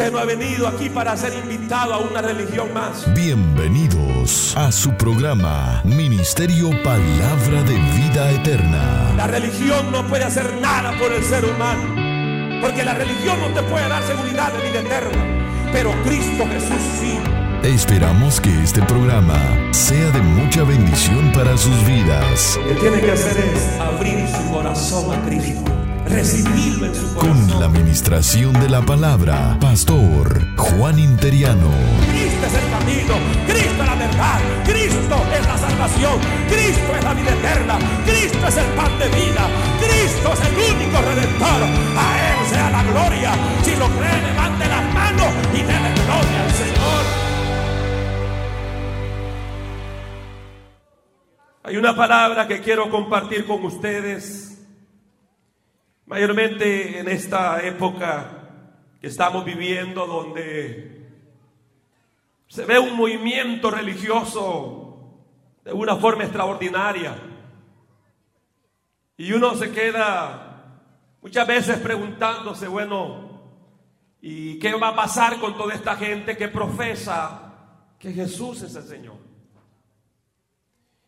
Usted 0.00 0.12
no 0.14 0.18
ha 0.18 0.24
venido 0.24 0.66
aquí 0.66 0.88
para 0.88 1.14
ser 1.14 1.34
invitado 1.34 1.92
a 1.92 1.98
una 1.98 2.22
religión 2.22 2.72
más. 2.72 3.04
Bienvenidos 3.12 4.56
a 4.56 4.72
su 4.72 4.96
programa 4.96 5.82
Ministerio 5.84 6.70
Palabra 6.82 7.62
de 7.64 7.74
Vida 7.74 8.30
Eterna. 8.30 9.12
La 9.14 9.26
religión 9.26 9.92
no 9.92 10.06
puede 10.06 10.24
hacer 10.24 10.56
nada 10.58 10.98
por 10.98 11.12
el 11.12 11.22
ser 11.22 11.44
humano. 11.44 12.62
Porque 12.62 12.82
la 12.82 12.94
religión 12.94 13.38
no 13.42 13.48
te 13.48 13.62
puede 13.64 13.86
dar 13.90 14.02
seguridad 14.04 14.50
de 14.54 14.70
vida 14.70 14.80
eterna. 14.80 15.70
Pero 15.70 15.92
Cristo 16.02 16.46
Jesús 16.50 16.80
sí. 16.98 17.18
Esperamos 17.62 18.40
que 18.40 18.62
este 18.62 18.80
programa 18.80 19.38
sea 19.72 20.10
de 20.12 20.22
mucha 20.22 20.64
bendición 20.64 21.30
para 21.32 21.58
sus 21.58 21.76
vidas. 21.84 22.58
Lo 22.58 22.68
que 22.68 22.74
tiene 22.76 23.00
que 23.02 23.12
hacer 23.12 23.36
es 23.36 23.78
abrir 23.78 24.26
su 24.28 24.50
corazón 24.50 25.12
a 25.12 25.22
Cristo. 25.26 25.79
Recibirlo 26.10 26.86
en 26.86 26.94
su 26.94 27.14
corazón. 27.14 27.48
Con 27.48 27.60
la 27.60 27.66
administración 27.66 28.52
de 28.54 28.68
la 28.68 28.82
palabra, 28.82 29.56
Pastor 29.60 30.56
Juan 30.56 30.98
Interiano. 30.98 31.70
Cristo 32.10 32.46
es 32.46 32.54
el 32.54 32.70
camino, 32.70 33.14
Cristo 33.46 33.82
es 33.82 33.88
la 33.88 33.94
verdad, 33.94 34.40
Cristo 34.64 35.16
es 35.32 35.46
la 35.46 35.58
salvación, 35.58 36.18
Cristo 36.48 36.96
es 36.96 37.04
la 37.04 37.14
vida 37.14 37.30
eterna, 37.30 37.78
Cristo 38.04 38.48
es 38.48 38.56
el 38.56 38.66
pan 38.74 38.98
de 38.98 39.08
vida, 39.08 39.48
Cristo 39.78 40.32
es 40.32 40.40
el 40.48 40.54
único 40.74 41.00
redentor. 41.00 41.62
A 41.96 42.06
Él 42.28 42.46
sea 42.48 42.70
la 42.70 42.82
gloria. 42.82 43.32
Si 43.62 43.76
lo 43.76 43.86
cree, 43.86 44.22
levante 44.22 44.66
las 44.68 44.94
manos 44.94 45.28
y 45.54 45.58
déle 45.58 45.94
gloria 45.94 46.44
al 46.44 46.50
Señor. 46.50 47.20
Hay 51.62 51.76
una 51.76 51.94
palabra 51.94 52.48
que 52.48 52.60
quiero 52.60 52.90
compartir 52.90 53.46
con 53.46 53.64
ustedes, 53.64 54.49
mayormente 56.10 56.98
en 56.98 57.08
esta 57.08 57.64
época 57.64 58.26
que 59.00 59.06
estamos 59.06 59.44
viviendo, 59.44 60.08
donde 60.08 61.08
se 62.48 62.64
ve 62.64 62.80
un 62.80 62.96
movimiento 62.96 63.70
religioso 63.70 65.22
de 65.64 65.72
una 65.72 65.94
forma 65.94 66.24
extraordinaria. 66.24 67.16
Y 69.16 69.32
uno 69.32 69.54
se 69.54 69.70
queda 69.70 70.80
muchas 71.22 71.46
veces 71.46 71.78
preguntándose, 71.78 72.66
bueno, 72.66 73.40
¿y 74.20 74.58
qué 74.58 74.74
va 74.74 74.88
a 74.88 74.96
pasar 74.96 75.38
con 75.38 75.56
toda 75.56 75.74
esta 75.74 75.94
gente 75.94 76.36
que 76.36 76.48
profesa 76.48 77.52
que 78.00 78.12
Jesús 78.12 78.62
es 78.62 78.74
el 78.74 78.82
Señor? 78.82 79.30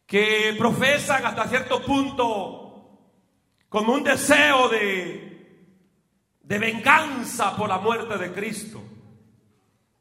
que 0.07 0.55
profesan 0.59 1.25
hasta 1.25 1.49
cierto 1.49 1.81
punto 1.81 2.62
como 3.73 3.95
un 3.95 4.05
deseo 4.05 4.69
de, 4.69 5.65
de 6.43 6.59
venganza 6.59 7.57
por 7.57 7.71
la 7.71 7.79
muerte 7.79 8.19
de 8.19 8.31
Cristo. 8.31 8.83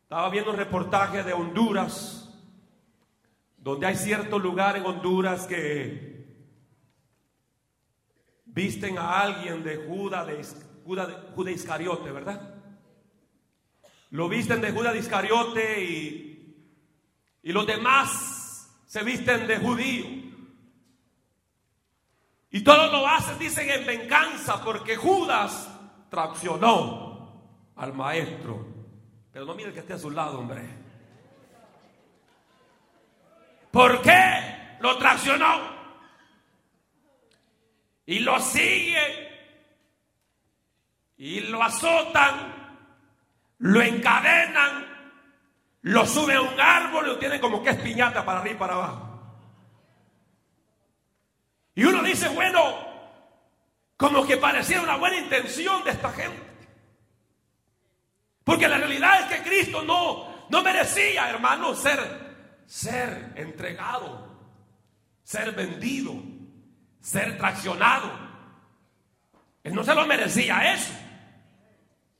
Estaba 0.03 0.29
viendo 0.29 0.51
un 0.51 0.57
reportaje 0.57 1.23
de 1.23 1.31
Honduras, 1.31 2.37
donde 3.57 3.87
hay 3.87 3.95
cierto 3.95 4.37
lugar 4.37 4.75
en 4.75 4.85
Honduras 4.85 5.47
que 5.47 6.11
visten 8.43 8.97
a 8.97 9.21
alguien 9.21 9.63
de 9.63 9.77
Judas 9.77 10.27
de, 10.27 10.43
Judas 10.83 11.55
Iscariote, 11.55 12.11
¿verdad? 12.11 12.55
Lo 14.09 14.27
visten 14.27 14.59
de 14.59 14.73
Judas 14.73 14.91
de 14.91 14.99
Iscariote 14.99 15.81
y, 15.81 16.65
y 17.41 17.53
los 17.53 17.65
demás 17.65 18.69
se 18.85 19.01
visten 19.01 19.47
de 19.47 19.59
judío. 19.59 20.20
Y 22.51 22.61
todos 22.61 22.91
lo 22.91 23.07
hacen, 23.07 23.39
dicen, 23.39 23.69
en 23.69 23.85
venganza, 23.85 24.63
porque 24.63 24.95
Judas 24.95 25.69
traccionó 26.09 27.41
al 27.75 27.93
maestro. 27.93 28.67
Pero 29.31 29.45
no 29.45 29.55
mire 29.55 29.73
que 29.73 29.79
esté 29.79 29.93
a 29.93 29.97
su 29.97 30.11
lado, 30.11 30.39
hombre. 30.39 30.61
¿Por 33.71 34.01
qué 34.01 34.77
lo 34.81 34.97
traccionó? 34.97 35.81
Y 38.05 38.19
lo 38.19 38.39
sigue. 38.39 39.29
Y 41.17 41.39
lo 41.41 41.63
azotan. 41.63 42.59
Lo 43.59 43.81
encadenan 43.81 44.91
lo 45.83 46.05
sube 46.05 46.35
a 46.35 46.41
un 46.41 46.59
árbol 46.59 47.05
y 47.05 47.09
lo 47.09 47.17
tiene 47.17 47.39
como 47.39 47.63
que 47.63 47.71
es 47.71 47.77
piñata 47.77 48.23
para 48.23 48.39
arriba 48.39 48.55
y 48.55 48.59
para 48.59 48.73
abajo. 48.73 49.10
Y 51.75 51.83
uno 51.83 52.03
dice, 52.03 52.29
bueno, 52.29 52.75
como 53.97 54.25
que 54.25 54.37
parecía 54.37 54.81
una 54.81 54.97
buena 54.97 55.17
intención 55.17 55.83
de 55.83 55.91
esta 55.91 56.11
gente. 56.11 56.51
Porque 58.43 58.67
la 58.67 58.77
realidad 58.77 59.21
es 59.21 59.37
que 59.37 59.47
Cristo 59.47 59.83
no, 59.83 60.47
no 60.49 60.63
merecía, 60.63 61.29
hermano, 61.29 61.75
ser, 61.75 62.63
ser 62.65 63.33
entregado, 63.35 64.27
ser 65.23 65.53
vendido, 65.53 66.15
ser 66.99 67.37
traccionado. 67.37 68.11
Él 69.63 69.75
no 69.75 69.83
se 69.83 69.95
lo 69.95 70.05
merecía 70.05 70.73
eso. 70.73 70.93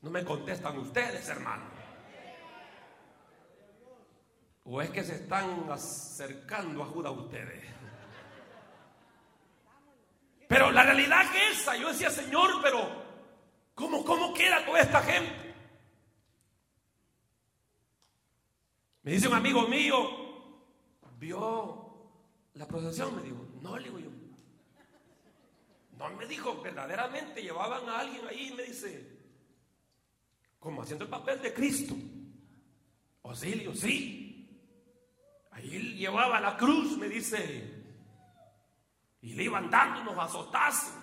No 0.02 0.10
me 0.10 0.24
contestan 0.24 0.78
ustedes, 0.78 1.28
hermano. 1.30 1.64
¿O 4.64 4.82
es 4.82 4.90
que 4.92 5.04
se 5.04 5.16
están 5.16 5.68
acercando 5.72 6.84
a 6.84 6.86
Judas 6.86 7.14
ustedes? 7.18 7.81
Pero 10.52 10.70
la 10.70 10.84
realidad 10.84 11.24
es 11.34 11.62
esa. 11.62 11.78
Yo 11.78 11.88
decía, 11.88 12.10
Señor, 12.10 12.62
pero 12.62 12.86
¿cómo, 13.74 14.04
cómo 14.04 14.34
queda 14.34 14.66
toda 14.66 14.82
esta 14.82 15.02
gente? 15.02 15.56
Me 19.04 19.14
dice 19.14 19.30
un 19.30 19.36
amigo 19.36 19.66
mío, 19.70 19.96
vio 21.18 21.94
la 22.56 22.68
procesión, 22.68 23.16
me 23.16 23.22
dijo, 23.22 23.48
no, 23.62 23.78
le 23.78 23.86
digo 23.86 24.00
yo. 24.00 24.10
No 25.98 26.10
me 26.18 26.26
dijo, 26.26 26.62
verdaderamente 26.62 27.42
llevaban 27.42 27.88
a 27.88 28.00
alguien 28.00 28.28
ahí 28.28 28.54
me 28.54 28.64
dice, 28.64 29.20
como 30.60 30.82
haciendo 30.82 31.06
el 31.06 31.12
papel 31.12 31.42
de 31.42 31.54
Cristo. 31.54 31.96
O 33.22 33.34
sí, 33.34 33.72
sí. 33.76 34.50
Ahí 35.52 35.96
llevaba 35.96 36.42
la 36.42 36.58
cruz, 36.58 36.98
me 36.98 37.08
dice. 37.08 37.81
Y 39.22 39.34
le 39.34 39.44
iban 39.44 39.70
dando 39.70 40.02
unos 40.02 40.18
azotazos. 40.18 40.94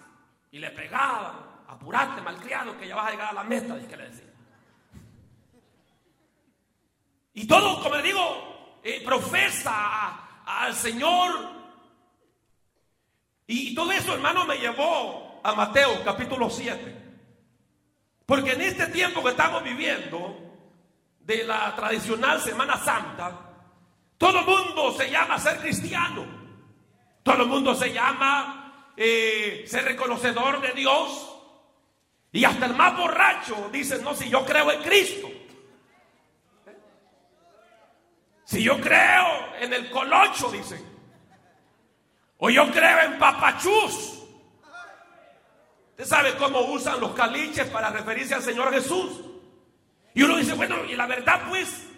Y 0.50 0.58
le 0.58 0.70
pegaban. 0.70 1.46
Apurate, 1.68 2.20
malcriado, 2.22 2.78
que 2.78 2.88
ya 2.88 2.96
vas 2.96 3.08
a 3.08 3.10
llegar 3.10 3.28
a 3.28 3.34
la 3.34 3.44
meta, 3.44 3.78
que 3.86 3.96
le 3.96 4.08
decía. 4.08 4.32
Y 7.34 7.46
todo, 7.46 7.82
como 7.82 7.96
le 7.96 8.02
digo, 8.02 8.80
eh, 8.82 9.02
profesa 9.04 10.42
al 10.44 10.74
Señor. 10.74 11.30
Y 13.46 13.74
todo 13.74 13.92
eso, 13.92 14.14
hermano, 14.14 14.44
me 14.46 14.56
llevó 14.56 15.40
a 15.44 15.54
Mateo 15.54 16.02
capítulo 16.04 16.48
7. 16.48 17.04
Porque 18.24 18.52
en 18.52 18.62
este 18.62 18.86
tiempo 18.88 19.22
que 19.22 19.30
estamos 19.30 19.62
viviendo, 19.62 20.48
de 21.28 21.44
la 21.44 21.76
tradicional 21.76 22.40
Semana 22.40 22.78
Santa, 22.78 23.38
todo 24.16 24.40
el 24.40 24.46
mundo 24.46 24.92
se 24.96 25.10
llama 25.10 25.38
ser 25.38 25.58
cristiano. 25.58 26.37
Todo 27.28 27.42
el 27.42 27.48
mundo 27.48 27.74
se 27.74 27.92
llama 27.92 28.90
eh, 28.96 29.64
ser 29.66 29.84
reconocedor 29.84 30.62
de 30.62 30.72
Dios. 30.72 31.30
Y 32.32 32.42
hasta 32.42 32.64
el 32.64 32.74
más 32.74 32.96
borracho 32.96 33.68
dice, 33.70 33.98
no, 33.98 34.14
si 34.14 34.30
yo 34.30 34.46
creo 34.46 34.72
en 34.72 34.82
Cristo. 34.82 35.28
Si 38.44 38.62
yo 38.62 38.80
creo 38.80 39.56
en 39.60 39.74
el 39.74 39.90
colocho, 39.90 40.50
dice. 40.50 40.82
O 42.38 42.48
yo 42.48 42.70
creo 42.72 43.00
en 43.00 43.18
papachús. 43.18 44.22
Usted 45.90 46.04
sabe 46.06 46.34
cómo 46.36 46.60
usan 46.60 46.98
los 46.98 47.10
caliches 47.10 47.66
para 47.66 47.90
referirse 47.90 48.36
al 48.36 48.42
Señor 48.42 48.72
Jesús. 48.72 49.20
Y 50.14 50.22
uno 50.22 50.38
dice, 50.38 50.54
bueno, 50.54 50.82
y 50.86 50.96
la 50.96 51.04
verdad 51.04 51.42
pues, 51.46 51.88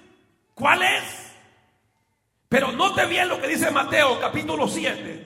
¿cuál 0.54 0.82
es? 0.82 1.30
Pero 2.50 2.72
note 2.72 3.06
bien 3.06 3.28
lo 3.28 3.40
que 3.40 3.46
dice 3.46 3.70
Mateo 3.70 4.20
capítulo 4.20 4.66
7, 4.66 5.19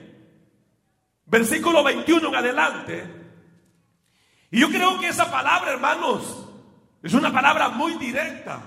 versículo 1.25 1.83
21 1.83 2.27
en 2.27 2.35
adelante. 2.35 3.25
Y 4.51 4.59
yo 4.59 4.69
creo 4.69 4.99
que 4.99 5.07
esa 5.07 5.29
palabra, 5.29 5.71
hermanos, 5.71 6.47
es 7.03 7.13
una 7.13 7.31
palabra 7.31 7.69
muy 7.69 7.93
directa. 7.95 8.61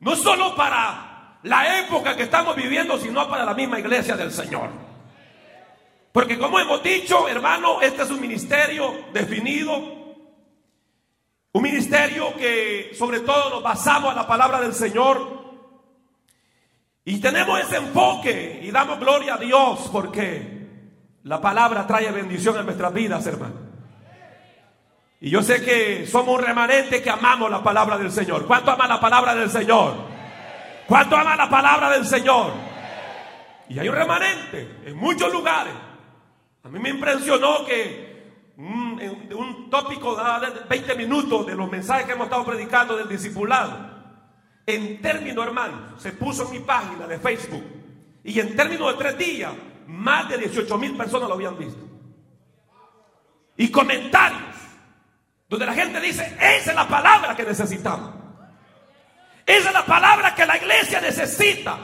No 0.00 0.16
solo 0.16 0.54
para 0.54 1.38
la 1.42 1.80
época 1.80 2.16
que 2.16 2.24
estamos 2.24 2.56
viviendo, 2.56 2.98
sino 2.98 3.28
para 3.28 3.44
la 3.44 3.54
misma 3.54 3.78
iglesia 3.78 4.16
del 4.16 4.32
Señor. 4.32 4.70
Porque 6.12 6.38
como 6.38 6.58
hemos 6.58 6.82
dicho, 6.82 7.28
hermano, 7.28 7.80
este 7.82 8.02
es 8.02 8.10
un 8.10 8.20
ministerio 8.20 9.04
definido. 9.12 9.76
Un 11.52 11.62
ministerio 11.62 12.34
que 12.36 12.92
sobre 12.98 13.20
todo 13.20 13.50
nos 13.50 13.62
basamos 13.62 14.10
en 14.10 14.16
la 14.16 14.26
palabra 14.26 14.60
del 14.60 14.74
Señor. 14.74 15.44
Y 17.04 17.20
tenemos 17.20 17.60
ese 17.60 17.76
enfoque 17.76 18.60
y 18.62 18.70
damos 18.70 18.98
gloria 18.98 19.34
a 19.34 19.38
Dios 19.38 19.88
porque 19.92 20.55
la 21.26 21.40
palabra 21.40 21.84
trae 21.88 22.10
bendición 22.12 22.56
a 22.56 22.62
nuestras 22.62 22.94
vidas, 22.94 23.26
hermano. 23.26 23.54
Y 25.20 25.28
yo 25.28 25.42
sé 25.42 25.60
que 25.60 26.06
somos 26.06 26.38
un 26.38 26.44
remanente 26.44 27.02
que 27.02 27.10
amamos 27.10 27.50
la 27.50 27.64
palabra 27.64 27.98
del 27.98 28.12
Señor. 28.12 28.46
¿Cuánto 28.46 28.70
ama 28.70 28.86
la 28.86 29.00
palabra 29.00 29.34
del 29.34 29.50
Señor? 29.50 29.94
¿Cuánto 30.86 31.16
ama 31.16 31.34
la 31.34 31.50
palabra 31.50 31.90
del 31.90 32.06
Señor? 32.06 32.52
Y 33.68 33.76
hay 33.76 33.88
un 33.88 33.96
remanente 33.96 34.82
en 34.84 34.96
muchos 34.96 35.32
lugares. 35.32 35.72
A 36.62 36.68
mí 36.68 36.78
me 36.78 36.90
impresionó 36.90 37.64
que 37.64 38.52
un, 38.58 39.00
un 39.36 39.68
tópico 39.68 40.14
de 40.14 40.60
20 40.68 40.94
minutos 40.94 41.44
de 41.44 41.56
los 41.56 41.68
mensajes 41.68 42.06
que 42.06 42.12
hemos 42.12 42.26
estado 42.26 42.44
predicando 42.44 42.96
del 42.96 43.08
discipulado, 43.08 43.96
en 44.64 45.02
términos, 45.02 45.44
hermanos, 45.44 46.00
se 46.00 46.12
puso 46.12 46.44
en 46.44 46.52
mi 46.52 46.58
página 46.60 47.08
de 47.08 47.18
Facebook. 47.18 47.64
Y 48.22 48.38
en 48.38 48.54
términos 48.54 48.92
de 48.92 48.98
tres 48.98 49.18
días, 49.18 49.52
más 49.86 50.28
de 50.28 50.38
18 50.38 50.78
mil 50.78 50.96
personas 50.96 51.28
lo 51.28 51.34
habían 51.34 51.58
visto. 51.58 51.80
Y 53.56 53.70
comentarios 53.70 54.56
donde 55.48 55.66
la 55.66 55.74
gente 55.74 56.00
dice, 56.00 56.36
esa 56.40 56.70
es 56.70 56.74
la 56.74 56.88
palabra 56.88 57.36
que 57.36 57.44
necesitamos. 57.44 58.10
Esa 59.46 59.68
es 59.68 59.74
la 59.74 59.86
palabra 59.86 60.34
que 60.34 60.44
la 60.44 60.56
iglesia 60.56 61.00
necesita. 61.00 61.78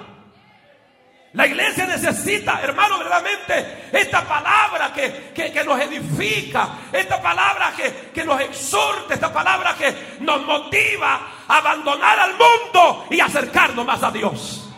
La 1.34 1.46
iglesia 1.46 1.87
necesita, 1.87 2.60
hermano, 2.60 2.99
verdaderamente 2.99 3.88
esta 3.93 4.22
palabra 4.22 4.93
que, 4.93 5.32
que, 5.32 5.64
nos 5.64 5.81
edifica, 5.81 6.69
esta 6.93 7.22
palabra 7.22 7.72
que, 7.75 8.10
que 8.12 8.25
nos 8.25 8.38
exhorta, 8.40 9.14
esta 9.14 9.32
palabra 9.32 9.75
que 9.75 10.19
nos 10.20 10.44
motiva 10.44 11.20
a 11.49 11.58
abandonar 11.58 12.19
al 12.19 12.32
mundo 12.32 13.06
y 13.10 13.20
acercarnos 13.20 13.87
más 13.87 14.02
a 14.02 14.10
Dios. 14.10 14.69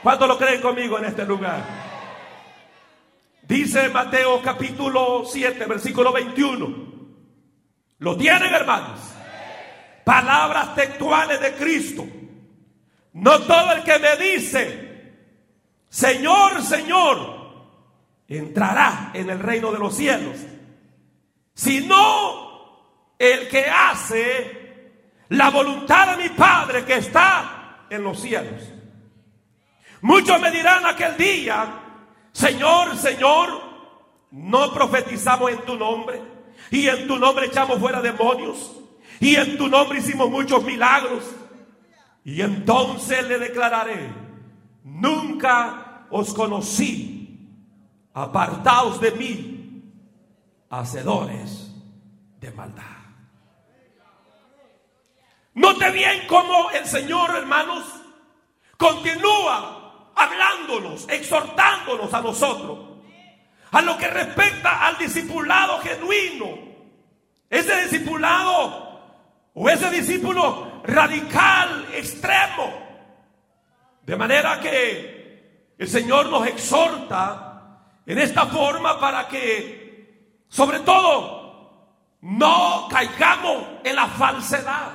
¿Cuántos 0.00 0.28
lo 0.28 0.38
creen 0.38 0.60
conmigo 0.60 0.98
en 0.98 1.06
este 1.06 1.24
lugar? 1.24 1.83
Dice 3.46 3.90
Mateo 3.90 4.40
capítulo 4.42 5.24
7, 5.26 5.66
versículo 5.66 6.12
21. 6.12 6.94
¿Lo 7.98 8.16
tienen, 8.16 8.54
hermanos? 8.54 9.00
Palabras 10.04 10.74
textuales 10.74 11.40
de 11.40 11.52
Cristo. 11.54 12.06
No 13.12 13.40
todo 13.40 13.72
el 13.72 13.82
que 13.84 13.98
me 13.98 14.16
dice, 14.16 15.14
Señor, 15.88 16.62
Señor, 16.62 17.44
entrará 18.26 19.10
en 19.12 19.30
el 19.30 19.38
reino 19.38 19.70
de 19.70 19.78
los 19.78 19.94
cielos, 19.94 20.36
sino 21.52 23.14
el 23.18 23.48
que 23.48 23.66
hace 23.66 24.64
la 25.28 25.50
voluntad 25.50 26.16
de 26.16 26.24
mi 26.24 26.28
Padre 26.30 26.84
que 26.84 26.94
está 26.94 27.86
en 27.90 28.02
los 28.02 28.20
cielos. 28.20 28.62
Muchos 30.00 30.40
me 30.40 30.50
dirán 30.50 30.84
aquel 30.84 31.16
día, 31.16 31.83
Señor, 32.34 32.96
Señor, 32.96 33.48
no 34.32 34.74
profetizamos 34.74 35.52
en 35.52 35.60
tu 35.64 35.76
nombre 35.76 36.20
y 36.68 36.88
en 36.88 37.06
tu 37.06 37.16
nombre 37.16 37.46
echamos 37.46 37.78
fuera 37.78 38.02
demonios. 38.02 38.72
Y 39.20 39.36
en 39.36 39.56
tu 39.56 39.68
nombre 39.68 40.00
hicimos 40.00 40.28
muchos 40.28 40.64
milagros. 40.64 41.24
Y 42.24 42.42
entonces 42.42 43.26
le 43.28 43.38
declararé, 43.38 44.12
nunca 44.82 46.06
os 46.10 46.34
conocí, 46.34 47.48
apartaos 48.12 49.00
de 49.00 49.12
mí, 49.12 49.92
hacedores 50.70 51.72
de 52.40 52.50
maldad. 52.50 52.82
Note 55.54 55.90
bien 55.92 56.26
cómo 56.26 56.72
el 56.72 56.84
Señor, 56.86 57.30
hermanos, 57.36 57.84
continúa 58.76 59.83
hablándonos, 60.16 61.08
exhortándonos 61.08 62.12
a 62.12 62.20
nosotros 62.20 62.94
a 63.74 63.82
lo 63.82 63.98
que 63.98 64.06
respecta 64.06 64.86
al 64.86 64.96
discipulado 64.98 65.80
genuino. 65.80 66.58
Ese 67.50 67.82
discipulado 67.82 69.00
o 69.52 69.68
ese 69.68 69.90
discípulo 69.90 70.80
radical, 70.84 71.88
extremo. 71.92 72.72
De 74.02 74.16
manera 74.16 74.60
que 74.60 75.74
el 75.76 75.88
Señor 75.88 76.26
nos 76.26 76.46
exhorta 76.46 77.80
en 78.06 78.18
esta 78.18 78.46
forma 78.46 79.00
para 79.00 79.26
que, 79.26 80.44
sobre 80.48 80.78
todo, 80.80 81.88
no 82.20 82.86
caigamos 82.88 83.64
en 83.82 83.96
la 83.96 84.06
falsedad. 84.06 84.92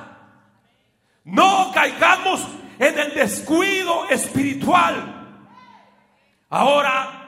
No 1.24 1.70
caigamos 1.74 2.46
en 2.80 2.98
el 2.98 3.14
descuido 3.14 4.08
espiritual. 4.08 5.38
Ahora 6.48 7.20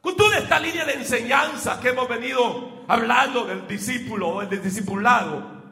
con 0.00 0.16
toda 0.16 0.38
esta 0.38 0.58
línea 0.58 0.84
de 0.84 0.94
enseñanza 0.94 1.80
que 1.80 1.90
hemos 1.90 2.08
venido 2.08 2.84
hablando 2.88 3.44
del 3.44 3.66
discípulo, 3.66 4.40
del 4.46 4.62
discipulado, 4.62 5.62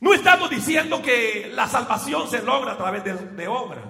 no 0.00 0.14
estamos 0.14 0.48
diciendo 0.48 1.02
que 1.02 1.52
la 1.54 1.68
salvación 1.68 2.28
se 2.28 2.42
logra 2.42 2.72
a 2.72 2.78
través 2.78 3.04
de, 3.04 3.46
obras. 3.46 3.84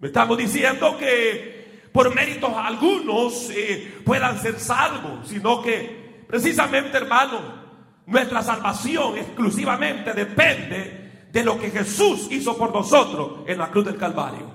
Estamos 0.00 0.38
diciendo 0.38 0.96
que 0.96 1.82
por 1.92 2.14
méritos 2.14 2.52
algunos 2.56 3.50
eh, 3.50 4.00
puedan 4.04 4.40
ser 4.40 4.58
salvos, 4.60 5.28
sino 5.28 5.60
que 5.60 6.24
precisamente, 6.28 6.98
hermano, 6.98 7.62
nuestra 8.06 8.42
salvación 8.42 9.18
exclusivamente 9.18 10.12
depende 10.12 11.01
de 11.32 11.42
lo 11.42 11.58
que 11.58 11.70
Jesús 11.70 12.28
hizo 12.30 12.56
por 12.56 12.72
nosotros 12.74 13.40
en 13.46 13.56
la 13.58 13.70
cruz 13.70 13.86
del 13.86 13.96
Calvario. 13.96 14.52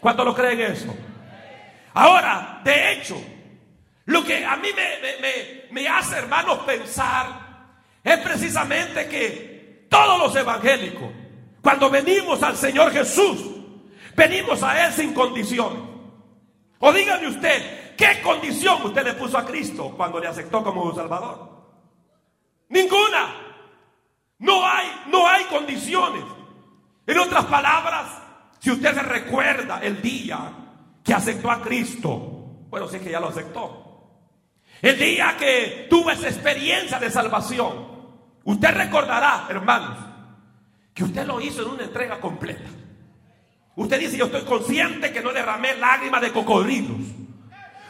¿Cuántos 0.00 0.26
lo 0.26 0.34
creen 0.34 0.60
eso? 0.72 0.92
Ahora, 1.94 2.60
de 2.64 2.92
hecho, 2.92 3.16
lo 4.06 4.24
que 4.24 4.44
a 4.44 4.56
mí 4.56 4.68
me, 5.70 5.88
hace, 5.88 6.16
hermanos, 6.16 6.58
pensar 6.66 7.26
es 8.02 8.18
precisamente 8.18 9.06
que 9.08 9.86
todos 9.88 10.18
los 10.18 10.34
evangélicos, 10.34 11.10
cuando 11.62 11.88
venimos 11.88 12.42
al 12.42 12.56
Señor 12.56 12.90
Jesús, 12.90 13.38
venimos 14.16 14.62
a 14.64 14.86
Él 14.86 14.92
sin 14.92 15.14
condición. 15.14 15.90
O 16.80 16.92
dígame 16.92 17.28
usted, 17.28 17.94
¿qué 17.96 18.20
condición 18.20 18.82
usted 18.84 19.04
le 19.04 19.14
puso 19.14 19.38
a 19.38 19.46
Cristo 19.46 19.94
cuando 19.96 20.18
le 20.18 20.26
aceptó 20.26 20.64
como 20.64 20.92
Salvador? 20.92 21.50
Ninguna. 22.68 23.49
No 24.40 24.66
hay, 24.66 24.88
no 25.06 25.26
hay 25.26 25.44
condiciones. 25.44 26.24
En 27.06 27.18
otras 27.18 27.44
palabras, 27.46 28.06
si 28.58 28.70
usted 28.70 28.94
se 28.94 29.02
recuerda 29.02 29.80
el 29.82 30.02
día 30.02 30.52
que 31.04 31.14
aceptó 31.14 31.50
a 31.50 31.62
Cristo, 31.62 32.66
bueno, 32.68 32.88
sí 32.88 32.98
que 32.98 33.10
ya 33.10 33.20
lo 33.20 33.28
aceptó. 33.28 33.86
El 34.82 34.98
día 34.98 35.36
que 35.38 35.86
tuvo 35.90 36.10
esa 36.10 36.28
experiencia 36.28 36.98
de 36.98 37.10
salvación, 37.10 37.86
usted 38.44 38.74
recordará, 38.74 39.46
hermanos, 39.50 39.98
que 40.94 41.04
usted 41.04 41.26
lo 41.26 41.40
hizo 41.40 41.62
en 41.62 41.68
una 41.68 41.84
entrega 41.84 42.18
completa. 42.18 42.68
Usted 43.76 44.00
dice, 44.00 44.16
yo 44.16 44.26
estoy 44.26 44.42
consciente 44.42 45.12
que 45.12 45.22
no 45.22 45.32
derramé 45.32 45.76
lágrimas 45.76 46.20
de 46.22 46.32
cocodrilos. 46.32 46.98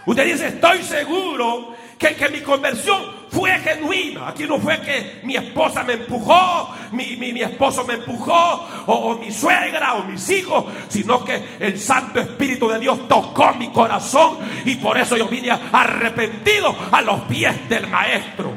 Usted 0.06 0.24
dice, 0.24 0.48
estoy 0.48 0.82
seguro 0.82 1.74
que, 1.98 2.14
que, 2.14 2.28
mi 2.28 2.40
conversión 2.40 3.19
fue 3.30 3.58
genuina. 3.60 4.28
Aquí 4.28 4.44
no 4.44 4.58
fue 4.58 4.80
que 4.80 5.20
mi 5.22 5.36
esposa 5.36 5.82
me 5.84 5.94
empujó, 5.94 6.74
mi, 6.92 7.16
mi, 7.16 7.40
esposo 7.40 7.84
me 7.84 7.94
empujó, 7.94 8.66
o, 8.86 8.92
o, 8.92 9.18
mi 9.18 9.30
suegra, 9.30 9.94
o 9.94 10.04
mis 10.04 10.28
hijos, 10.30 10.64
sino 10.88 11.24
que 11.24 11.42
el 11.60 11.78
Santo 11.78 12.20
Espíritu 12.20 12.68
de 12.68 12.80
Dios 12.80 13.08
tocó 13.08 13.52
mi 13.54 13.70
corazón 13.70 14.38
y 14.64 14.74
por 14.76 14.98
eso 14.98 15.16
yo 15.16 15.28
vine 15.28 15.50
arrepentido 15.50 16.74
a 16.90 17.00
los 17.00 17.20
pies 17.22 17.68
del 17.68 17.86
Maestro. 17.86 18.52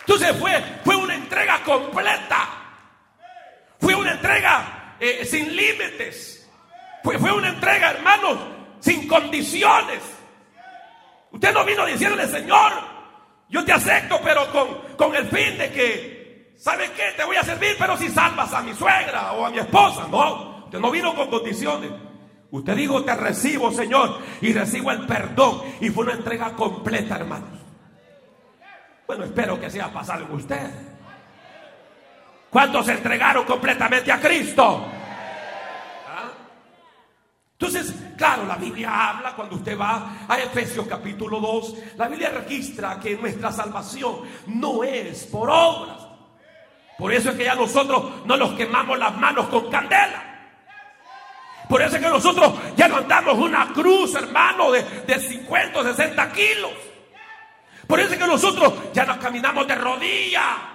Entonces 0.00 0.36
fue, 0.38 0.62
fue 0.84 0.96
una 0.96 1.14
entrega 1.14 1.62
completa. 1.62 2.48
Fue 3.80 3.94
una 3.94 4.12
entrega 4.12 4.96
eh, 5.00 5.24
sin 5.24 5.54
límites. 5.54 6.46
Fue, 7.02 7.18
fue 7.18 7.32
una 7.32 7.48
entrega, 7.48 7.90
hermanos, 7.90 8.38
sin 8.84 9.08
condiciones. 9.08 10.00
Usted 11.32 11.54
no 11.54 11.64
vino 11.64 11.86
diciéndole, 11.86 12.28
Señor, 12.28 12.72
yo 13.48 13.64
te 13.64 13.72
acepto, 13.72 14.20
pero 14.22 14.52
con, 14.52 14.96
con 14.96 15.16
el 15.16 15.26
fin 15.28 15.56
de 15.56 15.72
que, 15.72 16.54
¿sabe 16.58 16.90
qué? 16.94 17.14
Te 17.16 17.24
voy 17.24 17.36
a 17.36 17.42
servir, 17.42 17.76
pero 17.78 17.96
si 17.96 18.10
salvas 18.10 18.52
a 18.52 18.60
mi 18.60 18.74
suegra 18.74 19.32
o 19.32 19.46
a 19.46 19.50
mi 19.50 19.58
esposa. 19.58 20.06
No, 20.10 20.64
usted 20.66 20.78
no 20.78 20.90
vino 20.90 21.14
con 21.14 21.30
condiciones. 21.30 21.90
Usted 22.50 22.76
dijo, 22.76 23.02
te 23.02 23.14
recibo, 23.16 23.72
Señor, 23.72 24.18
y 24.42 24.52
recibo 24.52 24.90
el 24.90 25.06
perdón. 25.06 25.62
Y 25.80 25.88
fue 25.88 26.04
una 26.04 26.12
entrega 26.12 26.52
completa, 26.52 27.16
hermanos. 27.16 27.58
Bueno, 29.06 29.24
espero 29.24 29.58
que 29.58 29.70
sea 29.70 29.90
pasado 29.90 30.26
en 30.26 30.32
usted. 30.32 30.70
¿Cuántos 32.50 32.84
se 32.84 32.92
entregaron 32.92 33.44
completamente 33.46 34.12
a 34.12 34.20
Cristo? 34.20 34.86
Entonces, 37.66 37.94
claro, 38.14 38.44
la 38.44 38.56
Biblia 38.56 39.08
habla 39.08 39.34
cuando 39.34 39.56
usted 39.56 39.78
va 39.78 40.18
a 40.28 40.38
Efesios 40.38 40.86
capítulo 40.86 41.40
2, 41.40 41.74
la 41.96 42.08
Biblia 42.08 42.28
registra 42.28 43.00
que 43.00 43.16
nuestra 43.16 43.50
salvación 43.50 44.16
no 44.48 44.84
es 44.84 45.24
por 45.24 45.48
obras. 45.48 46.06
Por 46.98 47.10
eso 47.10 47.30
es 47.30 47.36
que 47.36 47.44
ya 47.44 47.54
nosotros 47.54 48.26
no 48.26 48.36
nos 48.36 48.52
quemamos 48.52 48.98
las 48.98 49.16
manos 49.16 49.46
con 49.46 49.70
candela. 49.70 50.50
Por 51.66 51.80
eso 51.80 51.96
es 51.96 52.02
que 52.02 52.08
nosotros 52.10 52.52
ya 52.76 52.86
no 52.86 52.98
andamos 52.98 53.38
una 53.38 53.72
cruz, 53.72 54.14
hermano, 54.14 54.70
de, 54.70 54.82
de 54.82 55.18
50 55.18 55.78
o 55.78 55.84
60 55.84 56.32
kilos. 56.32 56.72
Por 57.86 57.98
eso 57.98 58.12
es 58.12 58.18
que 58.18 58.26
nosotros 58.26 58.74
ya 58.92 59.06
no 59.06 59.18
caminamos 59.18 59.66
de 59.66 59.74
rodillas 59.74 60.73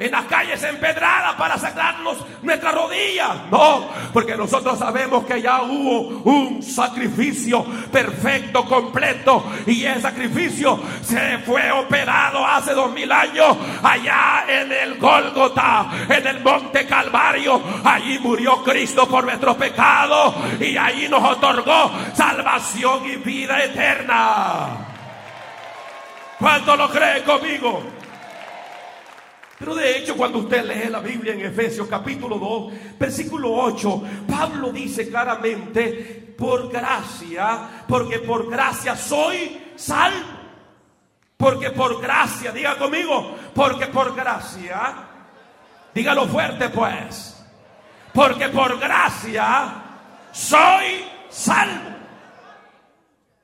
en 0.00 0.10
las 0.10 0.24
calles 0.24 0.62
empedradas 0.64 1.34
para 1.34 1.58
sacarnos 1.58 2.16
nuestras 2.42 2.74
rodillas. 2.74 3.36
No, 3.50 3.86
porque 4.14 4.34
nosotros 4.34 4.78
sabemos 4.78 5.26
que 5.26 5.42
ya 5.42 5.60
hubo 5.60 6.22
un 6.24 6.62
sacrificio 6.62 7.62
perfecto, 7.92 8.64
completo, 8.64 9.44
y 9.66 9.84
ese 9.84 10.00
sacrificio 10.00 10.80
se 11.02 11.38
fue 11.40 11.70
operado 11.70 12.44
hace 12.44 12.72
dos 12.72 12.90
mil 12.92 13.12
años 13.12 13.56
allá 13.82 14.44
en 14.48 14.72
el 14.72 14.98
Gólgota, 14.98 15.90
en 16.08 16.26
el 16.26 16.40
Monte 16.40 16.86
Calvario. 16.86 17.60
Allí 17.84 18.18
murió 18.18 18.62
Cristo 18.62 19.06
por 19.06 19.24
nuestros 19.24 19.56
pecados 19.56 20.34
y 20.60 20.78
allí 20.78 21.08
nos 21.08 21.22
otorgó 21.22 21.92
salvación 22.14 23.04
y 23.04 23.16
vida 23.16 23.62
eterna. 23.62 24.86
¿Cuánto 26.38 26.74
lo 26.74 26.88
cree 26.88 27.22
conmigo? 27.22 27.82
Pero 29.60 29.74
de 29.74 29.98
hecho, 29.98 30.16
cuando 30.16 30.38
usted 30.38 30.64
lee 30.64 30.88
la 30.88 31.00
Biblia 31.00 31.34
en 31.34 31.44
Efesios 31.44 31.86
capítulo 31.86 32.38
2, 32.38 32.98
versículo 32.98 33.52
8, 33.52 34.02
Pablo 34.26 34.72
dice 34.72 35.06
claramente, 35.10 36.34
por 36.38 36.72
gracia, 36.72 37.84
porque 37.86 38.20
por 38.20 38.48
gracia 38.48 38.96
soy 38.96 39.60
salvo. 39.76 40.40
Porque 41.36 41.72
por 41.72 42.00
gracia, 42.00 42.52
diga 42.52 42.78
conmigo, 42.78 43.36
porque 43.54 43.88
por 43.88 44.14
gracia, 44.16 44.94
dígalo 45.94 46.26
fuerte 46.26 46.70
pues, 46.70 47.44
porque 48.14 48.48
por 48.48 48.78
gracia 48.78 49.74
soy 50.32 51.04
salvo. 51.28 51.90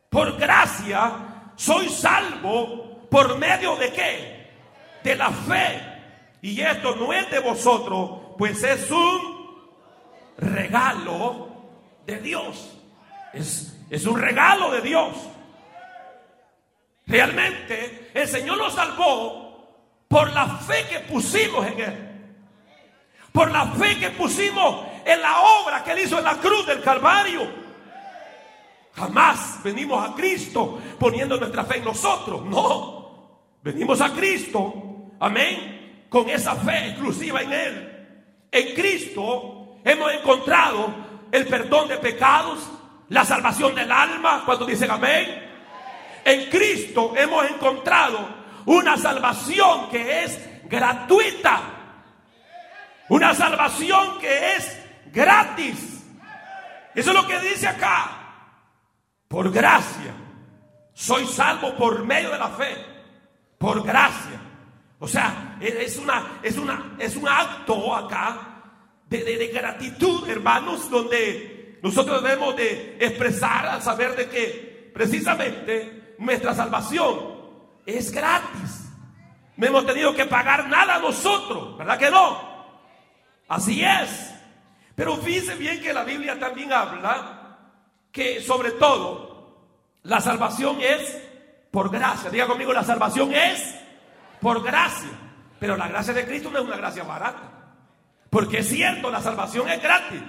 Por 0.09 0.39
gracia 0.39 1.13
soy 1.57 1.91
salvo 1.91 3.07
por 3.11 3.37
medio 3.37 3.77
de 3.77 3.93
qué? 3.93 4.51
De 5.05 5.15
la 5.15 5.31
fe. 5.31 5.96
Y 6.47 6.61
esto 6.61 6.95
no 6.95 7.13
es 7.13 7.29
de 7.29 7.41
vosotros, 7.41 8.21
pues 8.39 8.63
es 8.63 8.89
un 8.89 9.69
regalo 10.39 11.49
de 12.07 12.21
Dios. 12.21 12.71
Es, 13.33 13.77
es 13.91 14.07
un 14.07 14.17
regalo 14.17 14.71
de 14.71 14.81
Dios. 14.81 15.09
Realmente 17.05 18.13
el 18.15 18.29
Señor 18.29 18.59
nos 18.59 18.75
salvó 18.75 20.05
por 20.07 20.33
la 20.33 20.47
fe 20.47 20.87
que 20.89 21.01
pusimos 21.01 21.67
en 21.67 21.81
Él. 21.81 22.37
Por 23.33 23.51
la 23.51 23.67
fe 23.73 23.99
que 23.99 24.11
pusimos 24.11 24.87
en 25.05 25.21
la 25.21 25.41
obra 25.41 25.83
que 25.83 25.91
Él 25.91 25.99
hizo 26.05 26.17
en 26.17 26.25
la 26.27 26.37
cruz 26.37 26.65
del 26.65 26.81
Calvario. 26.81 27.43
Jamás 28.95 29.65
venimos 29.65 30.09
a 30.09 30.15
Cristo 30.15 30.81
poniendo 30.97 31.39
nuestra 31.39 31.65
fe 31.65 31.79
en 31.79 31.85
nosotros. 31.87 32.45
No. 32.45 33.51
Venimos 33.65 34.01
a 34.01 34.13
Cristo. 34.13 35.11
Amén. 35.19 35.76
Con 36.17 36.31
esa 36.31 36.57
fe 36.57 36.87
exclusiva 36.87 37.43
en 37.43 37.53
Él. 37.53 38.09
En 38.51 38.75
Cristo 38.75 39.77
hemos 39.85 40.11
encontrado 40.15 40.95
el 41.31 41.47
perdón 41.47 41.89
de 41.89 41.99
pecados, 41.99 42.59
la 43.11 43.23
salvación 43.23 43.75
del 43.75 43.93
alma. 43.93 44.43
Cuando 44.47 44.65
dicen 44.65 44.91
amén. 44.91 45.47
En 46.25 46.49
Cristo 46.49 47.13
hemos 47.15 47.45
encontrado 47.51 48.31
una 48.65 48.97
salvación 48.97 49.91
que 49.91 50.25
es 50.25 50.41
gratuita. 50.65 51.61
Una 53.11 53.35
salvación 53.35 54.19
que 54.19 54.55
es 54.55 54.85
gratis. 55.13 56.03
Eso 56.95 57.11
es 57.11 57.15
lo 57.15 57.27
que 57.27 57.39
dice 57.41 57.69
acá. 57.69 58.11
Por 59.29 59.53
gracia. 59.53 60.15
Soy 60.95 61.27
salvo 61.27 61.77
por 61.77 62.03
medio 62.07 62.31
de 62.31 62.39
la 62.39 62.49
fe. 62.49 62.75
Por 63.59 63.85
gracia. 63.85 64.46
O 64.99 65.07
sea, 65.07 65.59
es, 65.61 65.99
una, 65.99 66.41
es, 66.43 66.57
una, 66.57 66.97
es 66.99 67.17
un 67.17 67.29
acto 67.29 67.95
acá 67.95 68.63
de, 69.09 69.23
de, 69.23 69.47
gratitud, 69.49 70.29
hermanos, 70.29 70.91
donde 70.91 71.79
nosotros 71.83 72.23
debemos 72.23 72.57
de 72.57 72.97
expresar 72.99 73.67
al 73.67 73.83
saber 73.83 74.17
de 74.17 74.29
que 74.29 74.91
precisamente 74.95 76.15
nuestra 76.19 76.55
salvación 76.55 77.37
es 77.85 78.11
gratis. 78.11 78.89
No 79.57 79.67
hemos 79.67 79.87
tenido 79.87 80.15
que 80.15 80.25
pagar 80.25 80.69
nada 80.69 80.99
nosotros, 80.99 81.77
¿verdad 81.77 81.99
que 81.99 82.11
no? 82.11 82.57
Así 83.49 83.85
es. 83.85 84.35
Pero 84.95 85.17
fíjense 85.19 85.57
bien 85.57 85.81
que 85.83 85.93
la 85.93 86.05
Biblia 86.05 86.39
también 86.39 86.73
habla 86.73 87.59
que 88.11 88.41
sobre 88.41 88.73
todo 88.73 89.67
la 90.05 90.21
salvación 90.23 90.79
es 90.81 91.23
por 91.71 91.91
gracia. 91.91 92.31
Diga 92.31 92.47
conmigo, 92.47 92.73
la 92.73 92.83
salvación 92.83 93.35
es 93.35 93.75
por 94.41 94.63
gracia. 94.63 95.11
Pero 95.59 95.77
la 95.77 95.89
gracia 95.89 96.13
de 96.13 96.27
Cristo 96.27 96.51
no 96.51 96.59
es 96.59 96.65
una 96.65 96.77
gracia 96.77 97.03
barata. 97.03 97.57
Porque 98.31 98.59
es 98.59 98.69
cierto, 98.69 99.11
la 99.11 99.21
salvación 99.21 99.69
es 99.69 99.83
gratis 99.83 100.21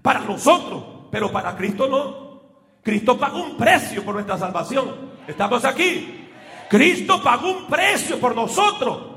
para 0.00 0.20
nosotros, 0.20 1.08
pero 1.10 1.30
para 1.30 1.56
Cristo 1.56 1.86
no. 1.88 2.42
Cristo 2.82 3.18
pagó 3.18 3.42
un 3.42 3.56
precio 3.56 4.04
por 4.04 4.14
nuestra 4.14 4.36
salvación. 4.36 5.12
Estamos 5.26 5.64
aquí. 5.64 6.28
Cristo 6.68 7.22
pagó 7.22 7.50
un 7.50 7.66
precio 7.66 8.18
por 8.18 8.34
nosotros. 8.34 9.12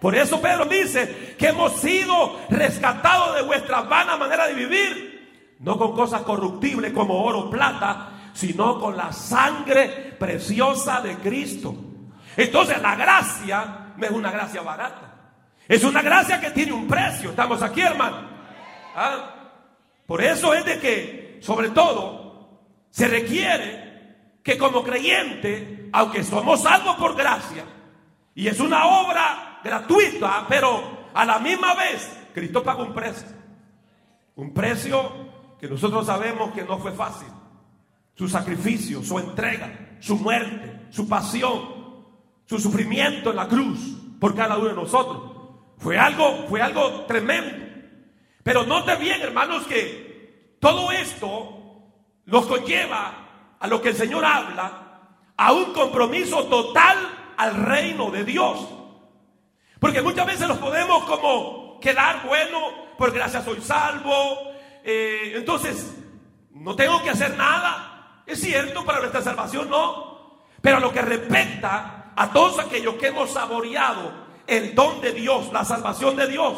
Por 0.00 0.14
eso 0.14 0.40
Pedro 0.40 0.66
dice 0.66 1.34
que 1.36 1.48
hemos 1.48 1.72
sido 1.72 2.38
rescatados 2.48 3.34
de 3.34 3.42
vuestra 3.42 3.82
vana 3.82 4.16
manera 4.16 4.46
de 4.46 4.54
vivir. 4.54 5.56
No 5.60 5.76
con 5.76 5.92
cosas 5.92 6.22
corruptibles 6.22 6.92
como 6.92 7.24
oro 7.24 7.40
o 7.40 7.50
plata, 7.50 8.10
sino 8.32 8.78
con 8.78 8.96
la 8.96 9.12
sangre 9.12 10.14
preciosa 10.16 11.00
de 11.00 11.16
Cristo. 11.16 11.74
Entonces 12.36 12.80
la 12.80 12.94
gracia 12.94 13.87
no 13.98 14.06
es 14.06 14.12
una 14.12 14.30
gracia 14.30 14.62
barata. 14.62 15.14
Es 15.66 15.84
una 15.84 16.00
gracia 16.00 16.40
que 16.40 16.50
tiene 16.50 16.72
un 16.72 16.86
precio. 16.86 17.30
Estamos 17.30 17.60
aquí, 17.62 17.82
hermano. 17.82 18.28
¿Ah? 18.94 19.34
Por 20.06 20.22
eso 20.22 20.54
es 20.54 20.64
de 20.64 20.78
que, 20.78 21.38
sobre 21.42 21.70
todo, 21.70 22.62
se 22.90 23.08
requiere 23.08 24.38
que 24.42 24.56
como 24.56 24.82
creyente, 24.82 25.90
aunque 25.92 26.24
somos 26.24 26.62
salvos 26.62 26.96
por 26.96 27.14
gracia, 27.14 27.64
y 28.34 28.46
es 28.46 28.60
una 28.60 28.86
obra 28.86 29.60
gratuita, 29.62 30.46
pero 30.48 31.08
a 31.12 31.24
la 31.24 31.38
misma 31.38 31.74
vez, 31.74 32.08
Cristo 32.32 32.62
pagó 32.62 32.84
un 32.84 32.94
precio. 32.94 33.28
Un 34.36 34.54
precio 34.54 35.56
que 35.60 35.68
nosotros 35.68 36.06
sabemos 36.06 36.54
que 36.54 36.62
no 36.62 36.78
fue 36.78 36.92
fácil. 36.92 37.28
Su 38.14 38.28
sacrificio, 38.28 39.02
su 39.02 39.18
entrega, 39.18 39.96
su 40.00 40.16
muerte, 40.16 40.86
su 40.90 41.08
pasión, 41.08 41.77
su 42.48 42.58
sufrimiento 42.58 43.30
en 43.30 43.36
la 43.36 43.46
cruz 43.46 43.78
por 44.18 44.34
cada 44.34 44.56
uno 44.56 44.68
de 44.68 44.74
nosotros. 44.74 45.32
Fue 45.76 45.98
algo, 45.98 46.46
fue 46.48 46.62
algo 46.62 47.02
tremendo. 47.02 47.54
Pero 48.42 48.64
note 48.64 48.96
bien, 48.96 49.20
hermanos, 49.20 49.66
que 49.66 50.56
todo 50.58 50.90
esto 50.90 51.58
nos 52.24 52.46
conlleva 52.46 53.56
a 53.60 53.66
lo 53.66 53.82
que 53.82 53.90
el 53.90 53.94
Señor 53.96 54.24
habla, 54.24 55.00
a 55.36 55.52
un 55.52 55.72
compromiso 55.74 56.44
total 56.44 56.96
al 57.36 57.54
reino 57.54 58.10
de 58.10 58.24
Dios. 58.24 58.66
Porque 59.78 60.00
muchas 60.00 60.26
veces 60.26 60.48
nos 60.48 60.58
podemos 60.58 61.04
como 61.04 61.78
quedar, 61.80 62.26
bueno, 62.26 62.58
por 62.96 63.12
gracia 63.12 63.42
soy 63.42 63.60
salvo, 63.60 64.52
eh, 64.82 65.34
entonces 65.36 65.94
no 66.52 66.74
tengo 66.74 67.02
que 67.02 67.10
hacer 67.10 67.36
nada. 67.36 68.22
Es 68.26 68.40
cierto, 68.40 68.84
para 68.86 69.00
nuestra 69.00 69.20
salvación 69.20 69.68
no. 69.68 70.46
Pero 70.62 70.78
a 70.78 70.80
lo 70.80 70.92
que 70.92 71.02
respecta 71.02 71.97
a 72.18 72.30
todos 72.30 72.58
aquellos 72.58 72.96
que 72.96 73.06
hemos 73.06 73.30
saboreado 73.30 74.12
el 74.44 74.74
don 74.74 75.00
de 75.00 75.12
Dios, 75.12 75.52
la 75.52 75.64
salvación 75.64 76.16
de 76.16 76.26
Dios, 76.26 76.52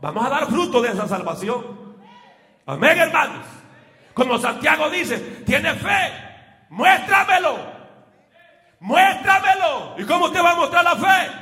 vamos 0.00 0.24
a 0.24 0.30
dar 0.30 0.46
fruto 0.46 0.80
de 0.80 0.88
esa 0.88 1.06
salvación. 1.06 1.62
Amén, 2.64 2.98
hermanos. 2.98 3.44
Como 4.14 4.38
Santiago 4.38 4.88
dice, 4.88 5.18
tiene 5.44 5.74
fe, 5.74 6.12
muéstramelo. 6.70 7.58
Muéstramelo. 8.80 9.96
¿Y 9.98 10.04
cómo 10.04 10.26
usted 10.26 10.42
va 10.42 10.52
a 10.52 10.56
mostrar 10.56 10.82
la 10.82 10.96
fe? 10.96 11.41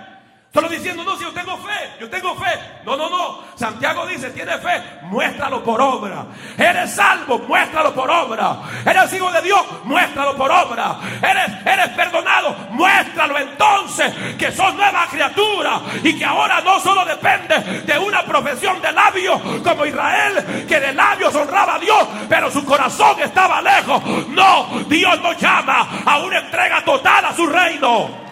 Solo 0.52 0.68
diciendo, 0.68 1.04
no, 1.04 1.16
si 1.16 1.22
yo 1.22 1.32
tengo 1.32 1.56
fe, 1.58 1.92
yo 2.00 2.10
tengo 2.10 2.34
fe. 2.34 2.50
No, 2.84 2.96
no, 2.96 3.08
no. 3.08 3.38
Santiago 3.54 4.04
dice, 4.04 4.30
tiene 4.30 4.58
fe, 4.58 4.82
muéstralo 5.02 5.62
por 5.62 5.80
obra. 5.80 6.26
Eres 6.58 6.92
salvo, 6.92 7.38
muéstralo 7.38 7.94
por 7.94 8.10
obra. 8.10 8.56
Eres 8.84 9.12
hijo 9.12 9.30
de 9.30 9.42
Dios, 9.42 9.64
muéstralo 9.84 10.36
por 10.36 10.50
obra. 10.50 10.96
Eres, 11.22 11.52
eres 11.64 11.88
perdonado, 11.90 12.56
muéstralo 12.70 13.38
entonces 13.38 14.12
que 14.36 14.50
sos 14.50 14.74
nueva 14.74 15.06
criatura 15.08 15.82
y 16.02 16.18
que 16.18 16.24
ahora 16.24 16.60
no 16.62 16.80
solo 16.80 17.04
depende 17.04 17.82
de 17.82 17.98
una 17.98 18.24
profesión 18.24 18.82
de 18.82 18.90
labios 18.90 19.40
como 19.62 19.86
Israel, 19.86 20.66
que 20.66 20.80
de 20.80 20.92
labios 20.92 21.32
honraba 21.32 21.76
a 21.76 21.78
Dios, 21.78 22.08
pero 22.28 22.50
su 22.50 22.64
corazón 22.64 23.20
estaba 23.20 23.62
lejos. 23.62 24.02
No, 24.30 24.66
Dios 24.88 25.20
nos 25.20 25.36
llama 25.38 26.02
a 26.04 26.18
una 26.18 26.40
entrega 26.40 26.84
total 26.84 27.26
a 27.26 27.36
su 27.36 27.46
reino. 27.46 28.29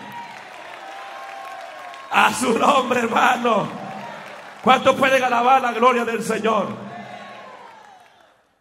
A 2.10 2.32
su 2.32 2.58
nombre, 2.58 3.00
hermano. 3.00 3.68
¿Cuántos 4.62 4.96
pueden 4.96 5.22
alabar 5.22 5.62
la 5.62 5.72
gloria 5.72 6.04
del 6.04 6.22
Señor? 6.22 6.68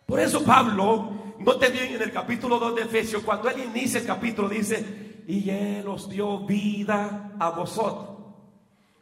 Por 0.05 0.19
eso 0.19 0.43
Pablo, 0.43 1.35
note 1.39 1.69
bien 1.69 1.95
en 1.95 2.01
el 2.01 2.11
capítulo 2.11 2.59
2 2.59 2.75
de 2.75 2.81
Efesios, 2.83 3.23
cuando 3.23 3.49
él 3.49 3.63
inicia 3.63 3.99
el 3.99 4.05
capítulo, 4.05 4.47
dice, 4.47 5.23
y 5.27 5.49
él 5.49 5.87
os 5.87 6.09
dio 6.09 6.39
vida 6.45 7.33
a 7.37 7.49
vosotros. 7.49 8.15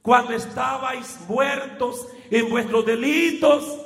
Cuando 0.01 0.33
estabais 0.33 1.19
muertos 1.27 2.07
en 2.29 2.49
vuestros 2.49 2.85
delitos 2.85 3.79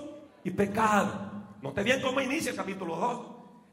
y 0.43 0.51
pecados. 0.51 1.13
Note 1.61 1.83
bien 1.83 2.01
cómo 2.01 2.21
inicia 2.21 2.51
el 2.51 2.57
capítulo 2.57 2.95
2, 2.95 3.21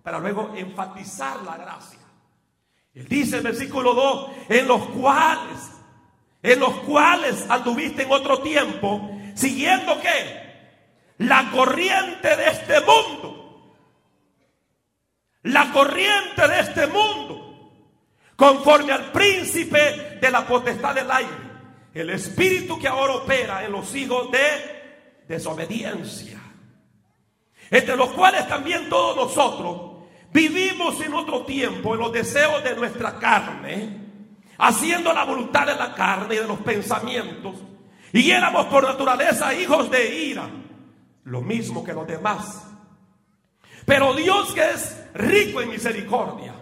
para 0.02 0.18
luego 0.18 0.52
enfatizar 0.56 1.42
la 1.42 1.56
gracia. 1.56 2.00
Él 2.94 3.06
dice 3.06 3.38
en 3.38 3.46
el 3.46 3.52
versículo 3.52 3.94
2, 3.94 4.30
en 4.48 4.66
los 4.66 4.82
cuales, 4.86 5.70
en 6.42 6.60
los 6.60 6.74
cuales 6.80 7.44
anduviste 7.48 8.02
en 8.02 8.12
otro 8.12 8.40
tiempo, 8.40 9.10
siguiendo 9.34 10.00
qué? 10.00 10.46
La 11.18 11.50
corriente 11.50 12.36
de 12.36 12.48
este 12.48 12.80
mundo. 12.80 13.74
La 15.42 15.72
corriente 15.72 16.46
de 16.48 16.60
este 16.60 16.86
mundo. 16.88 17.72
Conforme 18.36 18.92
al 18.92 19.12
príncipe 19.12 20.18
de 20.20 20.30
la 20.30 20.46
potestad 20.46 20.94
del 20.94 21.10
aire. 21.10 21.46
El 21.94 22.10
espíritu 22.10 22.78
que 22.78 22.88
ahora 22.88 23.14
opera 23.14 23.64
en 23.64 23.72
los 23.72 23.94
hijos 23.94 24.30
de 24.30 25.24
desobediencia. 25.26 26.38
Entre 27.70 27.96
los 27.96 28.10
cuales 28.10 28.46
también 28.46 28.88
todos 28.88 29.16
nosotros 29.16 29.96
vivimos 30.32 31.00
en 31.00 31.14
otro 31.14 31.44
tiempo 31.44 31.94
en 31.94 32.00
los 32.00 32.12
deseos 32.12 32.62
de 32.62 32.76
nuestra 32.76 33.18
carne. 33.18 34.05
Haciendo 34.58 35.12
la 35.12 35.24
voluntad 35.24 35.66
de 35.66 35.74
la 35.74 35.94
carne 35.94 36.34
y 36.34 36.38
de 36.38 36.46
los 36.46 36.58
pensamientos. 36.60 37.56
Y 38.12 38.30
éramos 38.30 38.66
por 38.66 38.84
naturaleza 38.84 39.52
hijos 39.54 39.90
de 39.90 40.24
ira 40.24 40.48
lo 41.26 41.40
mismo 41.42 41.84
que 41.84 41.92
los 41.92 42.06
demás. 42.06 42.64
Pero 43.84 44.14
Dios 44.14 44.52
que 44.54 44.70
es 44.70 45.04
rico 45.14 45.60
en 45.60 45.70
misericordia, 45.70 46.54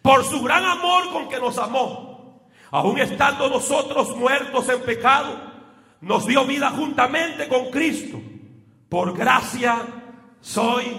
por 0.00 0.24
su 0.24 0.42
gran 0.42 0.64
amor 0.64 1.12
con 1.12 1.28
que 1.28 1.38
nos 1.38 1.58
amó, 1.58 2.48
aun 2.70 2.98
estando 2.98 3.48
nosotros 3.48 4.16
muertos 4.16 4.68
en 4.68 4.80
pecado, 4.82 5.40
nos 6.00 6.26
dio 6.26 6.44
vida 6.44 6.70
juntamente 6.70 7.48
con 7.48 7.70
Cristo. 7.70 8.20
Por 8.88 9.16
gracia 9.16 9.82
soy 10.40 10.98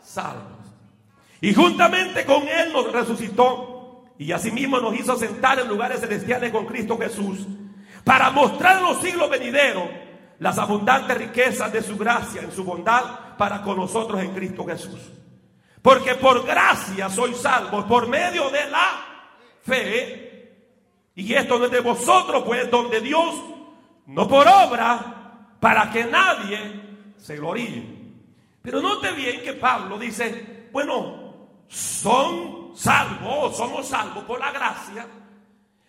salvo. 0.00 0.58
Y 1.40 1.52
juntamente 1.52 2.24
con 2.24 2.46
Él 2.46 2.72
nos 2.72 2.92
resucitó 2.92 3.79
y 4.20 4.32
asimismo 4.32 4.78
nos 4.80 4.94
hizo 5.00 5.16
sentar 5.16 5.58
en 5.60 5.68
lugares 5.68 6.00
celestiales 6.00 6.52
con 6.52 6.66
Cristo 6.66 6.98
Jesús 6.98 7.38
para 8.04 8.30
mostrar 8.30 8.76
en 8.76 8.82
los 8.82 9.00
siglos 9.00 9.30
venideros 9.30 9.84
las 10.38 10.58
abundantes 10.58 11.16
riquezas 11.16 11.72
de 11.72 11.82
su 11.82 11.96
gracia 11.96 12.42
en 12.42 12.52
su 12.52 12.62
bondad 12.62 13.36
para 13.38 13.62
con 13.62 13.78
nosotros 13.78 14.20
en 14.20 14.34
Cristo 14.34 14.66
Jesús. 14.66 15.00
Porque 15.80 16.16
por 16.16 16.44
gracia 16.46 17.08
soy 17.08 17.32
salvo 17.32 17.86
por 17.86 18.08
medio 18.08 18.50
de 18.50 18.70
la 18.70 19.06
fe. 19.62 20.52
Y 21.14 21.32
esto 21.32 21.58
no 21.58 21.64
es 21.64 21.70
de 21.70 21.80
vosotros, 21.80 22.42
pues 22.44 22.70
donde 22.70 23.00
Dios, 23.00 23.34
no 24.04 24.28
por 24.28 24.46
obra, 24.46 25.54
para 25.58 25.90
que 25.90 26.04
nadie 26.04 26.58
se 27.16 27.36
gloríe. 27.36 27.86
Pero 28.60 28.82
note 28.82 29.12
bien 29.12 29.40
que 29.40 29.54
Pablo 29.54 29.98
dice, 29.98 30.68
bueno, 30.72 31.48
son 31.68 32.59
salvos, 32.74 33.56
somos 33.56 33.86
salvos 33.86 34.24
por 34.24 34.40
la 34.40 34.50
gracia, 34.52 35.06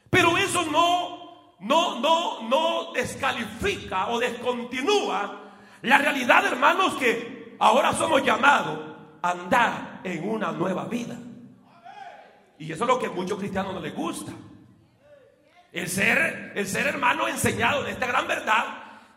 pero 0.09 0.37
eso 0.37 0.63
no 0.65 1.21
no, 1.61 1.99
no, 1.99 2.49
no 2.49 2.91
descalifica 2.93 4.07
o 4.07 4.19
descontinúa 4.19 5.41
la 5.83 5.97
realidad, 5.97 6.45
hermanos, 6.45 6.95
que 6.95 7.55
ahora 7.59 7.93
somos 7.93 8.23
llamados 8.23 8.79
a 9.21 9.31
andar 9.31 10.01
en 10.03 10.27
una 10.27 10.51
nueva 10.51 10.85
vida. 10.85 11.17
Y 12.57 12.71
eso 12.71 12.83
es 12.83 12.87
lo 12.87 12.99
que 12.99 13.07
a 13.07 13.11
muchos 13.11 13.39
cristianos 13.39 13.73
no 13.73 13.79
les 13.79 13.95
gusta. 13.95 14.31
El 15.71 15.87
ser, 15.87 16.53
el 16.55 16.67
ser 16.67 16.87
hermano 16.87 17.27
enseñado 17.27 17.83
de 17.83 17.91
esta 17.91 18.05
gran 18.05 18.27
verdad 18.27 18.65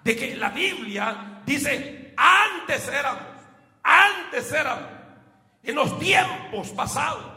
de 0.02 0.16
que 0.16 0.36
la 0.36 0.50
Biblia 0.50 1.42
dice, 1.44 2.14
antes 2.16 2.88
éramos, 2.88 3.22
antes 3.82 4.52
éramos, 4.52 4.88
en 5.62 5.74
los 5.74 5.98
tiempos 5.98 6.68
pasados, 6.70 7.33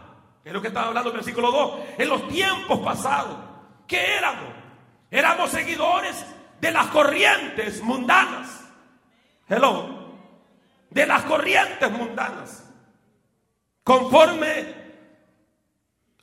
es 0.48 0.54
lo 0.54 0.62
que 0.62 0.70
estaba 0.70 0.88
hablando 0.88 1.10
el 1.10 1.16
versículo 1.18 1.52
2, 1.52 1.80
en 1.98 2.10
los 2.10 2.28
tiempos 2.30 2.80
pasados, 2.80 3.38
¿qué 3.86 4.16
éramos? 4.18 4.54
Éramos 5.12 5.50
seguidores 5.50 6.26
de 6.62 6.72
las 6.72 6.88
corrientes 6.88 7.82
mundanas. 7.82 8.64
Hello. 9.50 10.08
De 10.90 11.06
las 11.06 11.24
corrientes 11.24 11.92
mundanas. 11.92 12.64
Conforme 13.84 14.76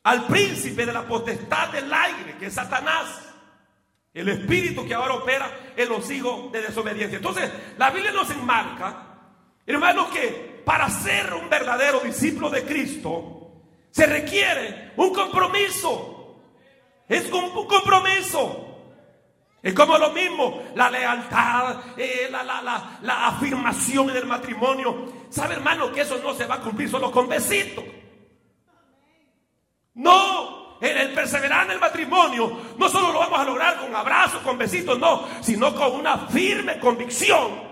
al 0.04 0.26
príncipe 0.26 0.86
de 0.86 0.92
la 0.92 1.02
potestad 1.02 1.68
del 1.68 1.92
aire, 1.92 2.36
que 2.38 2.46
es 2.46 2.54
Satanás. 2.54 3.20
El 4.12 4.28
espíritu 4.28 4.86
que 4.86 4.94
ahora 4.94 5.14
opera 5.14 5.50
en 5.76 5.88
los 5.88 6.10
hijos 6.10 6.52
de 6.52 6.62
desobediencia. 6.62 7.16
Entonces, 7.16 7.50
la 7.76 7.90
Biblia 7.90 8.12
nos 8.12 8.30
enmarca, 8.30 9.06
hermanos, 9.66 10.08
que 10.08 10.62
para 10.64 10.88
ser 10.88 11.34
un 11.34 11.50
verdadero 11.50 12.00
discípulo 12.00 12.48
de 12.48 12.64
Cristo, 12.64 13.33
se 13.94 14.06
requiere 14.06 14.92
un 14.96 15.14
compromiso. 15.14 16.40
Es 17.08 17.30
un 17.30 17.50
compromiso. 17.68 18.60
Es 19.62 19.72
como 19.72 19.96
lo 19.96 20.10
mismo, 20.10 20.62
la 20.74 20.90
lealtad, 20.90 21.76
eh, 21.96 22.28
la, 22.30 22.42
la, 22.42 22.60
la, 22.60 22.98
la, 23.02 23.28
afirmación 23.28 24.08
del 24.08 24.26
matrimonio. 24.26 25.12
¿Sabe, 25.30 25.54
hermano, 25.54 25.92
que 25.92 26.00
eso 26.00 26.18
no 26.22 26.34
se 26.34 26.44
va 26.44 26.56
a 26.56 26.60
cumplir 26.60 26.90
solo 26.90 27.10
con 27.10 27.28
besitos? 27.28 27.84
No, 29.94 30.76
en 30.80 30.98
el 30.98 31.14
perseverar 31.14 31.66
en 31.66 31.72
el 31.72 31.80
matrimonio, 31.80 32.50
no 32.76 32.88
solo 32.88 33.12
lo 33.12 33.20
vamos 33.20 33.38
a 33.38 33.44
lograr 33.44 33.78
con 33.78 33.94
abrazos, 33.94 34.42
con 34.42 34.58
besitos, 34.58 34.98
no, 34.98 35.26
sino 35.40 35.72
con 35.74 35.92
una 35.92 36.18
firme 36.26 36.80
convicción 36.80 37.62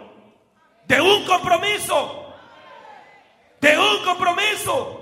de 0.86 1.00
un 1.00 1.26
compromiso. 1.26 2.32
De 3.60 3.76
un 3.76 4.04
compromiso. 4.04 5.01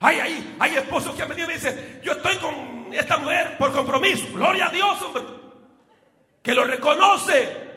Hay, 0.00 0.20
hay, 0.20 0.56
hay 0.58 0.76
esposos 0.76 1.14
que 1.14 1.22
han 1.22 1.28
venido 1.28 1.46
y 1.46 1.48
me 1.48 1.54
dicen, 1.54 2.00
yo 2.04 2.12
estoy 2.12 2.36
con 2.36 2.92
esta 2.92 3.18
mujer 3.18 3.56
por 3.58 3.72
compromiso. 3.72 4.26
Gloria 4.32 4.66
a 4.66 4.70
Dios, 4.70 5.02
hombre 5.02 5.38
que 6.48 6.54
lo 6.54 6.64
reconoce. 6.64 7.68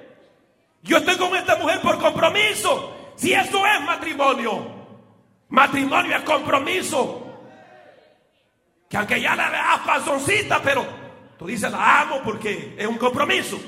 Yo 0.82 0.98
estoy 0.98 1.18
con 1.18 1.36
esta 1.36 1.58
mujer 1.58 1.82
por 1.82 2.00
compromiso. 2.00 3.12
Si 3.18 3.34
eso 3.34 3.66
es 3.66 3.82
matrimonio, 3.82 4.66
matrimonio 5.50 6.16
es 6.16 6.24
compromiso. 6.24 7.28
Que 8.90 8.96
aunque 8.96 9.20
ya 9.20 9.36
la 9.36 9.50
veas 9.50 9.80
pasoncita, 9.80 10.62
pero 10.64 10.86
tú 11.38 11.48
dices 11.48 11.70
la 11.70 12.02
amo 12.02 12.22
porque 12.24 12.76
es 12.78 12.88
un 12.88 12.98
compromiso. 12.98 13.60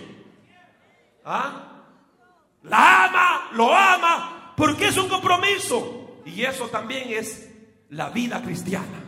¿Ah? 1.26 1.70
La 2.64 3.06
ama, 3.06 3.50
lo 3.52 3.76
ama, 3.76 4.54
porque 4.56 4.88
es 4.88 4.96
un 4.96 5.10
compromiso. 5.10 6.22
Y 6.26 6.46
eso 6.46 6.70
también 6.70 7.12
es 7.12 7.53
la 7.94 8.10
vida 8.10 8.42
cristiana. 8.42 9.02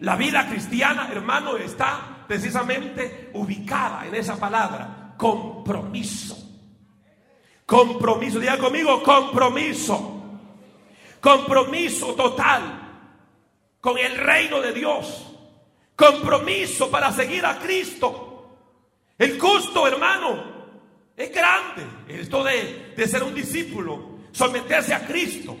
La 0.00 0.16
vida 0.16 0.46
cristiana, 0.48 1.08
hermano, 1.10 1.56
está 1.56 2.24
precisamente 2.26 3.30
ubicada 3.34 4.06
en 4.06 4.14
esa 4.14 4.38
palabra 4.38 5.14
compromiso. 5.16 6.36
Compromiso, 7.66 8.38
diga 8.38 8.58
conmigo, 8.58 9.02
compromiso. 9.02 10.22
Compromiso 11.20 12.14
total 12.14 12.80
con 13.80 13.98
el 13.98 14.16
reino 14.16 14.60
de 14.60 14.72
Dios. 14.72 15.30
Compromiso 15.96 16.90
para 16.90 17.12
seguir 17.12 17.44
a 17.46 17.58
Cristo. 17.58 18.58
El 19.16 19.38
costo, 19.38 19.86
hermano, 19.86 20.54
es 21.16 21.32
grande. 21.32 21.82
Esto 22.08 22.44
de, 22.44 22.94
de 22.96 23.08
ser 23.08 23.22
un 23.22 23.34
discípulo, 23.34 24.18
someterse 24.32 24.92
a 24.92 25.06
Cristo 25.06 25.56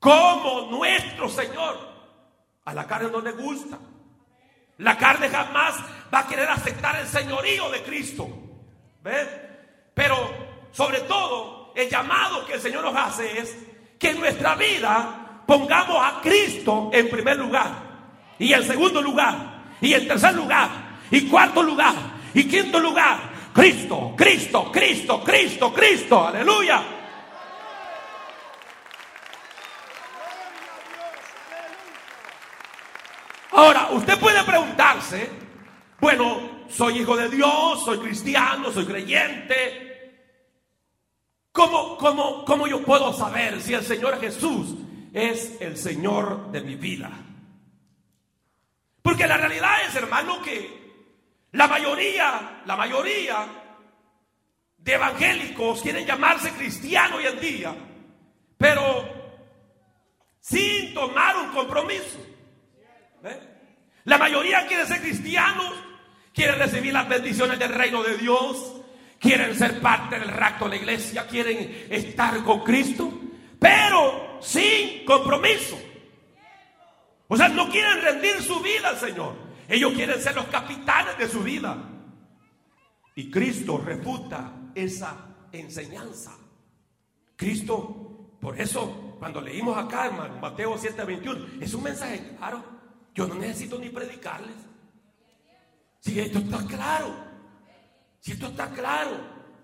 como 0.00 0.68
nuestro 0.70 1.28
Señor. 1.28 1.78
A 2.64 2.74
la 2.74 2.86
carne 2.86 3.10
no 3.10 3.20
le 3.20 3.32
gusta. 3.32 3.78
La 4.78 4.96
carne 4.96 5.28
jamás 5.28 5.76
va 6.12 6.20
a 6.20 6.26
querer 6.26 6.48
aceptar 6.48 6.96
el 6.96 7.06
señorío 7.06 7.70
de 7.70 7.82
Cristo. 7.82 8.26
Pero 9.94 10.16
sobre 10.72 11.00
todo, 11.00 11.72
el 11.76 11.88
llamado 11.88 12.46
que 12.46 12.54
el 12.54 12.60
Señor 12.60 12.82
nos 12.82 12.96
hace 12.96 13.38
es 13.38 13.56
que 13.98 14.10
en 14.10 14.20
nuestra 14.20 14.54
vida 14.54 15.42
pongamos 15.46 15.98
a 16.02 16.20
Cristo 16.22 16.90
en 16.92 17.10
primer 17.10 17.36
lugar. 17.36 17.90
Y 18.38 18.52
en 18.52 18.64
segundo 18.64 19.02
lugar. 19.02 19.74
Y 19.80 19.92
en 19.92 20.08
tercer 20.08 20.34
lugar. 20.34 20.70
Y 21.10 21.28
cuarto 21.28 21.62
lugar. 21.62 21.94
Y 22.32 22.44
quinto 22.44 22.80
lugar. 22.80 23.18
Cristo, 23.52 24.14
Cristo, 24.16 24.70
Cristo, 24.72 25.22
Cristo, 25.22 25.72
Cristo. 25.74 26.26
Aleluya. 26.26 26.99
Ahora, 33.60 33.90
usted 33.90 34.18
puede 34.18 34.42
preguntarse, 34.42 35.28
bueno, 36.00 36.64
soy 36.70 37.00
hijo 37.00 37.14
de 37.14 37.28
Dios, 37.28 37.84
soy 37.84 37.98
cristiano, 37.98 38.72
soy 38.72 38.86
creyente. 38.86 40.14
¿cómo, 41.52 41.98
cómo, 41.98 42.42
cómo 42.46 42.66
yo 42.66 42.82
puedo 42.82 43.12
saber 43.12 43.60
si 43.60 43.74
el 43.74 43.84
Señor 43.84 44.18
Jesús 44.18 44.76
es 45.12 45.60
el 45.60 45.76
Señor 45.76 46.50
de 46.52 46.62
mi 46.62 46.76
vida? 46.76 47.10
Porque 49.02 49.26
la 49.26 49.36
realidad 49.36 49.84
es, 49.86 49.94
hermano, 49.94 50.40
que 50.40 51.44
la 51.52 51.68
mayoría, 51.68 52.62
la 52.64 52.76
mayoría 52.76 53.46
de 54.78 54.94
evangélicos 54.94 55.82
quieren 55.82 56.06
llamarse 56.06 56.50
cristianos 56.52 57.18
hoy 57.18 57.26
en 57.26 57.40
día, 57.40 57.74
pero 58.56 59.04
sin 60.40 60.94
tomar 60.94 61.36
un 61.36 61.48
compromiso. 61.50 62.30
La 64.04 64.18
mayoría 64.18 64.66
quiere 64.66 64.86
ser 64.86 65.00
cristianos, 65.00 65.72
quieren 66.32 66.58
recibir 66.58 66.92
las 66.92 67.08
bendiciones 67.08 67.58
del 67.58 67.74
reino 67.74 68.02
de 68.02 68.16
Dios, 68.16 68.80
quieren 69.18 69.54
ser 69.54 69.80
parte 69.80 70.18
del 70.18 70.28
rapto 70.28 70.64
de 70.64 70.70
la 70.70 70.76
iglesia, 70.76 71.26
quieren 71.26 71.86
estar 71.90 72.42
con 72.42 72.60
Cristo, 72.60 73.12
pero 73.58 74.38
sin 74.40 75.04
compromiso. 75.04 75.78
O 77.28 77.36
sea, 77.36 77.48
no 77.48 77.68
quieren 77.68 78.00
rendir 78.02 78.42
su 78.42 78.58
vida 78.60 78.88
al 78.88 78.98
Señor. 78.98 79.36
Ellos 79.68 79.92
quieren 79.92 80.20
ser 80.20 80.34
los 80.34 80.46
capitanes 80.46 81.16
de 81.16 81.28
su 81.28 81.40
vida. 81.40 81.76
Y 83.14 83.30
Cristo 83.30 83.78
refuta 83.78 84.52
esa 84.74 85.26
enseñanza. 85.52 86.36
Cristo, 87.36 88.36
por 88.40 88.60
eso, 88.60 89.16
cuando 89.18 89.40
leímos 89.40 89.76
acá, 89.76 90.06
en 90.06 90.40
Mateo 90.40 90.76
7:21, 90.76 91.62
es 91.62 91.72
un 91.74 91.82
mensaje 91.84 92.34
claro. 92.36 92.79
Yo 93.14 93.26
no 93.26 93.34
necesito 93.34 93.78
ni 93.78 93.88
predicarles. 93.88 94.56
Si 96.00 96.18
esto 96.18 96.38
está 96.38 96.58
claro, 96.66 97.14
si 98.20 98.32
esto 98.32 98.46
está 98.46 98.70
claro. 98.70 99.16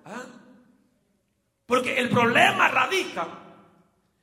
¿ah? 0.05 0.25
Porque 1.65 1.99
el 1.99 2.09
problema 2.11 2.69
radica 2.69 3.27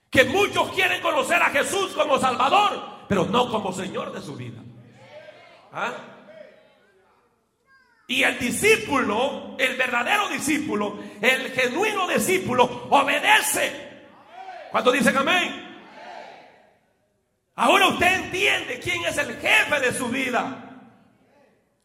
que 0.10 0.26
muchos 0.26 0.72
quieren 0.74 1.02
conocer 1.02 1.42
a 1.42 1.50
Jesús 1.50 1.92
como 1.94 2.20
Salvador, 2.20 3.06
pero 3.08 3.26
no 3.26 3.50
como 3.50 3.74
Señor 3.74 4.12
de 4.12 4.22
su 4.22 4.36
vida. 4.36 4.62
¿Ah? 5.72 5.94
Y 8.08 8.22
el 8.22 8.38
discípulo, 8.38 9.56
el 9.58 9.76
verdadero 9.76 10.30
discípulo, 10.30 11.00
el 11.22 11.52
genuino 11.52 12.08
discípulo, 12.08 12.88
obedece. 12.90 13.92
Cuando 14.72 14.92
dicen 14.92 15.18
amén? 15.18 15.73
Ahora 17.56 17.88
usted 17.88 18.26
entiende 18.26 18.80
quién 18.80 19.06
es 19.06 19.18
el 19.18 19.36
jefe 19.36 19.80
de 19.80 19.94
su 19.94 20.08
vida. 20.08 20.70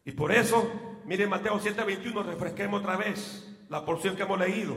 Y 0.03 0.11
por 0.11 0.31
eso, 0.31 1.01
mire 1.05 1.27
Mateo 1.27 1.59
7:21, 1.59 2.23
refresquemos 2.23 2.81
otra 2.81 2.97
vez 2.97 3.47
la 3.69 3.85
porción 3.85 4.15
que 4.15 4.23
hemos 4.23 4.39
leído 4.39 4.75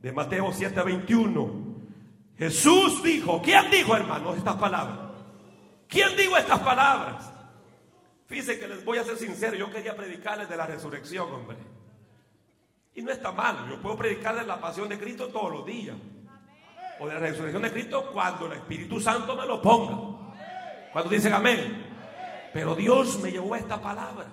de 0.00 0.12
Mateo 0.12 0.52
7:21. 0.52 1.70
Jesús 2.36 3.02
dijo, 3.02 3.40
¿quién 3.42 3.70
dijo 3.70 3.96
hermanos 3.96 4.36
estas 4.36 4.56
palabras? 4.56 5.10
¿Quién 5.88 6.16
dijo 6.16 6.36
estas 6.36 6.60
palabras? 6.60 7.30
Fíjense 8.26 8.58
que 8.60 8.68
les 8.68 8.84
voy 8.84 8.98
a 8.98 9.04
ser 9.04 9.16
sincero, 9.16 9.56
yo 9.56 9.70
quería 9.70 9.96
predicarles 9.96 10.48
de 10.48 10.56
la 10.56 10.66
resurrección, 10.66 11.32
hombre. 11.32 11.58
Y 12.94 13.02
no 13.02 13.10
está 13.10 13.32
mal, 13.32 13.68
yo 13.68 13.80
puedo 13.82 13.96
predicarles 13.96 14.46
la 14.46 14.60
pasión 14.60 14.88
de 14.88 14.98
Cristo 14.98 15.28
todos 15.28 15.50
los 15.52 15.66
días. 15.66 15.96
O 17.00 17.08
de 17.08 17.14
la 17.14 17.20
resurrección 17.20 17.62
de 17.62 17.72
Cristo 17.72 18.10
cuando 18.12 18.46
el 18.46 18.52
Espíritu 18.52 19.00
Santo 19.00 19.34
me 19.34 19.46
lo 19.46 19.60
ponga. 19.60 20.32
Cuando 20.92 21.10
dicen 21.10 21.32
amén. 21.32 21.86
Pero 22.52 22.74
Dios 22.74 23.18
me 23.20 23.30
llevó 23.30 23.54
a 23.54 23.58
esta 23.58 23.80
palabra. 23.80 24.26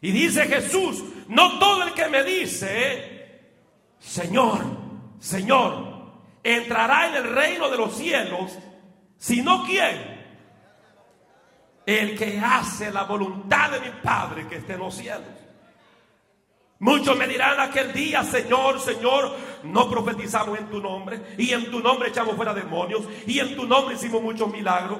Y 0.00 0.10
dice 0.10 0.46
Jesús, 0.46 1.02
no 1.28 1.58
todo 1.58 1.84
el 1.84 1.94
que 1.94 2.08
me 2.08 2.24
dice, 2.24 3.50
Señor, 3.98 4.60
Señor, 5.18 6.12
entrará 6.42 7.08
en 7.08 7.14
el 7.24 7.34
reino 7.34 7.70
de 7.70 7.76
los 7.76 7.96
cielos, 7.96 8.58
sino 9.16 9.64
quién 9.64 10.12
el 11.86 12.16
que 12.16 12.38
hace 12.38 12.90
la 12.90 13.04
voluntad 13.04 13.70
de 13.70 13.80
mi 13.80 13.90
Padre 14.02 14.46
que 14.46 14.56
esté 14.56 14.74
en 14.74 14.80
los 14.80 14.94
cielos. 14.94 15.41
Muchos 16.82 17.16
me 17.16 17.28
dirán 17.28 17.60
aquel 17.60 17.92
día, 17.92 18.24
Señor, 18.24 18.80
Señor, 18.80 19.36
no 19.62 19.88
profetizamos 19.88 20.58
en 20.58 20.68
tu 20.68 20.80
nombre, 20.80 21.36
y 21.38 21.52
en 21.52 21.70
tu 21.70 21.78
nombre 21.78 22.08
echamos 22.08 22.34
fuera 22.34 22.52
demonios, 22.52 23.04
y 23.24 23.38
en 23.38 23.54
tu 23.54 23.66
nombre 23.66 23.94
hicimos 23.94 24.20
muchos 24.20 24.50
milagros. 24.50 24.98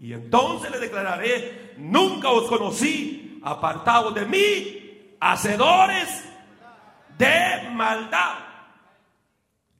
Y 0.00 0.12
entonces 0.12 0.68
le 0.68 0.80
declararé, 0.80 1.74
nunca 1.76 2.30
os 2.30 2.48
conocí, 2.48 3.40
apartados 3.44 4.16
de 4.16 4.26
mí, 4.26 5.16
hacedores 5.20 6.24
de 7.16 7.70
maldad. 7.70 8.38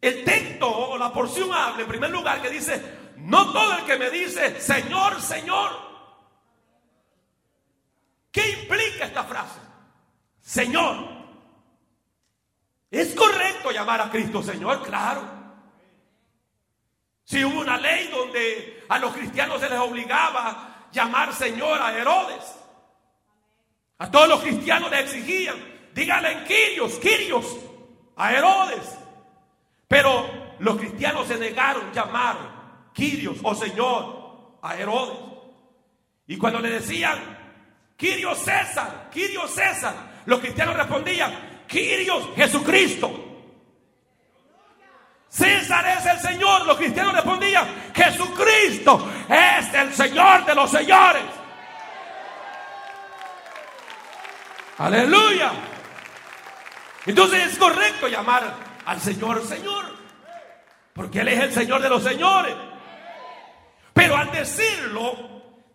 El 0.00 0.22
texto 0.22 0.70
o 0.70 0.96
la 0.96 1.12
porción 1.12 1.52
habla 1.52 1.82
en 1.82 1.88
primer 1.88 2.10
lugar 2.10 2.40
que 2.40 2.50
dice, 2.50 2.80
no 3.16 3.52
todo 3.52 3.78
el 3.78 3.84
que 3.84 3.98
me 3.98 4.10
dice, 4.10 4.60
Señor, 4.60 5.20
Señor, 5.20 5.86
¿Qué 8.30 8.50
implica 8.50 9.06
esta 9.06 9.24
frase? 9.24 9.58
Señor. 10.42 11.15
¿Es 12.96 13.14
correcto 13.14 13.70
llamar 13.70 14.00
a 14.00 14.10
Cristo 14.10 14.42
Señor? 14.42 14.82
Claro. 14.82 15.22
Si 17.24 17.44
hubo 17.44 17.60
una 17.60 17.76
ley 17.76 18.08
donde 18.08 18.84
a 18.88 18.98
los 18.98 19.12
cristianos 19.12 19.60
se 19.60 19.68
les 19.68 19.78
obligaba 19.78 20.88
llamar 20.90 21.34
Señor 21.34 21.82
a 21.82 21.92
Herodes. 21.94 22.54
A 23.98 24.10
todos 24.10 24.28
los 24.28 24.40
cristianos 24.40 24.90
le 24.90 25.00
exigían, 25.00 25.56
díganle 25.94 26.32
en 26.32 26.44
Quirios, 26.44 26.98
Quirios, 26.98 27.56
a 28.16 28.32
Herodes. 28.32 28.96
Pero 29.86 30.54
los 30.60 30.78
cristianos 30.78 31.26
se 31.26 31.36
negaron 31.36 31.92
llamar 31.92 32.90
Quirios 32.94 33.36
o 33.42 33.54
Señor 33.54 34.58
a 34.62 34.74
Herodes. 34.74 35.18
Y 36.28 36.38
cuando 36.38 36.60
le 36.60 36.70
decían, 36.70 37.18
Quirio 37.94 38.34
César, 38.34 39.10
Quirio 39.12 39.46
César. 39.46 40.22
Los 40.24 40.40
cristianos 40.40 40.76
respondían, 40.76 41.55
Jesucristo. 42.36 43.22
César 45.28 45.86
es 45.98 46.06
el 46.06 46.18
Señor. 46.20 46.66
Los 46.66 46.76
cristianos 46.76 47.14
respondían, 47.14 47.66
Jesucristo 47.94 49.08
es 49.28 49.74
el 49.74 49.92
Señor 49.92 50.44
de 50.46 50.54
los 50.54 50.70
señores. 50.70 51.22
Aleluya. 54.78 55.52
Entonces 57.06 57.52
es 57.52 57.58
correcto 57.58 58.08
llamar 58.08 58.54
al 58.84 59.00
Señor 59.00 59.46
Señor. 59.46 59.96
Porque 60.92 61.20
Él 61.20 61.28
es 61.28 61.40
el 61.40 61.52
Señor 61.52 61.82
de 61.82 61.88
los 61.88 62.02
señores. 62.02 62.54
Pero 63.92 64.16
al 64.16 64.30
decirlo, 64.30 65.14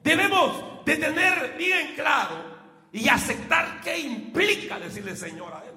debemos 0.04 0.84
de 0.86 0.98
tener 0.98 1.56
bien 1.58 1.94
claro 1.96 2.52
y 2.92 3.08
aceptar 3.08 3.82
qué 3.82 3.98
implica 4.00 4.80
decirle 4.80 5.16
Señor 5.16 5.54
a. 5.54 5.70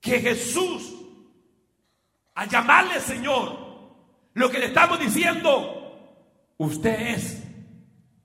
Que 0.00 0.20
Jesús, 0.20 0.94
al 2.34 2.48
llamarle 2.48 3.00
Señor, 3.00 3.70
lo 4.34 4.50
que 4.50 4.58
le 4.58 4.66
estamos 4.66 4.98
diciendo, 4.98 6.54
usted 6.56 7.14
es 7.14 7.42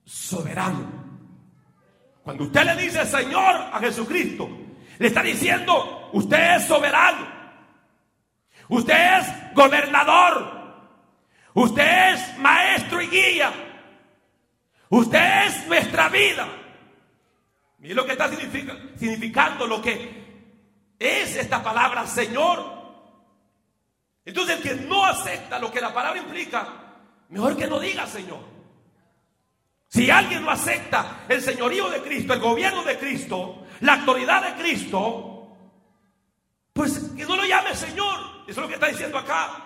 soberano. 0.04 0.96
Cuando 2.22 2.44
usted 2.44 2.64
le 2.64 2.76
dice 2.82 3.04
Señor 3.04 3.54
a 3.72 3.78
Jesucristo, 3.80 4.48
le 4.98 5.08
está 5.08 5.22
diciendo, 5.22 6.10
usted 6.12 6.56
es 6.56 6.66
soberano. 6.66 7.36
Usted 8.68 9.18
es 9.18 9.54
gobernador. 9.54 10.56
Usted 11.54 12.14
es 12.14 12.38
maestro 12.38 13.00
y 13.00 13.08
guía. 13.08 13.52
Usted 14.88 15.46
es 15.46 15.66
nuestra 15.66 16.08
vida. 16.08 16.48
Mire 17.78 17.94
lo 17.94 18.06
que 18.06 18.12
está 18.12 18.28
significando 18.28 19.66
lo 19.66 19.82
que 19.82 20.15
es 20.98 21.36
esta 21.36 21.62
palabra, 21.62 22.06
Señor. 22.06 22.76
Entonces 24.24 24.56
el 24.56 24.62
que 24.62 24.74
no 24.86 25.04
acepta 25.04 25.58
lo 25.58 25.70
que 25.70 25.80
la 25.80 25.94
palabra 25.94 26.20
implica, 26.20 26.66
mejor 27.28 27.56
que 27.56 27.68
no 27.68 27.78
diga 27.78 28.06
Señor. 28.06 28.40
Si 29.88 30.10
alguien 30.10 30.44
no 30.44 30.50
acepta 30.50 31.24
el 31.28 31.40
señorío 31.40 31.88
de 31.88 32.02
Cristo, 32.02 32.34
el 32.34 32.40
gobierno 32.40 32.82
de 32.82 32.98
Cristo, 32.98 33.66
la 33.80 33.94
autoridad 33.94 34.42
de 34.42 34.60
Cristo, 34.60 35.56
pues 36.72 36.98
que 37.16 37.24
no 37.24 37.36
lo 37.36 37.44
llame 37.44 37.74
Señor. 37.74 38.18
Eso 38.48 38.50
es 38.50 38.56
lo 38.58 38.68
que 38.68 38.74
está 38.74 38.88
diciendo 38.88 39.16
acá. 39.16 39.62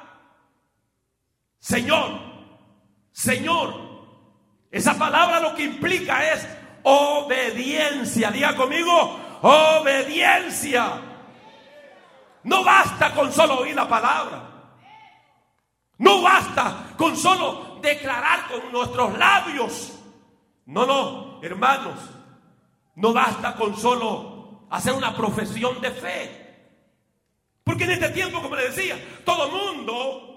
Señor, 1.58 2.20
Señor, 3.12 3.90
esa 4.70 4.96
palabra 4.98 5.40
lo 5.40 5.54
que 5.54 5.64
implica 5.64 6.32
es 6.32 6.46
obediencia. 6.82 8.30
Diga 8.30 8.54
conmigo, 8.54 9.20
obediencia. 9.42 11.09
No 12.44 12.64
basta 12.64 13.14
con 13.14 13.32
solo 13.32 13.60
oír 13.60 13.74
la 13.74 13.88
palabra. 13.88 14.50
No 15.98 16.22
basta 16.22 16.94
con 16.96 17.16
solo 17.16 17.78
declarar 17.82 18.48
con 18.48 18.72
nuestros 18.72 19.18
labios. 19.18 19.98
No, 20.66 20.86
no, 20.86 21.42
hermanos. 21.42 21.98
No 22.94 23.12
basta 23.12 23.54
con 23.54 23.76
solo 23.76 24.66
hacer 24.70 24.94
una 24.94 25.14
profesión 25.14 25.80
de 25.80 25.90
fe. 25.90 26.40
Porque 27.64 27.84
en 27.84 27.90
este 27.92 28.08
tiempo, 28.10 28.40
como 28.40 28.56
le 28.56 28.68
decía, 28.70 28.96
todo 29.24 29.48
mundo 29.48 30.30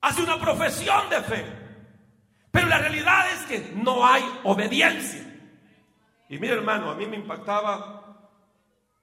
hace 0.00 0.22
una 0.22 0.38
profesión 0.38 1.08
de 1.10 1.20
fe. 1.22 1.46
Pero 2.50 2.66
la 2.68 2.78
realidad 2.78 3.30
es 3.32 3.40
que 3.46 3.72
no 3.76 4.06
hay 4.06 4.24
obediencia. 4.44 5.24
Y 6.28 6.38
mire 6.38 6.54
hermano, 6.54 6.90
a 6.90 6.94
mí 6.94 7.06
me 7.06 7.16
impactaba 7.16 8.30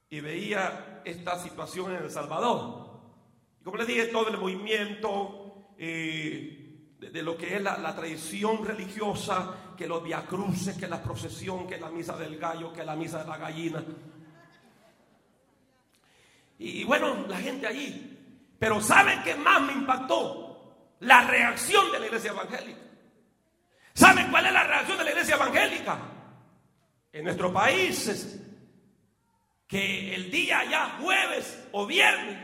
y 0.09 0.19
veía 0.19 0.84
esta 1.05 1.39
situación 1.39 1.91
en 1.91 2.03
El 2.03 2.11
Salvador. 2.11 2.99
Y 3.61 3.63
como 3.63 3.77
les 3.77 3.87
dije, 3.87 4.07
todo 4.07 4.29
el 4.29 4.37
movimiento 4.37 5.73
eh, 5.77 6.93
de, 6.99 7.23
lo 7.23 7.37
que 7.37 7.55
es 7.55 7.61
la, 7.61 7.95
tradición 7.95 8.65
religiosa, 8.65 9.73
que 9.77 9.87
los 9.87 10.03
viacruces, 10.03 10.77
que 10.77 10.87
la 10.87 11.01
procesión, 11.01 11.67
que 11.67 11.79
la 11.79 11.89
misa 11.89 12.17
del 12.17 12.37
gallo, 12.37 12.73
que 12.73 12.83
la 12.83 12.95
misa 12.95 13.23
de 13.23 13.29
la 13.29 13.37
gallina. 13.37 13.83
Y, 16.59 16.81
y 16.81 16.83
bueno, 16.83 17.25
la 17.27 17.37
gente 17.37 17.67
allí. 17.67 18.11
Pero 18.57 18.81
¿saben 18.81 19.21
qué 19.23 19.35
más 19.35 19.61
me 19.61 19.73
impactó? 19.73 20.97
La 21.01 21.27
reacción 21.27 21.91
de 21.91 21.99
la 21.99 22.05
iglesia 22.05 22.31
evangélica. 22.31 22.79
¿Saben 23.93 24.29
cuál 24.31 24.45
es 24.47 24.53
la 24.53 24.63
reacción 24.63 24.97
de 24.97 25.03
la 25.03 25.09
iglesia 25.11 25.35
evangélica? 25.35 25.99
en 27.15 27.23
nuestro 27.23 27.51
país 27.53 28.41
que 29.67 30.15
el 30.15 30.31
día 30.31 30.63
ya 30.65 30.97
jueves 31.01 31.67
o 31.71 31.85
viernes 31.85 32.37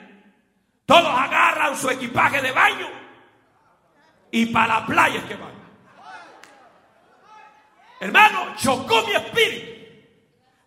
todos 0.86 1.07
agarran 1.07 1.77
su 1.77 1.89
equipaje 1.89 2.41
de 2.41 2.51
baño 2.51 2.88
y 4.31 4.47
para 4.47 4.79
la 4.79 4.86
playa 4.86 5.27
que 5.27 5.36
van. 5.36 5.62
Hermano, 7.99 8.55
chocó 8.57 9.05
mi 9.07 9.13
espíritu 9.13 9.71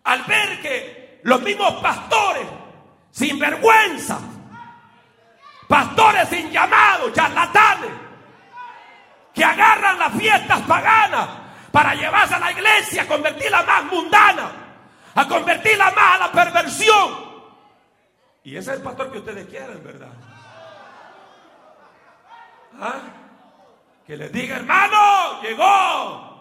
al 0.05 0.23
ver 0.23 0.61
que 0.61 1.19
los 1.23 1.41
mismos 1.41 1.73
pastores, 1.81 2.47
sin 3.11 3.37
vergüenza, 3.37 4.19
pastores 5.67 6.29
sin 6.29 6.51
llamado, 6.51 7.11
charlatanes, 7.11 7.91
que 9.33 9.43
agarran 9.43 9.99
las 9.99 10.13
fiestas 10.13 10.61
paganas 10.61 11.27
para 11.71 11.93
llevarse 11.93 12.35
a 12.35 12.39
la 12.39 12.51
iglesia, 12.51 13.07
convertirla 13.07 13.63
más 13.63 13.83
mundana, 13.85 14.64
a 15.15 15.27
convertirla 15.27 15.91
más 15.91 16.15
a 16.15 16.27
la 16.27 16.31
perversión. 16.31 17.25
Y 18.43 18.57
ese 18.57 18.71
es 18.71 18.77
el 18.77 18.83
pastor 18.83 19.11
que 19.11 19.19
ustedes 19.19 19.47
quieren, 19.47 19.83
¿verdad? 19.83 20.11
¿Ah? 22.79 22.99
Que 24.05 24.17
les 24.17 24.31
diga, 24.31 24.57
hermano, 24.57 25.41
llegó 25.41 26.35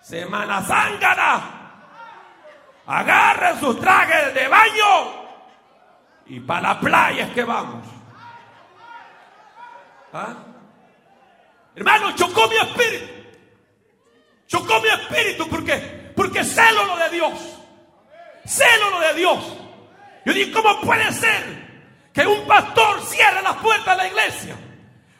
Semana 0.00 0.62
Zángana. 0.62 1.60
Agarren 2.86 3.58
sus 3.60 3.80
trajes 3.80 4.34
de 4.34 4.46
baño 4.46 5.24
y 6.26 6.40
para 6.40 6.60
la 6.60 6.80
playa 6.80 7.24
es 7.24 7.32
que 7.32 7.44
vamos. 7.44 7.84
¿Ah? 10.12 10.34
Hermano, 11.74 12.14
chocó 12.14 12.48
mi 12.48 12.56
espíritu. 12.56 13.12
Chocó 14.46 14.80
mi 14.80 14.88
espíritu 14.88 15.48
porque, 15.48 16.12
porque 16.14 16.44
celo 16.44 16.84
lo 16.84 16.96
de 16.96 17.10
Dios. 17.10 17.63
Celo 18.46 18.90
lo 18.90 19.00
de 19.00 19.14
Dios. 19.14 19.38
Yo 20.24 20.32
digo, 20.32 20.62
¿cómo 20.62 20.80
puede 20.80 21.12
ser 21.12 21.64
que 22.12 22.26
un 22.26 22.46
pastor 22.46 23.02
cierre 23.02 23.42
las 23.42 23.56
puertas 23.56 23.96
de 23.96 24.02
la 24.02 24.08
iglesia? 24.08 24.56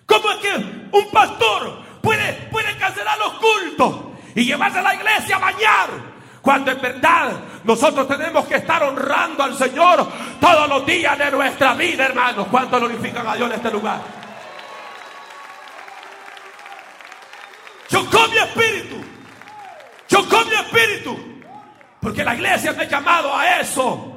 ¿Cómo 0.06 0.30
es 0.30 0.36
que 0.38 0.54
un 0.92 1.10
pastor 1.10 2.00
puede, 2.02 2.32
puede 2.50 2.76
cancelar 2.76 3.18
los 3.18 3.34
cultos 3.34 3.96
y 4.34 4.44
llevarse 4.44 4.78
a 4.78 4.82
la 4.82 4.94
iglesia 4.94 5.36
a 5.36 5.38
bañar? 5.38 6.14
Cuando 6.42 6.70
en 6.72 6.80
verdad 6.80 7.32
nosotros 7.64 8.06
tenemos 8.06 8.44
que 8.46 8.56
estar 8.56 8.82
honrando 8.82 9.42
al 9.42 9.56
Señor 9.56 10.06
todos 10.38 10.68
los 10.68 10.84
días 10.84 11.16
de 11.18 11.30
nuestra 11.30 11.72
vida, 11.74 12.04
hermanos. 12.04 12.46
¿Cuánto 12.50 12.78
glorifican 12.78 13.26
a 13.26 13.34
Dios 13.34 13.48
en 13.48 13.56
este 13.56 13.70
lugar? 13.70 14.00
Chocó 17.88 18.28
mi 18.28 18.36
espíritu. 18.36 18.96
Chocó 20.06 20.44
mi 20.44 20.54
espíritu. 20.54 21.33
Porque 22.04 22.22
la 22.22 22.34
iglesia 22.34 22.74
me 22.74 22.82
ha 22.82 22.86
llamado 22.86 23.34
a 23.34 23.60
eso. 23.60 24.12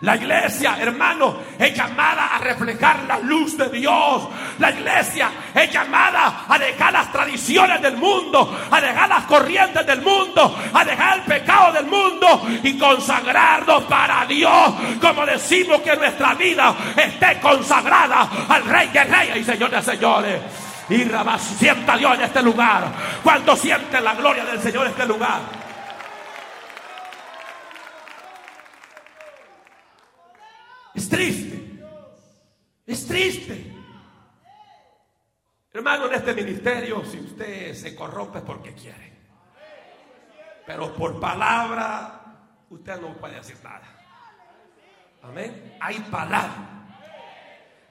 La 0.00 0.16
iglesia, 0.16 0.76
hermano, 0.80 1.38
es 1.56 1.72
llamada 1.72 2.34
a 2.34 2.38
reflejar 2.38 3.04
la 3.06 3.20
luz 3.20 3.56
de 3.56 3.68
Dios. 3.68 4.28
La 4.58 4.72
iglesia 4.72 5.30
es 5.54 5.72
llamada 5.72 6.46
a 6.48 6.58
dejar 6.58 6.92
las 6.92 7.12
tradiciones 7.12 7.80
del 7.80 7.96
mundo, 7.96 8.58
a 8.68 8.80
dejar 8.80 9.08
las 9.08 9.24
corrientes 9.26 9.86
del 9.86 10.02
mundo, 10.02 10.58
a 10.72 10.84
dejar 10.84 11.18
el 11.18 11.24
pecado 11.26 11.72
del 11.74 11.86
mundo 11.86 12.44
y 12.60 12.76
consagrarnos 12.76 13.84
para 13.84 14.26
Dios. 14.26 14.74
Como 15.00 15.24
decimos 15.24 15.80
que 15.82 15.94
nuestra 15.94 16.34
vida 16.34 16.74
esté 16.96 17.38
consagrada 17.40 18.28
al 18.48 18.64
Rey 18.64 18.88
de 18.88 19.04
Reyes 19.04 19.36
y 19.36 19.44
Señor 19.44 19.70
de 19.70 19.82
Señores. 19.82 20.40
Y 20.88 21.04
Rabás, 21.04 21.42
sienta 21.56 21.96
Dios 21.96 22.14
en 22.16 22.22
este 22.22 22.42
lugar. 22.42 22.82
Cuando 23.22 23.54
siente 23.54 24.00
la 24.00 24.14
gloria 24.14 24.44
del 24.44 24.60
Señor 24.60 24.86
en 24.86 24.90
este 24.90 25.06
lugar. 25.06 25.67
Es 31.08 31.16
triste. 31.16 31.84
Es 32.86 33.06
triste. 33.06 33.72
Hermano, 35.72 36.06
en 36.06 36.14
este 36.14 36.34
ministerio, 36.34 37.02
si 37.04 37.18
usted 37.18 37.74
se 37.74 37.94
corrompe 37.94 38.38
es 38.38 38.44
porque 38.44 38.74
quiere. 38.74 39.16
Pero 40.66 40.94
por 40.94 41.18
palabra, 41.18 42.20
usted 42.68 43.00
no 43.00 43.14
puede 43.14 43.36
decir 43.36 43.56
nada. 43.64 43.86
Amén. 45.22 45.76
Hay 45.80 45.98
palabra. 46.10 46.86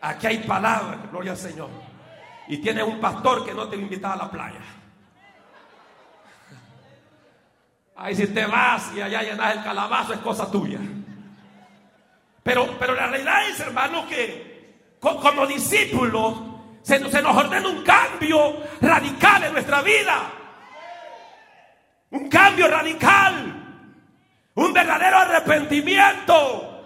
Aquí 0.02 0.28
hay 0.28 0.38
palabra. 0.40 1.08
Gloria 1.10 1.32
al 1.32 1.38
Señor 1.38 1.70
y 2.48 2.58
tienes 2.60 2.84
un 2.86 3.00
pastor 3.00 3.46
que 3.46 3.54
no 3.54 3.68
te 3.68 3.76
invita 3.76 4.14
a 4.14 4.16
la 4.16 4.32
playa. 4.32 4.62
Ahí 7.96 8.16
si 8.16 8.28
te 8.28 8.46
vas 8.46 8.94
y 8.96 9.02
allá 9.02 9.24
llenas 9.24 9.58
el 9.58 9.64
calabazo 9.64 10.14
es 10.14 10.20
cosa 10.20 10.50
tuya. 10.50 10.80
Pero, 12.48 12.66
pero 12.80 12.96
la 12.96 13.08
realidad 13.08 13.46
es, 13.50 13.60
hermano, 13.60 14.08
que 14.08 14.96
como 15.02 15.46
discípulos 15.46 16.34
se, 16.82 16.98
se 17.12 17.22
nos 17.22 17.36
ordena 17.36 17.68
un 17.68 17.84
cambio 17.84 18.56
radical 18.80 19.44
en 19.44 19.52
nuestra 19.52 19.82
vida. 19.82 20.32
Un 22.12 22.30
cambio 22.30 22.70
radical. 22.70 23.54
Un 24.56 24.72
verdadero 24.72 25.18
arrepentimiento. 25.18 26.86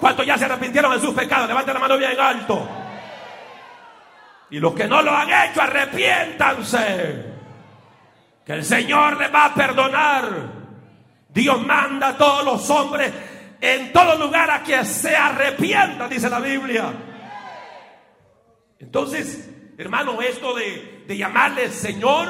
¿Cuántos 0.00 0.26
ya 0.26 0.36
se 0.36 0.46
arrepintieron 0.46 0.92
de 0.92 0.98
sus 0.98 1.14
pecados? 1.14 1.46
Levanten 1.46 1.74
la 1.74 1.80
mano 1.80 1.96
bien 1.96 2.18
alto. 2.18 2.68
Y 4.50 4.58
los 4.58 4.74
que 4.74 4.88
no 4.88 5.00
lo 5.00 5.14
han 5.14 5.28
hecho, 5.30 5.62
arrepiéntanse. 5.62 7.24
Que 8.44 8.52
el 8.52 8.64
Señor 8.64 9.16
les 9.16 9.32
va 9.32 9.44
a 9.44 9.54
perdonar. 9.54 10.24
Dios 11.28 11.64
manda 11.64 12.08
a 12.08 12.16
todos 12.16 12.44
los 12.44 12.68
hombres 12.70 13.12
en 13.60 13.92
todo 13.92 14.16
lugar 14.16 14.50
a 14.50 14.62
que 14.62 14.84
se 14.84 15.14
arrepientan, 15.14 16.08
dice 16.08 16.30
la 16.30 16.40
Biblia. 16.40 16.92
Entonces, 18.78 19.50
hermano, 19.76 20.20
esto 20.22 20.54
de, 20.54 21.04
de 21.06 21.16
llamarle 21.16 21.70
Señor 21.70 22.28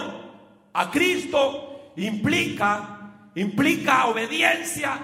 a 0.72 0.90
Cristo 0.90 1.92
implica, 1.96 3.30
implica 3.34 4.06
obediencia, 4.06 4.98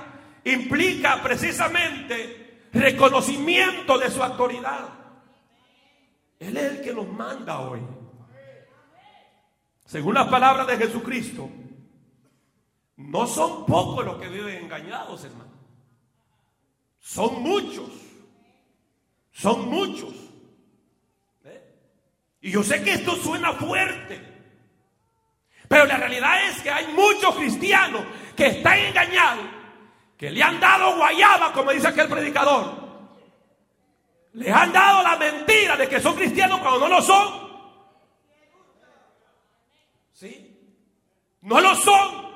implica 0.44 1.22
precisamente 1.22 2.68
reconocimiento 2.72 3.98
de 3.98 4.10
su 4.10 4.22
autoridad. 4.22 4.88
Él 6.38 6.56
es 6.56 6.64
el 6.64 6.82
que 6.82 6.92
nos 6.92 7.08
manda 7.08 7.60
hoy. 7.60 7.80
Según 9.84 10.14
las 10.14 10.28
palabras 10.28 10.66
de 10.66 10.76
Jesucristo, 10.76 11.48
no 12.96 13.26
son 13.26 13.66
pocos 13.66 14.04
los 14.04 14.16
que 14.16 14.28
viven 14.28 14.64
engañados, 14.64 15.24
hermano. 15.24 15.43
Son 17.04 17.42
muchos. 17.42 17.90
Son 19.30 19.68
muchos. 19.68 20.14
¿Eh? 21.44 21.62
Y 22.40 22.50
yo 22.50 22.62
sé 22.62 22.82
que 22.82 22.94
esto 22.94 23.14
suena 23.16 23.52
fuerte. 23.52 24.20
Pero 25.68 25.84
la 25.84 25.98
realidad 25.98 26.48
es 26.48 26.62
que 26.62 26.70
hay 26.70 26.86
muchos 26.94 27.34
cristianos 27.36 28.02
que 28.34 28.46
están 28.46 28.78
engañados, 28.78 29.44
que 30.16 30.30
le 30.30 30.42
han 30.42 30.58
dado 30.58 30.96
guayaba, 30.96 31.52
como 31.52 31.72
dice 31.72 31.88
aquel 31.88 32.08
predicador, 32.08 32.74
les 34.32 34.52
han 34.52 34.72
dado 34.72 35.02
la 35.02 35.16
mentira 35.16 35.76
de 35.76 35.88
que 35.88 36.00
son 36.00 36.14
cristianos 36.16 36.60
cuando 36.60 36.80
no 36.80 36.88
lo 36.88 37.02
son. 37.02 37.44
¿Sí? 40.14 40.58
No 41.42 41.60
lo 41.60 41.74
son. 41.74 42.32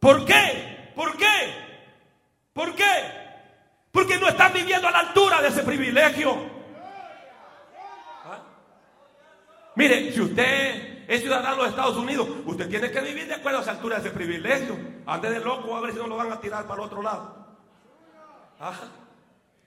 ¿Por 0.00 0.24
qué? 0.24 0.92
¿Por 0.96 1.16
qué? 1.16 1.54
¿Por 2.54 2.74
qué? 2.74 3.21
Porque 3.92 4.18
no 4.18 4.26
están 4.26 4.52
viviendo 4.54 4.88
a 4.88 4.90
la 4.90 5.00
altura 5.00 5.42
de 5.42 5.48
ese 5.48 5.62
privilegio. 5.62 6.34
¿Ah? 8.24 8.38
Mire, 9.76 10.10
si 10.12 10.20
usted 10.22 11.04
es 11.06 11.20
ciudadano 11.20 11.62
de 11.62 11.68
Estados 11.68 11.96
Unidos, 11.98 12.26
usted 12.46 12.70
tiene 12.70 12.90
que 12.90 13.00
vivir 13.02 13.26
de 13.26 13.34
acuerdo 13.34 13.58
a 13.58 13.62
esa 13.62 13.72
altura 13.72 13.96
de 13.96 14.08
ese 14.08 14.16
privilegio. 14.16 14.78
Antes 15.06 15.30
de 15.30 15.40
loco, 15.40 15.76
a 15.76 15.82
ver 15.82 15.92
si 15.92 15.98
no 15.98 16.06
lo 16.06 16.16
van 16.16 16.32
a 16.32 16.40
tirar 16.40 16.66
para 16.66 16.80
el 16.80 16.86
otro 16.86 17.02
lado. 17.02 17.46
¿Ah? 18.58 18.72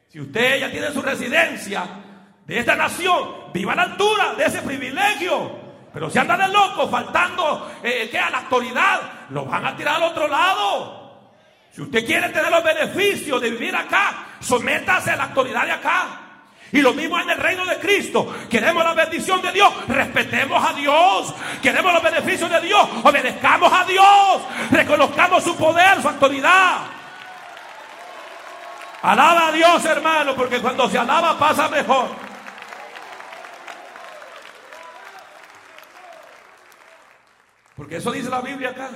Si 0.10 0.20
usted 0.20 0.60
ya 0.60 0.72
tiene 0.72 0.92
su 0.92 1.04
residencia 1.04 1.84
de 2.48 2.60
esta 2.60 2.76
nación, 2.76 3.52
viva 3.54 3.74
a 3.74 3.76
la 3.76 3.84
altura 3.84 4.34
de 4.34 4.46
ese 4.46 4.64
privilegio. 4.64 5.66
Pero 5.94 6.10
si 6.10 6.18
anda 6.18 6.36
de 6.36 6.52
loco, 6.52 6.90
faltando 6.90 7.72
eh, 7.84 8.12
a 8.18 8.30
la 8.32 8.40
autoridad, 8.40 9.30
lo 9.30 9.46
van 9.46 9.66
a 9.66 9.76
tirar 9.78 9.98
al 9.98 10.04
otro 10.04 10.28
lado. 10.28 11.05
Si 11.76 11.82
usted 11.82 12.06
quiere 12.06 12.30
tener 12.30 12.50
los 12.50 12.64
beneficios 12.64 13.42
de 13.42 13.50
vivir 13.50 13.76
acá, 13.76 14.28
sométase 14.40 15.12
a 15.12 15.18
la 15.18 15.24
autoridad 15.26 15.66
de 15.66 15.74
acá. 15.74 16.22
Y 16.72 16.80
lo 16.80 16.94
mismo 16.94 17.20
en 17.20 17.30
el 17.30 17.38
reino 17.38 17.66
de 17.66 17.78
Cristo. 17.80 18.34
Queremos 18.50 18.82
la 18.82 18.94
bendición 18.94 19.42
de 19.42 19.52
Dios, 19.52 19.74
respetemos 19.90 20.64
a 20.64 20.74
Dios. 20.74 21.34
Queremos 21.62 21.94
los 21.94 22.02
beneficios 22.02 22.50
de 22.50 22.62
Dios, 22.62 22.90
obedezcamos 23.04 23.74
a 23.74 23.84
Dios. 23.84 24.42
Reconozcamos 24.72 25.44
su 25.44 25.54
poder, 25.58 26.02
su 26.02 26.08
autoridad. 26.08 26.78
Alaba 29.02 29.48
a 29.48 29.52
Dios, 29.52 29.84
hermano, 29.84 30.34
porque 30.34 30.62
cuando 30.62 30.90
se 30.90 30.98
alaba 30.98 31.38
pasa 31.38 31.68
mejor. 31.68 32.08
Porque 37.76 37.98
eso 37.98 38.14
dice 38.14 38.30
la 38.30 38.40
Biblia 38.40 38.70
acá. 38.70 38.92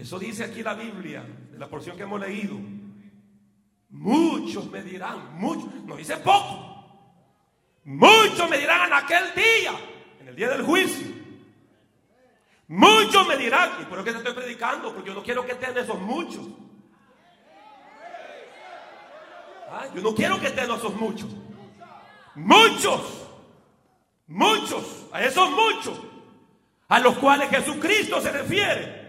Eso 0.00 0.18
dice 0.18 0.44
aquí 0.44 0.62
la 0.62 0.72
Biblia, 0.72 1.22
la 1.58 1.68
porción 1.68 1.94
que 1.94 2.04
hemos 2.04 2.18
leído. 2.18 2.56
Muchos 3.90 4.70
me 4.70 4.82
dirán, 4.82 5.38
muchos, 5.38 5.74
no 5.84 5.94
dice 5.96 6.16
poco. 6.16 6.70
Muchos 7.84 8.48
me 8.48 8.56
dirán 8.56 8.86
en 8.86 8.94
aquel 8.94 9.34
día, 9.34 9.72
en 10.20 10.28
el 10.28 10.36
día 10.36 10.48
del 10.48 10.62
juicio. 10.62 11.06
Muchos 12.68 13.28
me 13.28 13.36
dirán, 13.36 13.72
y 13.82 13.84
por 13.84 13.98
eso 13.98 14.10
te 14.12 14.28
estoy 14.28 14.32
predicando, 14.32 14.94
porque 14.94 15.08
yo 15.08 15.14
no 15.14 15.22
quiero 15.22 15.44
que 15.44 15.52
estén 15.52 15.76
esos 15.76 16.00
muchos. 16.00 16.46
Ah, 19.70 19.84
yo 19.94 20.00
no 20.00 20.14
quiero 20.14 20.40
que 20.40 20.46
estén 20.46 20.64
esos 20.64 20.94
muchos. 20.94 21.28
Muchos, 22.36 23.28
muchos, 24.28 25.06
a 25.12 25.22
esos 25.22 25.50
muchos, 25.50 26.00
a 26.88 27.00
los 27.00 27.18
cuales 27.18 27.50
Jesucristo 27.50 28.18
se 28.22 28.32
refiere. 28.32 28.99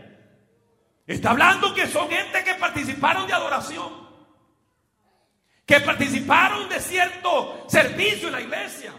Está 1.07 1.31
hablando 1.31 1.73
que 1.73 1.87
son 1.87 2.09
gente 2.09 2.43
que 2.43 2.55
participaron 2.55 3.27
de 3.27 3.33
adoración 3.33 4.01
que 5.71 5.79
participaron 5.79 6.67
de 6.67 6.81
cierto 6.81 7.63
servicio 7.67 8.27
en 8.27 8.33
la 8.33 8.41
iglesia, 8.41 8.91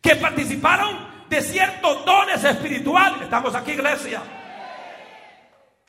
que 0.00 0.16
participaron 0.16 1.26
de 1.28 1.42
ciertos 1.42 2.06
dones 2.06 2.42
espirituales. 2.42 3.20
Estamos 3.20 3.54
aquí, 3.54 3.72
iglesia. 3.72 4.22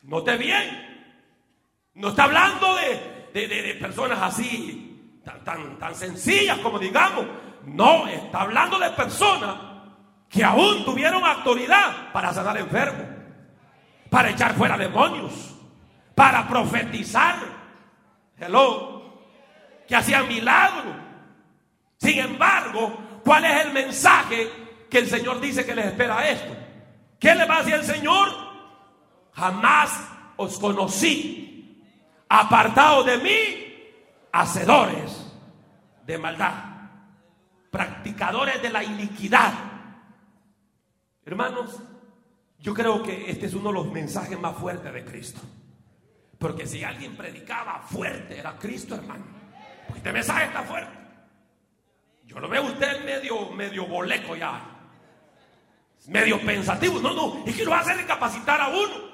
Note 0.01 0.35
bien, 0.35 1.13
no 1.93 2.09
está 2.09 2.25
hablando 2.25 2.75
de, 2.75 3.77
personas 3.79 4.19
así, 4.21 5.21
tan, 5.23 5.41
tan, 5.45 5.79
tan 5.79 5.95
sencillas 5.95 6.57
como 6.57 6.79
digamos. 6.79 7.25
No, 7.63 8.05
está 8.05 8.41
hablando 8.41 8.77
de 8.79 8.89
personas 8.89 9.55
que 10.29 10.43
aún 10.43 10.83
tuvieron 10.83 11.23
autoridad 11.23 12.11
para 12.11 12.33
sanar 12.33 12.57
enfermos, 12.57 13.05
para 14.13 14.29
echar 14.29 14.53
fuera 14.53 14.77
demonios, 14.77 15.55
para 16.13 16.47
profetizar. 16.47 17.35
Hello 18.37 19.01
que 19.87 19.95
hacían 19.95 20.27
milagros. 20.27 20.95
Sin 21.97 22.19
embargo, 22.19 23.21
¿cuál 23.23 23.43
es 23.45 23.65
el 23.65 23.73
mensaje 23.73 24.51
que 24.87 24.99
el 24.99 25.07
Señor 25.07 25.41
dice 25.41 25.65
que 25.65 25.73
les 25.73 25.87
espera 25.87 26.29
esto? 26.29 26.55
¿Qué 27.19 27.33
le 27.33 27.45
va 27.45 27.55
a 27.55 27.63
decir 27.63 27.73
el 27.73 27.83
Señor? 27.83 28.29
Jamás 29.33 30.07
os 30.37 30.59
conocí, 30.59 31.83
apartados 32.29 33.07
de 33.07 33.17
mí, 33.17 34.29
hacedores 34.31 35.33
de 36.05 36.17
maldad, 36.19 36.53
practicadores 37.71 38.61
de 38.61 38.69
la 38.69 38.83
iniquidad. 38.83 39.53
Hermanos, 41.25 41.79
yo 42.63 42.73
creo 42.73 43.03
que 43.03 43.29
este 43.29 43.47
es 43.47 43.53
uno 43.55 43.67
de 43.67 43.73
los 43.73 43.91
mensajes 43.91 44.39
más 44.39 44.55
fuertes 44.55 44.93
de 44.93 45.03
Cristo. 45.03 45.41
Porque 46.39 46.65
si 46.65 46.81
alguien 46.81 47.13
predicaba 47.17 47.81
fuerte, 47.81 48.39
era 48.39 48.57
Cristo, 48.57 48.95
hermano. 48.95 49.25
Este 49.93 50.13
mensaje 50.13 50.45
está 50.45 50.63
fuerte. 50.63 50.97
Yo 52.23 52.39
lo 52.39 52.47
veo 52.47 52.63
usted 52.63 53.03
medio, 53.03 53.49
medio 53.51 53.85
boleco 53.85 54.37
ya. 54.37 54.61
Medio 56.07 56.39
pensativo. 56.39 57.01
No, 57.01 57.13
no. 57.13 57.43
Es 57.45 57.53
que 57.53 57.65
lo 57.65 57.73
hace 57.73 57.95
recapacitar 57.95 58.61
a 58.61 58.69
uno. 58.69 59.11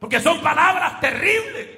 Porque 0.00 0.18
son 0.18 0.40
palabras 0.40 0.98
terribles. 0.98 1.68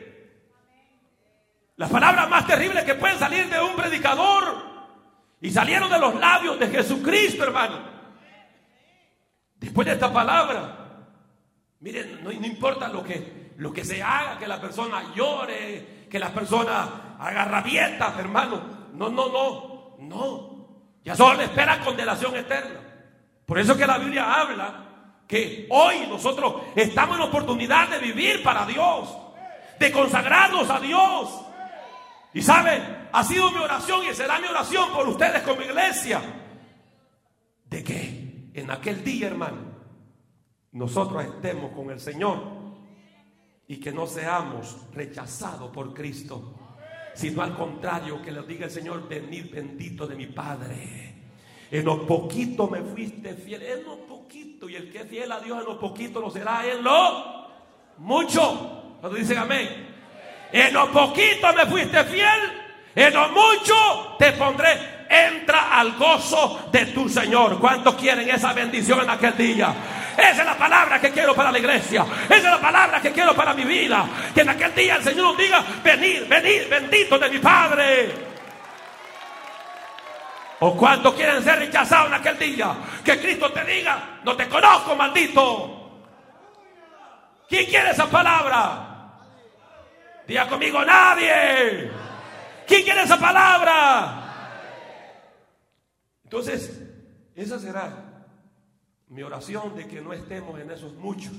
Las 1.76 1.90
palabras 1.90 2.30
más 2.30 2.46
terribles 2.46 2.84
que 2.84 2.94
pueden 2.94 3.18
salir 3.18 3.46
de 3.50 3.60
un 3.60 3.76
predicador. 3.76 4.72
Y 5.38 5.50
salieron 5.50 5.90
de 5.90 5.98
los 5.98 6.14
labios 6.14 6.58
de 6.58 6.68
Jesucristo, 6.68 7.44
hermano. 7.44 7.91
Después 9.62 9.86
de 9.86 9.94
esta 9.94 10.12
palabra. 10.12 11.06
Miren, 11.80 12.22
no, 12.22 12.32
importa 12.32 12.88
lo 12.88 13.02
que, 13.02 13.52
lo 13.58 13.72
que 13.72 13.84
se 13.84 14.02
haga, 14.02 14.36
que 14.36 14.46
la 14.46 14.60
persona 14.60 15.14
llore, 15.14 16.06
que 16.10 16.18
la 16.18 16.30
persona 16.30 17.16
haga 17.18 17.44
rabietas, 17.44 18.18
hermano. 18.18 18.60
No, 18.92 19.08
no, 19.08 19.28
no, 19.28 19.96
no. 20.00 20.66
Ya 21.04 21.14
solo 21.14 21.34
le 21.34 21.44
espera 21.44 21.80
condenación 21.80 22.34
eterna. 22.36 22.80
Por 23.46 23.58
eso 23.58 23.76
que 23.76 23.86
la 23.86 23.98
Biblia 23.98 24.34
habla 24.34 24.84
que 25.28 25.66
hoy 25.70 26.06
nosotros 26.08 26.62
estamos 26.74 27.16
en 27.16 27.22
oportunidad 27.22 27.88
de 27.88 27.98
vivir 28.00 28.42
para 28.42 28.66
Dios, 28.66 29.16
de 29.78 29.92
consagrarnos 29.92 30.68
a 30.70 30.80
Dios. 30.80 31.40
Y 32.34 32.42
saben, 32.42 33.08
ha 33.12 33.22
sido 33.22 33.50
mi 33.52 33.58
oración 33.58 34.04
y 34.04 34.14
será 34.14 34.40
mi 34.40 34.48
oración 34.48 34.90
por 34.92 35.08
ustedes 35.08 35.42
como 35.42 35.62
iglesia, 35.62 36.20
de 37.66 37.84
que 37.84 38.21
en 38.54 38.70
aquel 38.70 39.02
día, 39.04 39.28
hermano, 39.28 39.72
nosotros 40.72 41.24
estemos 41.24 41.72
con 41.72 41.90
el 41.90 42.00
Señor 42.00 42.38
y 43.66 43.78
que 43.78 43.92
no 43.92 44.06
seamos 44.06 44.86
rechazados 44.92 45.70
por 45.70 45.94
Cristo 45.94 46.58
sino 47.14 47.42
al 47.42 47.54
contrario, 47.54 48.22
que 48.22 48.32
le 48.32 48.42
diga 48.42 48.66
el 48.66 48.70
Señor, 48.70 49.08
venid 49.08 49.50
bendito 49.50 50.06
de 50.06 50.14
mi 50.14 50.26
Padre. 50.26 51.14
En 51.70 51.84
lo 51.84 52.06
poquito 52.06 52.68
me 52.68 52.80
fuiste 52.82 53.34
fiel, 53.34 53.62
en 53.62 53.84
lo 53.84 54.06
poquito, 54.06 54.68
y 54.68 54.76
el 54.76 54.90
que 54.90 54.98
es 54.98 55.08
fiel 55.08 55.30
a 55.32 55.40
Dios 55.40 55.58
en 55.58 55.64
lo 55.64 55.78
poquito 55.78 56.20
lo 56.20 56.30
será 56.30 56.66
en 56.66 56.82
lo 56.82 57.48
mucho. 57.98 58.96
Cuando 59.00 59.18
dicen 59.18 59.38
amén. 59.38 59.68
En 60.52 60.72
lo 60.74 60.90
poquito 60.92 61.52
me 61.54 61.66
fuiste 61.66 62.04
fiel, 62.04 62.40
en 62.94 63.14
lo 63.14 63.28
mucho 63.30 64.16
te 64.18 64.32
pondré. 64.32 64.91
Entra 65.12 65.78
al 65.78 65.92
gozo 65.92 66.70
de 66.72 66.86
tu 66.86 67.06
Señor. 67.06 67.60
¿Cuántos 67.60 67.96
quieren 67.96 68.30
esa 68.30 68.54
bendición 68.54 69.02
en 69.02 69.10
aquel 69.10 69.36
día? 69.36 69.74
Esa 70.16 70.40
es 70.40 70.46
la 70.46 70.56
palabra 70.56 70.98
que 70.98 71.10
quiero 71.10 71.34
para 71.34 71.52
la 71.52 71.58
iglesia. 71.58 72.06
Esa 72.24 72.36
es 72.36 72.44
la 72.44 72.58
palabra 72.58 72.98
que 72.98 73.12
quiero 73.12 73.34
para 73.34 73.52
mi 73.52 73.64
vida. 73.64 74.06
Que 74.34 74.40
en 74.40 74.48
aquel 74.48 74.74
día 74.74 74.96
el 74.96 75.04
Señor 75.04 75.24
nos 75.24 75.36
diga, 75.36 75.62
venid, 75.84 76.22
venid, 76.26 76.62
bendito 76.70 77.18
de 77.18 77.28
mi 77.28 77.38
Padre. 77.40 78.14
¿O 80.60 80.74
cuántos 80.78 81.12
quieren 81.12 81.44
ser 81.44 81.58
rechazados 81.58 82.06
en 82.06 82.14
aquel 82.14 82.38
día? 82.38 82.74
Que 83.04 83.20
Cristo 83.20 83.52
te 83.52 83.64
diga, 83.64 84.20
no 84.24 84.34
te 84.34 84.48
conozco, 84.48 84.96
maldito. 84.96 86.00
¿Quién 87.50 87.66
quiere 87.66 87.90
esa 87.90 88.06
palabra? 88.06 89.10
Diga 90.26 90.46
conmigo, 90.48 90.82
nadie. 90.82 91.90
¿Quién 92.66 92.82
quiere 92.82 93.02
esa 93.02 93.18
palabra? 93.18 94.21
Entonces, 96.32 96.80
esa 97.34 97.58
será 97.58 98.26
mi 99.08 99.22
oración 99.22 99.76
de 99.76 99.86
que 99.86 100.00
no 100.00 100.14
estemos 100.14 100.58
en 100.58 100.70
esos 100.70 100.94
muchos, 100.94 101.34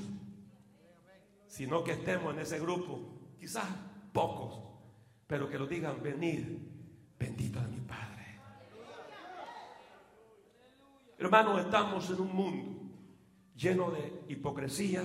sino 1.47 1.83
que 1.83 1.93
estemos 1.93 2.31
en 2.31 2.41
ese 2.41 2.59
grupo, 2.59 2.99
quizás 3.39 3.65
pocos, 4.11 4.59
pero 5.25 5.49
que 5.49 5.57
lo 5.57 5.65
digan, 5.65 5.99
venir, 6.03 6.59
bendito 7.17 7.59
de 7.59 7.67
mi 7.69 7.79
Padre. 7.79 8.39
Hermanos, 11.17 11.61
estamos 11.61 12.07
en 12.11 12.21
un 12.21 12.35
mundo 12.35 12.81
lleno 13.55 13.89
de 13.89 14.25
hipocresía, 14.27 15.03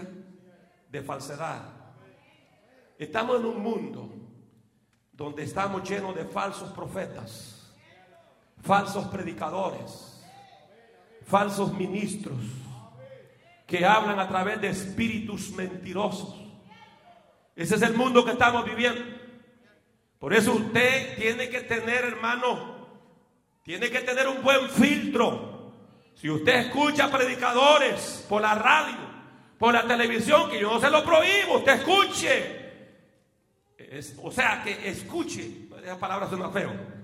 de 0.91 1.01
falsedad. 1.01 1.63
Estamos 2.99 3.41
en 3.41 3.47
un 3.47 3.63
mundo 3.63 4.11
donde 5.13 5.45
estamos 5.45 5.89
llenos 5.89 6.15
de 6.15 6.27
falsos 6.27 6.73
profetas, 6.73 7.58
falsos 8.63 9.07
predicadores 9.07 10.09
falsos 11.29 11.73
ministros 11.75 12.39
que 13.67 13.85
hablan 13.85 14.19
a 14.19 14.29
través 14.29 14.61
de 14.61 14.69
espíritus 14.69 15.51
mentirosos. 15.51 16.35
Ese 17.55 17.75
es 17.75 17.83
el 17.83 17.95
mundo 17.95 18.25
que 18.25 18.33
estamos 18.33 18.65
viviendo. 18.65 19.03
Por 20.19 20.33
eso 20.33 20.55
usted 20.55 21.17
tiene 21.17 21.51
que 21.51 21.61
tener, 21.61 22.05
hermano, 22.05 22.89
tiene 23.63 23.91
que 23.91 24.01
tener 24.01 24.27
un 24.27 24.43
buen 24.43 24.71
filtro. 24.71 25.75
Si 26.15 26.31
usted 26.31 26.67
escucha 26.67 27.11
predicadores 27.11 28.25
por 28.29 28.41
la 28.41 28.55
radio, 28.55 28.97
por 29.59 29.75
la 29.75 29.87
televisión, 29.87 30.51
que 30.51 30.61
yo 30.61 30.73
no 30.73 30.81
se 30.81 30.91
lo 30.91 31.05
prohíbo, 31.05 31.59
usted 31.59 31.73
escuche. 31.75 32.69
o 34.23 34.33
sea, 34.33 34.63
que 34.65 34.89
escuche. 34.89 35.69
esa 35.85 35.99
palabra 35.99 36.29
suena 36.29 36.49
feo. 36.49 36.98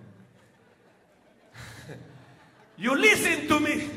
You 2.77 2.95
listen 2.95 3.47
to 3.49 3.61
me. 3.61 3.89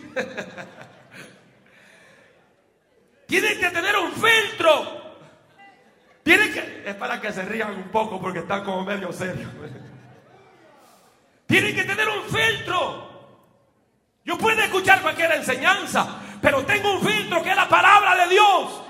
Tienen 3.28 3.60
que 3.60 3.70
tener 3.70 3.96
un 3.98 4.12
filtro. 4.14 5.18
Tienen 6.24 6.54
que. 6.54 6.84
Es 6.86 6.96
para 6.96 7.20
que 7.20 7.32
se 7.34 7.44
rían 7.44 7.76
un 7.76 7.90
poco 7.90 8.22
porque 8.22 8.40
están 8.40 8.64
como 8.64 8.84
medio 8.84 9.12
serios. 9.12 9.52
Tienen 11.48 11.76
que 11.76 11.84
tener 11.84 12.08
un 12.08 12.24
filtro. 12.24 13.08
Yo 14.24 14.38
puedo 14.38 14.62
escuchar 14.62 15.02
cualquier 15.02 15.32
enseñanza, 15.32 16.20
pero 16.42 16.64
tengo 16.66 16.94
un 16.94 17.02
filtro 17.02 17.42
que 17.42 17.52
es 17.52 17.56
la 17.56 17.70
palabra 17.70 18.16
de 18.16 18.28
Dios. 18.30 18.82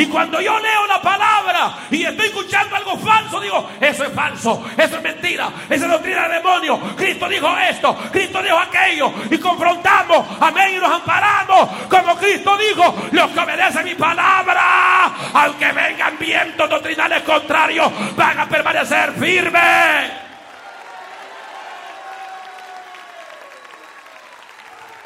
Y 0.00 0.06
cuando 0.06 0.40
yo 0.40 0.58
leo 0.58 0.86
la 0.86 1.02
palabra 1.02 1.74
y 1.90 2.02
estoy 2.04 2.28
escuchando 2.28 2.74
algo 2.74 2.96
falso, 2.96 3.38
digo, 3.38 3.68
eso 3.78 4.04
es 4.04 4.12
falso, 4.14 4.64
eso 4.74 4.96
es 4.96 5.02
mentira, 5.02 5.50
eso 5.68 5.84
es 5.84 5.90
doctrina 5.90 6.26
de 6.26 6.36
demonio. 6.36 6.80
Cristo 6.96 7.28
dijo 7.28 7.54
esto, 7.58 7.94
Cristo 8.10 8.42
dijo 8.42 8.58
aquello. 8.58 9.12
Y 9.30 9.36
confrontamos, 9.36 10.26
amén, 10.40 10.76
y 10.76 10.78
nos 10.78 10.90
amparamos. 10.90 11.68
Como 11.90 12.16
Cristo 12.16 12.56
dijo, 12.56 13.08
los 13.12 13.30
que 13.30 13.40
obedecen 13.40 13.84
mi 13.84 13.94
palabra, 13.94 15.12
aunque 15.34 15.70
vengan 15.70 16.18
vientos 16.18 16.70
doctrinales 16.70 17.22
contrarios, 17.22 17.92
van 18.16 18.40
a 18.40 18.48
permanecer 18.48 19.12
firmes. 19.12 20.12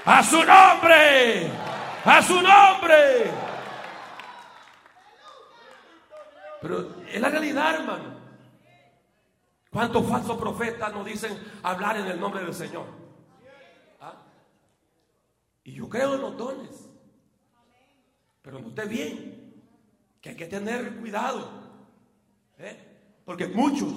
A 0.04 0.22
su 0.22 0.44
nombre, 0.44 1.50
a 2.04 2.22
su 2.22 2.40
nombre. 2.40 3.53
Pero 6.64 6.96
es 7.12 7.20
la 7.20 7.28
realidad, 7.28 7.74
hermano. 7.74 8.04
¿Cuántos 9.68 10.08
falsos 10.08 10.38
profetas 10.38 10.94
nos 10.94 11.04
dicen 11.04 11.38
hablar 11.62 11.98
en 11.98 12.06
el 12.06 12.18
nombre 12.18 12.42
del 12.42 12.54
Señor? 12.54 12.86
¿Ah? 14.00 14.14
Y 15.62 15.74
yo 15.74 15.86
creo 15.90 16.14
en 16.14 16.22
los 16.22 16.34
dones. 16.38 16.88
Pero 18.40 18.60
note 18.60 18.86
bien 18.86 19.62
que 20.22 20.30
hay 20.30 20.36
que 20.36 20.46
tener 20.46 20.96
cuidado. 20.96 21.50
¿eh? 22.56 23.20
Porque 23.26 23.46
muchos, 23.46 23.92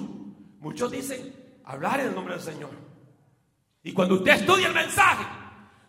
muchos 0.58 0.90
dicen 0.92 1.62
hablar 1.64 2.00
en 2.00 2.08
el 2.08 2.14
nombre 2.14 2.34
del 2.34 2.42
Señor. 2.42 2.72
Y 3.82 3.94
cuando 3.94 4.16
usted 4.16 4.32
estudia 4.32 4.66
el 4.66 4.74
mensaje, 4.74 5.24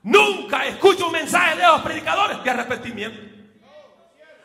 nunca 0.03 0.65
escucha 0.65 1.07
un 1.07 1.11
mensaje 1.11 1.57
de 1.57 1.67
los 1.67 1.81
predicadores 1.81 2.41
de 2.41 2.49
arrepentimiento. 2.49 3.28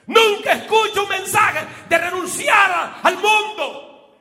Nunca 0.07 0.53
escucho 0.53 1.05
un 1.05 1.09
mensaje 1.09 1.67
de 1.89 1.99
renunciar 1.99 3.01
al 3.03 3.15
mundo. 3.15 4.19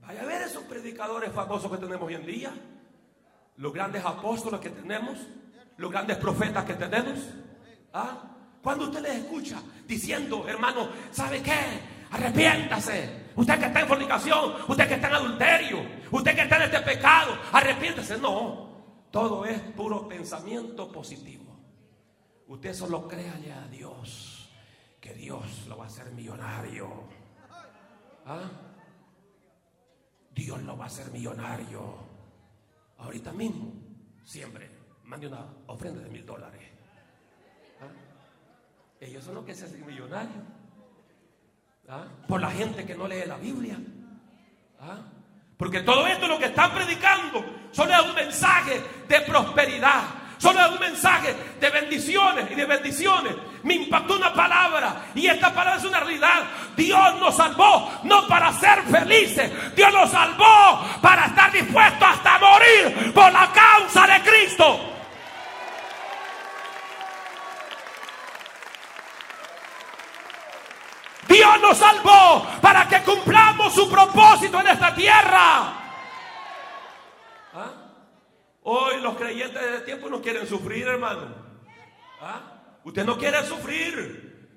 Vaya 0.00 0.22
a 0.22 0.26
ver 0.26 0.42
esos 0.42 0.64
predicadores 0.64 1.32
famosos 1.32 1.70
que 1.70 1.78
tenemos 1.78 2.06
hoy 2.06 2.14
en 2.14 2.26
día. 2.26 2.52
Los 3.56 3.72
grandes 3.72 4.04
apóstoles 4.04 4.60
que 4.60 4.70
tenemos. 4.70 5.18
Los 5.76 5.90
grandes 5.90 6.16
profetas 6.16 6.64
que 6.64 6.74
tenemos. 6.74 7.18
¿Ah? 7.92 8.22
Cuando 8.62 8.86
usted 8.86 9.00
les 9.00 9.16
escucha 9.16 9.62
diciendo, 9.86 10.46
hermano, 10.48 10.88
¿sabe 11.10 11.42
qué? 11.42 12.08
Arrepiéntase. 12.10 13.28
Usted 13.36 13.58
que 13.58 13.66
está 13.66 13.80
en 13.80 13.88
fornicación, 13.88 14.54
usted 14.66 14.88
que 14.88 14.94
está 14.94 15.08
en 15.08 15.14
adulterio, 15.14 15.86
usted 16.10 16.34
que 16.34 16.42
está 16.42 16.56
en 16.56 16.62
este 16.62 16.80
pecado, 16.80 17.38
arrepiéntase. 17.52 18.18
No, 18.18 19.06
todo 19.10 19.44
es 19.44 19.60
puro 19.60 20.08
pensamiento 20.08 20.90
positivo. 20.90 21.47
Usted 22.48 22.72
solo 22.72 23.06
créale 23.06 23.52
a 23.52 23.68
Dios 23.68 24.48
que 25.00 25.12
Dios 25.12 25.66
lo 25.68 25.76
va 25.76 25.84
a 25.84 25.86
hacer 25.86 26.10
millonario. 26.12 26.88
¿Ah? 28.24 28.50
Dios 30.30 30.62
lo 30.62 30.76
va 30.76 30.84
a 30.84 30.86
hacer 30.86 31.10
millonario. 31.10 32.08
Ahorita 32.98 33.32
mismo, 33.32 33.72
siempre, 34.24 34.70
mande 35.04 35.26
una 35.26 35.46
ofrenda 35.66 36.00
de 36.00 36.08
mil 36.08 36.24
dólares. 36.24 36.62
¿Ah? 37.82 37.92
Ellos 38.98 39.24
son 39.24 39.34
los 39.34 39.44
que 39.44 39.54
se 39.54 39.66
hacen 39.66 39.86
millonarios. 39.86 40.44
¿Ah? 41.86 42.06
Por 42.26 42.40
la 42.40 42.50
gente 42.50 42.86
que 42.86 42.94
no 42.94 43.06
lee 43.06 43.24
la 43.26 43.36
Biblia. 43.36 43.78
Porque 45.58 45.80
todo 45.80 46.06
esto 46.06 46.26
lo 46.28 46.38
que 46.38 46.46
están 46.46 46.72
predicando 46.72 47.44
es 47.70 47.78
un 47.78 48.14
mensaje 48.14 48.80
de 49.06 49.20
prosperidad 49.22 50.17
Solo 50.38 50.60
es 50.60 50.70
un 50.70 50.78
mensaje 50.78 51.34
de 51.60 51.70
bendiciones 51.70 52.50
y 52.50 52.54
de 52.54 52.64
bendiciones. 52.64 53.34
Me 53.64 53.74
impactó 53.74 54.14
una 54.14 54.32
palabra 54.32 55.06
y 55.14 55.26
esta 55.26 55.52
palabra 55.52 55.78
es 55.78 55.84
una 55.84 55.98
realidad. 55.98 56.44
Dios 56.76 57.16
nos 57.18 57.36
salvó 57.36 57.90
no 58.04 58.26
para 58.28 58.52
ser 58.52 58.82
felices. 58.84 59.50
Dios 59.74 59.92
nos 59.92 60.10
salvó 60.10 60.80
para 61.02 61.26
estar 61.26 61.50
dispuestos 61.50 62.08
hasta 62.08 62.38
morir 62.38 63.12
por 63.12 63.32
la 63.32 63.50
causa 63.52 64.06
de 64.06 64.20
Cristo. 64.22 64.94
Dios 71.28 71.60
nos 71.60 71.76
salvó 71.76 72.46
para 72.60 72.88
que 72.88 73.00
cumplamos 73.02 73.74
su 73.74 73.90
propósito 73.90 74.60
en 74.60 74.68
esta 74.68 74.94
tierra. 74.94 75.87
Hoy 78.70 79.00
los 79.00 79.16
creyentes 79.16 79.62
de 79.62 79.68
este 79.68 79.86
tiempo 79.86 80.10
no 80.10 80.20
quieren 80.20 80.46
sufrir, 80.46 80.86
hermano. 80.86 81.34
¿Ah? 82.20 82.42
Usted 82.84 83.02
no 83.02 83.16
quiere 83.16 83.42
sufrir. 83.46 84.50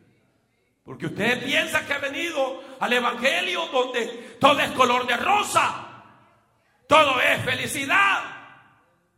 Porque 0.83 1.05
usted 1.05 1.45
piensa 1.45 1.87
que 1.87 1.93
ha 1.93 1.97
venido 1.97 2.61
al 2.81 2.91
Evangelio 2.91 3.67
donde 3.67 4.35
todo 4.37 4.59
es 4.59 4.69
color 4.71 5.07
de 5.07 5.15
rosa. 5.15 6.03
Todo 6.89 7.21
es 7.21 7.41
felicidad. 7.45 8.23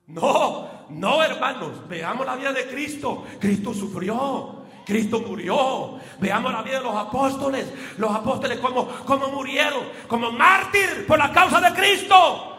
No, 0.06 0.86
no, 0.90 1.24
hermanos. 1.24 1.88
Veamos 1.88 2.24
la 2.24 2.36
vida 2.36 2.54
de 2.54 2.68
Cristo. 2.68 3.26
Cristo 3.40 3.74
sufrió. 3.74 4.64
Cristo 4.86 5.22
murió. 5.22 5.98
Veamos 6.20 6.54
la 6.54 6.62
vida 6.62 6.78
de 6.78 6.84
los 6.84 6.96
apóstoles. 6.96 7.66
Los 7.98 8.12
apóstoles 8.12 8.60
como, 8.60 8.88
como 9.06 9.30
murieron. 9.30 9.90
Como 10.08 10.32
mártir 10.32 11.08
por 11.08 11.18
la 11.18 11.32
causa 11.32 11.60
de 11.60 11.74
Cristo. 11.74 12.53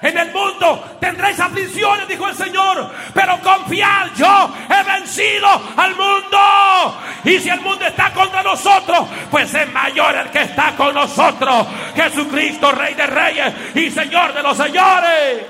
En 0.00 0.16
el 0.16 0.32
mundo 0.32 0.96
tendréis 1.00 1.40
aflicciones, 1.40 2.06
dijo 2.06 2.28
el 2.28 2.34
Señor, 2.34 2.88
pero 3.12 3.40
confiad, 3.40 4.10
yo 4.14 4.54
he 4.70 4.82
vencido 4.84 5.48
al 5.76 5.96
mundo. 5.96 7.00
Y 7.24 7.38
si 7.40 7.48
el 7.48 7.60
mundo 7.60 7.84
está 7.84 8.12
contra 8.12 8.42
nosotros, 8.44 9.08
pues 9.28 9.52
es 9.52 9.72
mayor 9.72 10.14
el 10.16 10.30
que 10.30 10.42
está 10.42 10.76
con 10.76 10.94
nosotros. 10.94 11.66
Jesucristo, 11.96 12.70
Rey 12.70 12.94
de 12.94 13.06
Reyes 13.06 13.54
y 13.74 13.90
Señor 13.90 14.32
de 14.34 14.42
los 14.42 14.56
Señores. 14.56 15.46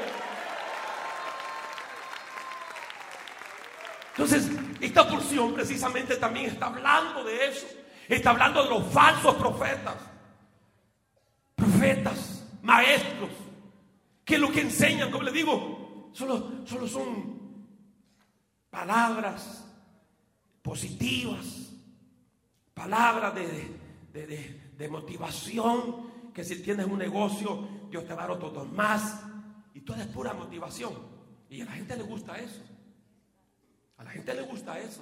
Entonces, 4.13 4.49
esta 4.81 5.07
porción 5.07 5.53
precisamente 5.53 6.17
también 6.17 6.47
está 6.47 6.67
hablando 6.67 7.23
de 7.23 7.49
eso. 7.49 7.67
Está 8.09 8.31
hablando 8.31 8.65
de 8.65 8.71
los 8.71 8.93
falsos 8.93 9.35
profetas. 9.35 9.95
Profetas, 11.55 12.45
maestros 12.63 13.29
que 14.29 14.37
lo 14.37 14.53
que 14.53 14.61
enseñan, 14.61 15.11
como 15.11 15.25
le 15.25 15.33
digo, 15.33 16.11
solo, 16.13 16.67
solo 16.67 16.87
son 16.87 17.65
palabras 18.69 19.67
positivas, 20.61 21.73
palabras 22.75 23.35
de, 23.35 24.89
motivación, 24.91 26.33
que 26.35 26.45
si 26.45 26.63
tienes 26.63 26.85
un 26.85 26.99
negocio, 26.99 27.87
Dios 27.91 28.07
te 28.07 28.13
va 28.13 28.25
a 28.25 28.27
dar 28.27 28.37
otros 28.37 28.53
dos 28.53 28.71
más, 28.71 29.23
y 29.73 29.81
todo 29.81 29.97
es 29.97 30.07
pura 30.09 30.35
motivación. 30.35 30.93
Y 31.49 31.63
a 31.63 31.65
la 31.65 31.73
gente 31.73 31.97
le 31.97 32.03
gusta 32.03 32.39
eso. 32.39 32.61
A 33.97 34.05
la 34.05 34.11
gente 34.11 34.35
le 34.35 34.43
gusta 34.43 34.79
eso. 34.79 35.01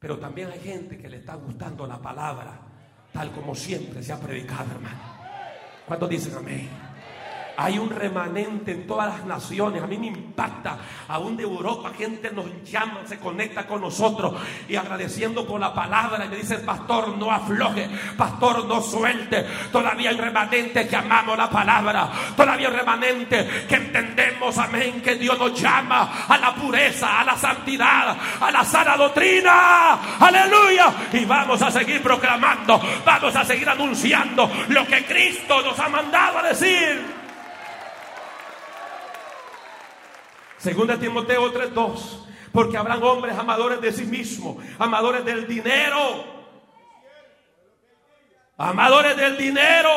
Pero 0.00 0.18
también 0.18 0.50
hay 0.50 0.58
gente 0.58 0.98
que 0.98 1.08
le 1.08 1.18
está 1.18 1.36
gustando 1.36 1.86
la 1.86 2.02
palabra, 2.02 2.60
tal 3.12 3.30
como 3.30 3.54
siempre 3.54 4.02
se 4.02 4.12
ha 4.12 4.18
predicado, 4.18 4.72
hermano. 4.72 5.00
¿Cuántos 5.86 6.10
dicen 6.10 6.34
amén? 6.34 6.91
Hay 7.56 7.78
un 7.78 7.90
remanente 7.90 8.72
en 8.72 8.86
todas 8.86 9.08
las 9.08 9.24
naciones. 9.24 9.82
A 9.82 9.86
mí 9.86 9.98
me 9.98 10.06
impacta. 10.06 10.78
Aún 11.08 11.36
de 11.36 11.42
Europa, 11.42 11.92
gente 11.96 12.30
nos 12.30 12.46
llama, 12.64 13.00
se 13.06 13.18
conecta 13.18 13.66
con 13.66 13.80
nosotros 13.80 14.34
y 14.68 14.76
agradeciendo 14.76 15.46
por 15.46 15.60
la 15.60 15.74
palabra. 15.74 16.24
Y 16.24 16.28
me 16.28 16.36
dice, 16.36 16.58
pastor, 16.58 17.16
no 17.16 17.30
afloje, 17.30 17.88
pastor, 18.16 18.64
no 18.66 18.80
suelte. 18.80 19.44
Todavía 19.70 20.10
hay 20.10 20.16
remanentes 20.16 20.88
que 20.88 20.96
amamos 20.96 21.36
la 21.36 21.50
palabra. 21.50 22.10
Todavía 22.36 22.68
hay 22.68 22.74
remanentes 22.74 23.66
que 23.66 23.74
entendemos, 23.76 24.56
amén, 24.58 25.00
que 25.02 25.16
Dios 25.16 25.38
nos 25.38 25.60
llama 25.60 26.26
a 26.28 26.38
la 26.38 26.54
pureza, 26.54 27.20
a 27.20 27.24
la 27.24 27.36
santidad, 27.36 28.16
a 28.40 28.50
la 28.50 28.64
sana 28.64 28.96
doctrina. 28.96 30.18
Aleluya. 30.18 30.92
Y 31.12 31.24
vamos 31.24 31.60
a 31.62 31.70
seguir 31.70 32.02
proclamando, 32.02 32.80
vamos 33.04 33.34
a 33.36 33.44
seguir 33.44 33.68
anunciando 33.68 34.50
lo 34.68 34.86
que 34.86 35.04
Cristo 35.04 35.62
nos 35.62 35.78
ha 35.78 35.88
mandado 35.88 36.38
a 36.38 36.42
decir. 36.42 37.11
Segunda 40.62 40.96
Timoteo 40.96 41.52
3:2. 41.52 42.24
Porque 42.52 42.76
habrán 42.76 43.02
hombres 43.02 43.36
amadores 43.36 43.80
de 43.80 43.92
sí 43.92 44.04
mismos, 44.04 44.58
amadores 44.78 45.24
del 45.24 45.48
dinero. 45.48 46.24
Amadores 48.56 49.16
del 49.16 49.36
dinero. 49.36 49.90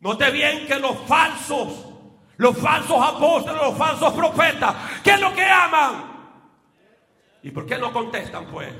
Note 0.00 0.30
bien 0.30 0.66
que 0.66 0.78
los 0.78 0.96
falsos, 1.00 1.88
los 2.36 2.56
falsos 2.56 2.96
apóstoles, 3.02 3.60
los 3.60 3.76
falsos 3.76 4.14
profetas, 4.14 4.74
¿qué 5.02 5.10
es 5.10 5.20
lo 5.20 5.34
que 5.34 5.44
aman? 5.44 6.04
¿Y 7.42 7.50
por 7.50 7.66
qué 7.66 7.76
no 7.76 7.92
contestan 7.92 8.46
pues? 8.46 8.72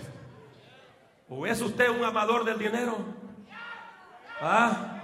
¿O 1.29 1.45
es 1.45 1.61
usted 1.61 1.91
un 1.91 2.05
amador 2.05 2.45
del 2.45 2.59
dinero? 2.59 2.97
¿Ah? 4.41 4.98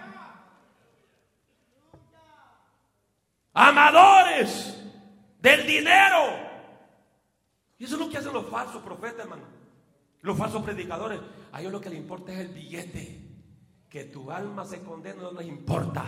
Amadores 3.55 4.76
del 5.40 5.66
dinero. 5.66 6.44
Y 7.78 7.84
eso 7.84 7.94
es 7.94 8.00
lo 8.00 8.11
que 8.11 8.18
hacen 8.18 8.32
los 8.32 8.48
falsos 8.48 8.82
profetas, 8.82 9.20
hermano. 9.20 9.44
Los 10.22 10.36
falsos 10.36 10.62
predicadores. 10.62 11.20
A 11.52 11.61
ellos 11.61 11.72
lo 11.72 11.80
que 11.80 11.90
les 11.90 11.98
importa 11.98 12.32
es 12.32 12.40
el 12.40 12.48
billete. 12.48 13.20
Que 13.88 14.05
tu 14.05 14.30
alma 14.30 14.64
se 14.64 14.82
condene 14.82 15.22
no 15.22 15.32
les 15.32 15.46
importa. 15.46 16.05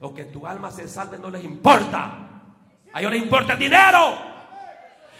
O 0.00 0.14
que 0.14 0.24
tu 0.26 0.46
alma 0.46 0.70
se 0.70 0.88
salve 0.88 1.18
no 1.18 1.30
les 1.30 1.44
importa. 1.44 2.42
A 2.92 3.00
ellos 3.00 3.12
les 3.12 3.22
importa 3.22 3.52
el 3.52 3.58
dinero. 3.58 4.16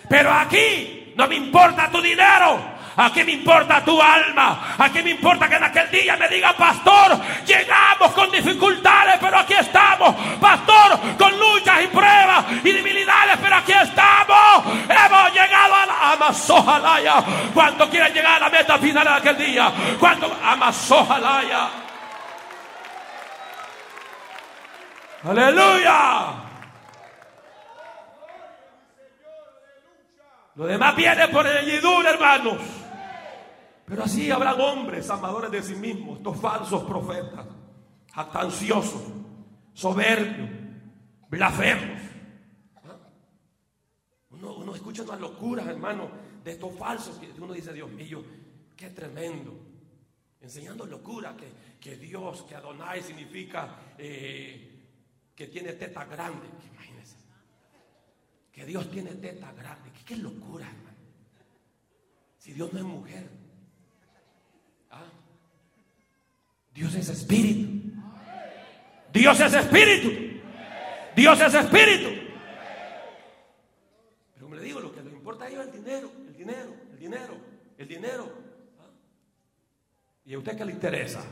Pero 0.09 0.33
aquí 0.33 1.13
no 1.17 1.27
me 1.27 1.37
importa 1.37 1.91
tu 1.91 2.01
dinero. 2.01 2.76
¿A 2.97 3.13
qué 3.13 3.25
me 3.25 3.33
importa 3.33 3.85
tu 3.85 4.01
alma? 4.01 4.75
¿A 4.79 4.91
qué 4.91 5.03
me 5.03 5.11
importa 5.11 5.49
que 5.49 5.57
en 5.57 5.65
aquel 5.65 5.91
día 5.91 6.17
me 6.17 6.29
diga, 6.29 6.55
pastor, 6.55 7.21
llegamos 7.45 8.13
con 8.13 8.31
dificultades, 8.31 9.17
pero 9.21 9.39
aquí 9.39 9.53
estamos? 9.53 10.15
Pastor, 10.41 10.99
con 11.19 11.39
luchas 11.39 11.83
y 11.83 11.87
pruebas 11.89 12.45
y 12.65 12.73
debilidades, 12.73 13.37
pero 13.43 13.57
aquí 13.57 13.73
estamos. 13.73 14.65
Hemos 14.89 15.33
llegado 15.35 15.75
a 15.75 15.87
la 15.87 16.13
Amazojalaya. 16.13 17.25
¿Cuánto 17.53 17.91
quieren 17.91 18.15
llegar 18.15 18.37
a 18.37 18.41
la 18.41 18.49
meta 18.49 18.79
final 18.79 19.05
de 19.05 19.13
aquel 19.13 19.37
día? 19.37 19.71
¿Cuánto? 20.01 20.35
Amazojalaya. 20.43 21.69
Aleluya. 25.23 26.47
Lo 30.55 30.65
demás 30.65 30.97
viene 30.97 31.29
por 31.29 31.47
el 31.47 31.59
añadidura, 31.59 32.11
hermanos. 32.11 32.57
Pero 33.87 34.03
así 34.03 34.31
habrán 34.33 34.61
hombres 34.61 35.09
amadores 35.11 35.51
de 35.51 35.63
sí 35.63 35.77
mismos, 35.77 36.19
estos 36.19 36.41
falsos 36.41 36.83
profetas, 36.83 37.47
jactanciosos, 38.13 39.03
soberbios, 39.73 40.51
blasfemos. 41.31 42.03
¿Ah? 42.83 42.99
Uno, 44.31 44.75
escucha 44.75 45.05
unas 45.05 45.21
locuras, 45.21 45.69
hermano, 45.69 46.11
de 46.43 46.51
estos 46.51 46.77
falsos 46.77 47.17
que 47.19 47.31
uno 47.41 47.53
dice, 47.53 47.73
Dios 47.73 47.89
mío, 47.93 48.25
qué 48.77 48.91
tremendo. 48.91 49.57
Enseñando 50.41 50.85
locura, 50.85 51.37
que, 51.37 51.79
que 51.81 51.97
Dios, 51.97 52.43
que 52.43 52.57
Adonai 52.57 53.03
significa 53.03 53.95
eh, 53.97 55.31
que 55.35 55.47
tiene 55.47 55.75
teta 55.75 56.05
grande. 56.05 56.49
Imagínense. 56.73 57.17
Que 58.51 58.65
Dios 58.65 58.91
tiene 58.91 59.13
teta 59.15 59.53
grande. 59.53 59.93
¿Qué, 59.93 60.05
qué 60.05 60.17
locura, 60.17 60.67
hermano? 60.67 60.97
Si 62.37 62.53
Dios 62.53 62.73
no 62.73 62.79
es 62.81 62.85
mujer. 62.85 63.46
Dios 66.77 66.95
es 66.95 67.09
espíritu. 67.09 67.91
Dios 69.11 69.41
es 69.41 69.55
espíritu. 69.55 70.43
Dios 71.17 71.41
es 71.41 71.55
espíritu. 71.55 72.11
Pero 74.35 74.47
como 74.47 74.57
le 74.57 74.63
digo, 74.63 74.81
lo 74.81 74.93
que 74.93 75.01
le 75.01 75.11
importa 75.11 75.47
a 75.47 75.49
ellos 75.49 75.67
es 75.67 75.75
el 75.75 75.83
dinero, 75.83 76.11
el 76.29 76.37
dinero, 76.37 76.75
el 76.93 76.99
dinero, 76.99 77.35
el 77.79 77.89
dinero. 77.89 78.33
¿Ah? 78.79 78.91
¿Y 80.27 80.35
a 80.35 80.39
usted 80.39 80.59
qué 80.59 80.65
le 80.67 80.73
interesa? 80.73 81.25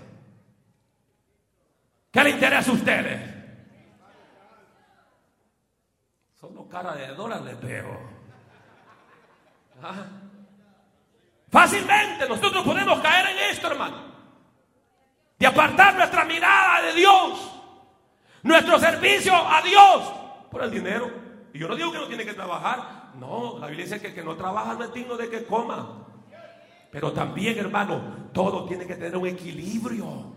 ¿Qué 2.11 2.24
le 2.24 2.30
interesa 2.30 2.70
a 2.70 2.74
ustedes? 2.74 3.34
Solo 6.40 6.66
cara 6.70 6.95
de 6.95 7.09
dólares 7.09 7.45
le 7.45 7.57
pego. 7.57 8.01
¿Ah? 9.82 10.07
Fácilmente 11.51 12.26
nosotros 12.30 12.64
podemos 12.64 12.99
caer 13.01 13.26
en 13.26 13.51
esto, 13.51 13.66
hermano 13.66 14.14
de 15.45 15.49
apartar 15.49 15.95
nuestra 15.95 16.24
mirada 16.24 16.80
de 16.86 16.95
Dios, 16.95 17.53
nuestro 18.45 18.78
servicio 18.78 19.34
a 19.34 19.61
Dios 19.61 20.11
por 20.51 20.62
el 20.62 20.70
dinero. 20.70 21.11
Y 21.53 21.59
yo 21.59 21.68
no 21.68 21.76
digo 21.76 21.92
que 21.92 21.99
no 21.99 22.07
tiene 22.07 22.24
que 22.24 22.32
trabajar, 22.32 23.11
no, 23.20 23.59
la 23.59 23.66
Biblia 23.66 23.84
dice 23.84 24.01
que 24.01 24.07
el 24.07 24.14
que 24.14 24.24
no 24.24 24.36
trabaja 24.36 24.72
no 24.72 24.84
es 24.84 24.95
digno 24.95 25.18
de 25.18 25.28
que 25.28 25.45
coma. 25.45 26.07
Pero 26.90 27.12
también, 27.12 27.59
hermano, 27.59 28.30
todo 28.32 28.64
tiene 28.64 28.86
que 28.86 28.95
tener 28.95 29.18
un 29.18 29.26
equilibrio, 29.26 30.32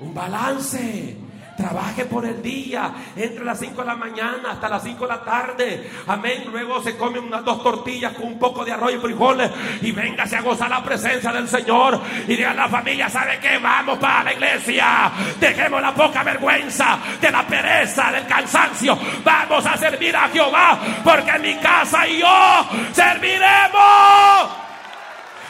un 0.00 0.12
balance. 0.12 1.16
Trabaje 1.56 2.06
por 2.06 2.24
el 2.24 2.42
día, 2.42 2.92
entre 3.14 3.44
las 3.44 3.58
5 3.58 3.82
de 3.82 3.86
la 3.86 3.94
mañana 3.94 4.52
hasta 4.52 4.68
las 4.68 4.82
5 4.82 5.06
de 5.06 5.12
la 5.12 5.22
tarde. 5.22 5.90
Amén. 6.06 6.44
Luego 6.50 6.82
se 6.82 6.96
come 6.96 7.18
unas 7.18 7.44
dos 7.44 7.62
tortillas 7.62 8.14
con 8.14 8.26
un 8.26 8.38
poco 8.38 8.64
de 8.64 8.72
arroz 8.72 8.94
y 8.94 8.98
frijoles 8.98 9.50
y 9.82 9.92
véngase 9.92 10.36
a 10.36 10.42
gozar 10.42 10.70
la 10.70 10.82
presencia 10.82 11.32
del 11.32 11.48
Señor. 11.48 12.00
Y 12.26 12.36
diga 12.36 12.52
a 12.52 12.54
la 12.54 12.68
familia, 12.68 13.08
¿sabe 13.08 13.38
qué? 13.38 13.58
Vamos 13.58 13.98
para 13.98 14.24
la 14.24 14.32
iglesia. 14.32 15.12
Dejemos 15.38 15.82
la 15.82 15.94
poca 15.94 16.22
vergüenza 16.22 16.98
de 17.20 17.30
la 17.30 17.46
pereza, 17.46 18.10
del 18.10 18.26
cansancio. 18.26 18.98
Vamos 19.24 19.66
a 19.66 19.76
servir 19.76 20.16
a 20.16 20.28
Jehová 20.28 20.78
porque 21.04 21.30
en 21.30 21.42
mi 21.42 21.54
casa 21.56 22.06
y 22.06 22.18
yo 22.20 22.66
serviremos. 22.92 24.61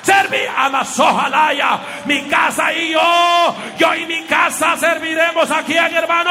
Servir 0.03 0.49
a 0.49 1.81
mi 2.07 2.23
casa 2.29 2.73
y 2.73 2.91
yo, 2.91 3.55
yo 3.79 3.95
y 3.95 4.07
mi 4.07 4.25
casa 4.25 4.77
serviremos 4.77 5.49
aquí, 5.51 5.75
hermano. 5.75 6.31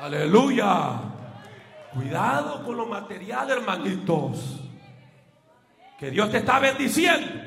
Aleluya. 0.00 1.00
Cuidado 1.92 2.64
con 2.64 2.76
lo 2.76 2.86
material, 2.86 3.50
hermanitos. 3.50 4.60
Que 5.98 6.10
Dios 6.10 6.30
te 6.30 6.38
está 6.38 6.58
bendiciendo. 6.60 7.42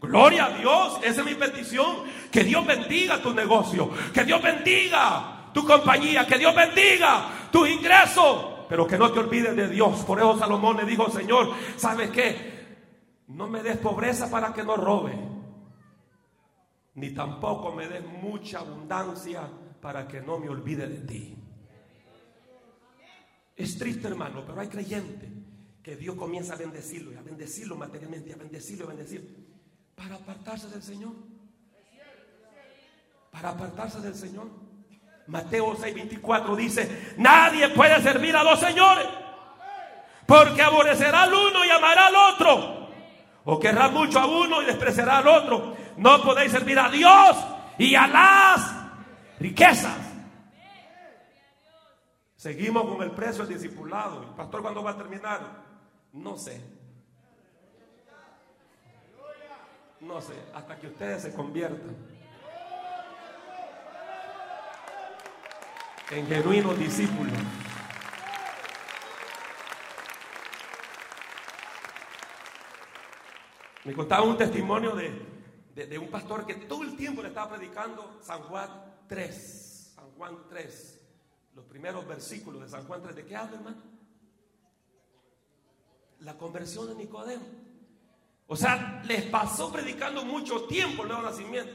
Gloria 0.00 0.46
a 0.46 0.50
Dios, 0.50 0.98
esa 1.02 1.20
es 1.20 1.26
mi 1.26 1.34
petición. 1.34 2.04
Que 2.30 2.44
Dios 2.44 2.66
bendiga 2.66 3.18
tu 3.18 3.32
negocio. 3.34 3.90
Que 4.12 4.24
Dios 4.24 4.42
bendiga 4.42 5.50
tu 5.52 5.66
compañía. 5.66 6.26
Que 6.26 6.38
Dios 6.38 6.54
bendiga 6.54 7.26
tus 7.50 7.68
ingresos 7.68 8.53
pero 8.68 8.86
que 8.86 8.98
no 8.98 9.12
te 9.12 9.20
olvides 9.20 9.54
de 9.56 9.68
Dios. 9.68 10.04
Por 10.04 10.18
eso 10.18 10.38
Salomón 10.38 10.76
le 10.76 10.84
dijo, 10.84 11.10
Señor, 11.10 11.52
¿sabes 11.76 12.10
qué? 12.10 12.54
No 13.28 13.48
me 13.48 13.62
des 13.62 13.78
pobreza 13.78 14.30
para 14.30 14.52
que 14.52 14.62
no 14.62 14.76
robe, 14.76 15.18
ni 16.94 17.10
tampoco 17.12 17.72
me 17.72 17.88
des 17.88 18.04
mucha 18.04 18.60
abundancia 18.60 19.48
para 19.80 20.06
que 20.06 20.20
no 20.20 20.38
me 20.38 20.48
olvide 20.48 20.86
de 20.86 21.00
ti. 21.00 21.36
Es 23.56 23.78
triste, 23.78 24.08
hermano, 24.08 24.44
pero 24.44 24.60
hay 24.60 24.68
creyentes 24.68 25.30
que 25.82 25.96
Dios 25.96 26.16
comienza 26.16 26.54
a 26.54 26.56
bendecirlo 26.56 27.12
y 27.12 27.16
a 27.16 27.22
bendecirlo 27.22 27.76
materialmente, 27.76 28.32
a 28.32 28.36
bendecirlo, 28.36 28.86
a 28.86 28.88
bendecir, 28.88 29.54
para 29.94 30.16
apartarse 30.16 30.68
del 30.68 30.82
Señor. 30.82 31.12
Para 33.30 33.50
apartarse 33.50 34.00
del 34.00 34.14
Señor. 34.14 34.48
Mateo 35.26 35.74
6:24 35.74 36.56
dice, 36.56 37.14
nadie 37.16 37.68
puede 37.70 38.00
servir 38.02 38.36
a 38.36 38.42
dos 38.42 38.60
señores, 38.60 39.06
porque 40.26 40.62
aborrecerá 40.62 41.22
al 41.22 41.32
uno 41.32 41.64
y 41.64 41.70
amará 41.70 42.06
al 42.06 42.16
otro, 42.34 42.88
o 43.44 43.58
querrá 43.58 43.88
mucho 43.88 44.18
a 44.20 44.26
uno 44.26 44.62
y 44.62 44.66
despreciará 44.66 45.18
al 45.18 45.28
otro. 45.28 45.76
No 45.96 46.22
podéis 46.22 46.52
servir 46.52 46.78
a 46.78 46.88
Dios 46.88 47.36
y 47.78 47.94
a 47.94 48.06
las 48.06 48.74
riquezas. 49.38 49.96
Seguimos 52.36 52.84
con 52.84 53.02
el 53.02 53.12
precio 53.12 53.46
del 53.46 53.54
discipulado. 53.54 54.22
¿El 54.22 54.34
pastor 54.34 54.60
cuándo 54.60 54.82
va 54.82 54.90
a 54.90 54.96
terminar? 54.98 55.40
No 56.12 56.36
sé. 56.36 56.60
No 60.00 60.20
sé, 60.20 60.34
hasta 60.54 60.76
que 60.76 60.88
ustedes 60.88 61.22
se 61.22 61.32
conviertan. 61.32 61.96
En 66.10 66.26
genuinos 66.26 66.78
discípulos. 66.78 67.32
Me 73.84 73.92
contaba 73.92 74.22
un 74.22 74.36
testimonio 74.36 74.94
de, 74.94 75.98
un 75.98 76.08
pastor 76.08 76.46
que 76.46 76.54
todo 76.54 76.82
el 76.82 76.96
tiempo 76.96 77.22
le 77.22 77.28
estaba 77.28 77.56
predicando 77.56 78.18
San 78.22 78.42
Juan 78.44 78.68
3. 79.06 79.92
San 79.94 80.10
Juan 80.12 80.38
3. 80.48 81.00
Los 81.54 81.64
primeros 81.66 82.06
versículos 82.06 82.62
de 82.62 82.68
San 82.68 82.86
Juan 82.86 83.02
3. 83.02 83.16
¿De 83.16 83.26
qué 83.26 83.36
habla, 83.36 83.58
hermano? 83.58 83.82
La 86.20 86.38
conversión 86.38 86.88
de 86.88 86.94
Nicodemo. 86.94 87.44
O 88.46 88.56
sea, 88.56 89.02
les 89.06 89.24
pasó 89.24 89.70
predicando 89.70 90.24
mucho 90.24 90.64
tiempo 90.64 91.02
el 91.02 91.08
nuevo 91.08 91.22
nacimiento. 91.22 91.72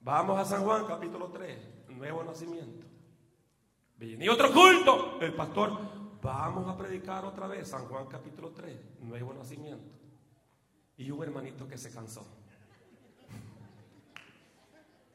Vamos 0.00 0.38
a 0.38 0.44
San 0.44 0.64
Juan 0.64 0.86
capítulo 0.86 1.28
3, 1.28 1.88
nuevo 1.88 2.22
nacimiento. 2.24 2.93
Y 4.00 4.28
otro 4.28 4.52
culto. 4.52 5.18
El 5.20 5.34
pastor, 5.34 5.78
vamos 6.20 6.68
a 6.68 6.76
predicar 6.76 7.24
otra 7.24 7.46
vez 7.46 7.68
San 7.68 7.86
Juan 7.86 8.06
capítulo 8.06 8.50
3, 8.50 9.00
nuevo 9.00 9.32
nacimiento. 9.32 9.92
Y 10.96 11.10
un 11.10 11.22
hermanito 11.22 11.68
que 11.68 11.78
se 11.78 11.92
cansó. 11.92 12.26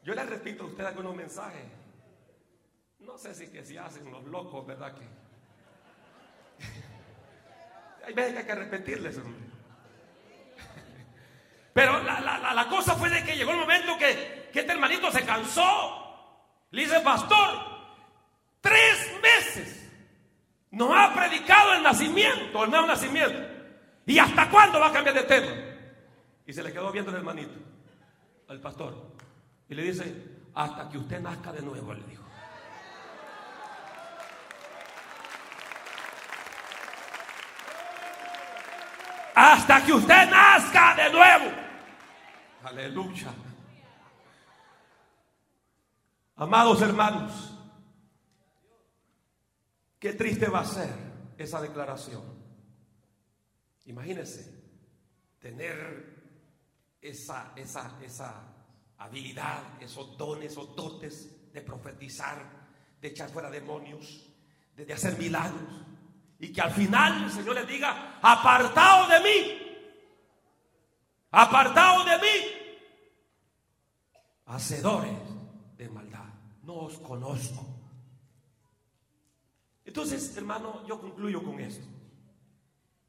Yo 0.02 0.14
les 0.14 0.28
repito 0.28 0.64
a 0.64 0.66
ustedes 0.66 0.88
algunos 0.88 1.14
mensajes. 1.14 1.62
No 3.00 3.18
sé 3.18 3.34
si 3.34 3.48
que 3.48 3.64
si 3.64 3.76
hacen 3.76 4.10
los 4.10 4.24
locos, 4.24 4.66
¿verdad? 4.66 4.94
Que 4.94 5.06
hay 8.06 8.14
veces 8.14 8.32
que 8.32 8.38
hay 8.38 8.46
que 8.46 8.54
repetirles. 8.54 9.20
Pero 11.72 12.02
la, 12.02 12.66
cosa 12.68 12.94
fue 12.96 13.10
de 13.10 13.24
que 13.24 13.36
llegó 13.36 13.52
el 13.52 13.58
momento 13.58 13.96
que, 13.98 14.48
que 14.52 14.60
este 14.60 14.72
hermanito 14.72 15.10
se 15.10 15.24
cansó. 15.24 15.96
Le 16.70 16.82
dice, 16.82 17.00
pastor, 17.00 17.69
tres 18.60 19.10
meses 19.22 19.90
nos 20.70 20.90
ha 20.94 21.12
predicado 21.12 21.74
el 21.74 21.82
nacimiento, 21.82 22.64
el 22.64 22.70
nuevo 22.70 22.86
nacimiento. 22.86 23.38
¿Y 24.06 24.18
hasta 24.18 24.48
cuándo 24.48 24.80
va 24.80 24.88
a 24.88 24.92
cambiar 24.92 25.14
de 25.14 25.22
tema? 25.24 25.52
Y 26.46 26.52
se 26.52 26.62
le 26.62 26.72
quedó 26.72 26.90
viendo 26.90 27.10
el 27.10 27.18
hermanito, 27.18 27.54
al 28.48 28.60
pastor. 28.60 28.94
Y 29.68 29.74
le 29.74 29.82
dice, 29.82 30.40
hasta 30.54 30.88
que 30.88 30.98
usted 30.98 31.20
nazca 31.20 31.52
de 31.52 31.62
nuevo, 31.62 31.94
le 31.94 32.02
dijo. 32.04 32.24
Hasta 39.34 39.84
que 39.84 39.92
usted 39.92 40.30
nazca 40.30 40.94
de 40.96 41.10
nuevo. 41.10 41.52
Aleluya. 42.64 43.32
Amados 46.36 46.80
hermanos, 46.82 47.49
qué 50.00 50.14
triste 50.14 50.48
va 50.48 50.60
a 50.60 50.64
ser 50.64 50.88
esa 51.36 51.60
declaración. 51.60 52.22
Imagínense 53.84 54.60
tener 55.38 56.20
esa, 57.00 57.52
esa, 57.54 57.98
esa 58.02 58.50
habilidad, 58.98 59.80
esos 59.80 60.16
dones, 60.16 60.52
esos 60.52 60.74
dotes 60.74 61.52
de 61.52 61.60
profetizar, 61.60 62.68
de 63.00 63.08
echar 63.08 63.28
fuera 63.30 63.50
demonios, 63.50 64.26
de, 64.74 64.92
hacer 64.92 65.18
milagros. 65.18 65.86
Y 66.38 66.52
que 66.52 66.60
al 66.60 66.70
final 66.70 67.24
el 67.24 67.30
Señor 67.30 67.54
le 67.54 67.66
diga, 67.66 68.18
apartado 68.22 69.08
de 69.08 69.20
mí, 69.20 69.58
apartado 71.30 72.04
de 72.04 72.16
mí, 72.18 72.46
hacedores 74.46 75.18
de 75.76 75.88
maldad, 75.90 76.32
no 76.62 76.76
os 76.76 76.98
conozco. 76.98 77.79
Entonces, 79.90 80.36
hermano, 80.36 80.86
yo 80.86 81.00
concluyo 81.00 81.42
con 81.42 81.58
esto. 81.58 81.84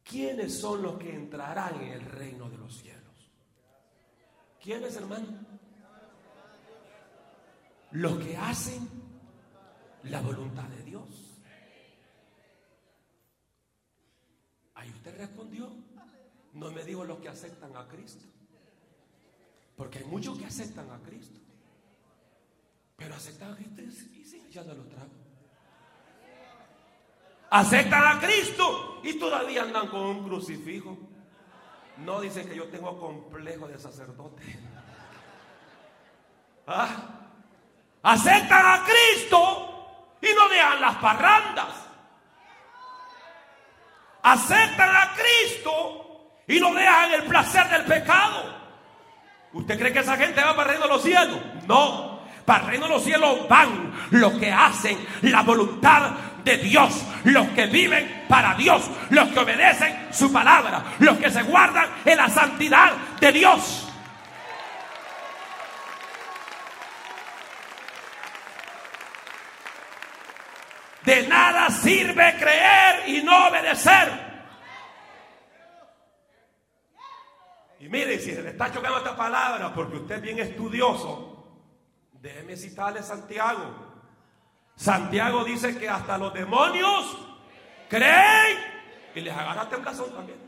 ¿Quiénes 0.04 0.60
son 0.60 0.82
los 0.82 0.98
que 0.98 1.14
entrarán 1.14 1.80
en 1.80 1.92
el 1.92 2.02
reino 2.02 2.50
de 2.50 2.58
los 2.58 2.76
cielos? 2.76 3.32
¿Quiénes, 4.60 4.96
hermano? 4.96 5.28
Los 7.92 8.18
que 8.18 8.36
hacen 8.36 8.90
la 10.06 10.22
voluntad 10.22 10.68
de 10.70 10.84
Dios. 10.84 11.40
Ahí 14.74 14.90
usted 14.90 15.16
respondió. 15.20 15.70
No 16.54 16.72
me 16.72 16.84
dijo 16.84 17.06
los 17.06 17.20
que 17.20 17.30
aceptan 17.30 17.78
a 17.78 17.88
Cristo. 17.88 18.26
Porque 19.78 20.00
hay 20.00 20.06
muchos 20.06 20.36
que 20.36 20.46
aceptan 20.46 20.90
a 20.90 21.00
Cristo. 21.04 21.40
Pero 22.96 23.14
aceptan 23.14 23.54
a 23.54 23.56
Cristo 23.56 23.84
y 23.84 24.26
siguen 24.26 24.48
echando 24.48 24.74
los 24.74 24.90
tragos. 24.90 25.21
Aceptan 27.52 28.06
a 28.06 28.20
Cristo 28.20 29.02
y 29.04 29.20
todavía 29.20 29.64
andan 29.64 29.88
con 29.88 30.02
un 30.02 30.24
crucifijo. 30.24 30.98
No 31.98 32.22
dicen 32.22 32.48
que 32.48 32.56
yo 32.56 32.70
tengo 32.70 32.98
complejo 32.98 33.68
de 33.68 33.78
sacerdote. 33.78 34.42
¿Ah? 36.66 36.88
Aceptan 38.04 38.66
a 38.66 38.86
Cristo 38.86 40.18
y 40.22 40.34
no 40.34 40.48
dejan 40.48 40.80
las 40.80 40.96
parrandas. 40.96 41.90
Aceptan 44.24 44.96
a 44.96 45.14
Cristo 45.14 46.32
y 46.48 46.58
no 46.58 46.74
dejan 46.74 47.14
el 47.14 47.24
placer 47.24 47.68
del 47.68 47.84
pecado. 47.84 48.62
¿Usted 49.52 49.78
cree 49.78 49.92
que 49.92 50.00
esa 50.00 50.16
gente 50.16 50.42
va 50.42 50.66
de 50.66 50.88
los 50.88 51.02
cielos? 51.04 51.42
No. 51.68 52.11
Para 52.46 52.64
el 52.64 52.70
reino 52.72 52.86
de 52.88 52.94
los 52.94 53.04
cielos 53.04 53.48
van 53.48 53.94
los 54.12 54.34
que 54.34 54.52
hacen 54.52 54.98
la 55.22 55.42
voluntad 55.44 56.12
de 56.44 56.58
Dios, 56.58 57.04
los 57.26 57.48
que 57.50 57.68
viven 57.68 58.26
para 58.28 58.56
Dios, 58.56 58.90
los 59.10 59.30
que 59.30 59.40
obedecen 59.40 60.08
su 60.12 60.32
palabra, 60.32 60.84
los 61.00 61.18
que 61.18 61.30
se 61.30 61.44
guardan 61.44 61.88
en 62.04 62.18
la 62.18 62.30
santidad 62.30 62.94
de 63.20 63.32
Dios. 63.32 63.88
De 71.04 71.28
nada 71.28 71.70
sirve 71.70 72.36
creer 72.38 73.10
y 73.10 73.24
no 73.24 73.48
obedecer. 73.48 74.32
Y 77.80 77.90
mire, 77.90 78.20
si 78.20 78.32
se 78.32 78.44
le 78.44 78.50
está 78.52 78.72
chocando 78.72 79.00
esta 79.00 79.16
palabra 79.16 79.74
porque 79.74 79.98
usted 79.98 80.16
es 80.16 80.22
bien 80.22 80.40
estudioso, 80.40 81.31
déjeme 82.22 82.56
citarle 82.56 83.02
Santiago. 83.04 83.92
Santiago 84.76 85.44
dice 85.44 85.78
que 85.78 85.90
hasta 85.90 86.18
los 86.18 86.34
demonios 86.34 87.18
creen 87.90 88.58
y 89.14 89.22
les 89.22 89.36
agarra 89.36 89.68
temblazón 89.68 90.12
también. 90.14 90.40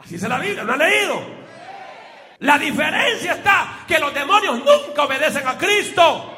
Así 0.00 0.14
es 0.14 0.22
la 0.22 0.38
Biblia, 0.38 0.64
¿no 0.64 0.72
ha 0.72 0.76
leído? 0.76 1.20
La 2.40 2.56
diferencia 2.58 3.32
está 3.32 3.80
que 3.86 3.98
los 3.98 4.14
demonios 4.14 4.58
nunca 4.58 5.04
obedecen 5.04 5.46
a 5.46 5.58
Cristo. 5.58 6.34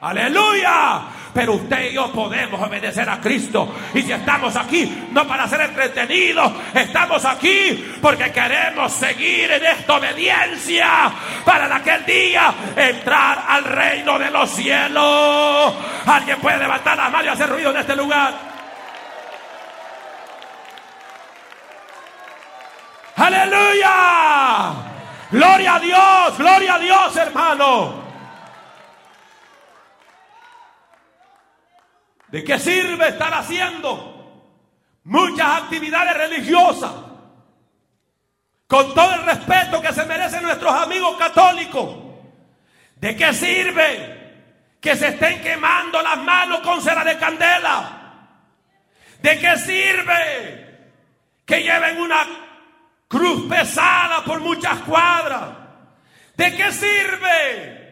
Aleluya. 0.00 1.02
Pero 1.32 1.54
usted 1.54 1.90
y 1.90 1.94
yo 1.94 2.10
podemos 2.12 2.60
obedecer 2.60 3.08
a 3.08 3.20
Cristo. 3.20 3.72
Y 3.94 4.02
si 4.02 4.12
estamos 4.12 4.56
aquí, 4.56 5.06
no 5.12 5.26
para 5.26 5.46
ser 5.46 5.60
entretenidos, 5.62 6.52
estamos 6.74 7.24
aquí 7.24 7.92
porque 8.00 8.32
queremos 8.32 8.92
seguir 8.92 9.50
en 9.50 9.64
esta 9.64 9.94
obediencia 9.94 11.12
para 11.44 11.76
aquel 11.76 12.04
día 12.04 12.52
entrar 12.76 13.44
al 13.48 13.64
reino 13.64 14.18
de 14.18 14.30
los 14.30 14.50
cielos. 14.50 15.74
Alguien 16.06 16.38
puede 16.40 16.58
levantar 16.58 16.96
la 16.96 17.08
mano 17.08 17.24
y 17.26 17.28
hacer 17.28 17.48
ruido 17.48 17.70
en 17.70 17.76
este 17.76 17.94
lugar. 17.94 18.34
Aleluya. 23.16 24.72
Gloria 25.30 25.74
a 25.76 25.80
Dios, 25.80 26.38
gloria 26.38 26.74
a 26.74 26.78
Dios, 26.78 27.16
hermano. 27.16 28.09
¿De 32.30 32.44
qué 32.44 32.58
sirve 32.58 33.08
estar 33.08 33.32
haciendo 33.34 34.52
muchas 35.04 35.62
actividades 35.62 36.16
religiosas? 36.16 36.92
Con 38.66 38.94
todo 38.94 39.14
el 39.14 39.24
respeto 39.24 39.82
que 39.82 39.92
se 39.92 40.06
merecen 40.06 40.44
nuestros 40.44 40.72
amigos 40.72 41.16
católicos. 41.16 41.96
¿De 42.94 43.16
qué 43.16 43.32
sirve 43.32 44.76
que 44.80 44.94
se 44.94 45.08
estén 45.08 45.42
quemando 45.42 46.00
las 46.00 46.18
manos 46.18 46.60
con 46.60 46.80
cera 46.80 47.02
de 47.02 47.18
candela? 47.18 48.00
¿De 49.20 49.38
qué 49.38 49.56
sirve 49.58 50.92
que 51.44 51.62
lleven 51.62 52.00
una 52.00 52.26
cruz 53.08 53.48
pesada 53.48 54.22
por 54.24 54.38
muchas 54.38 54.78
cuadras? 54.80 55.48
¿De 56.36 56.54
qué 56.54 56.70
sirve 56.70 57.89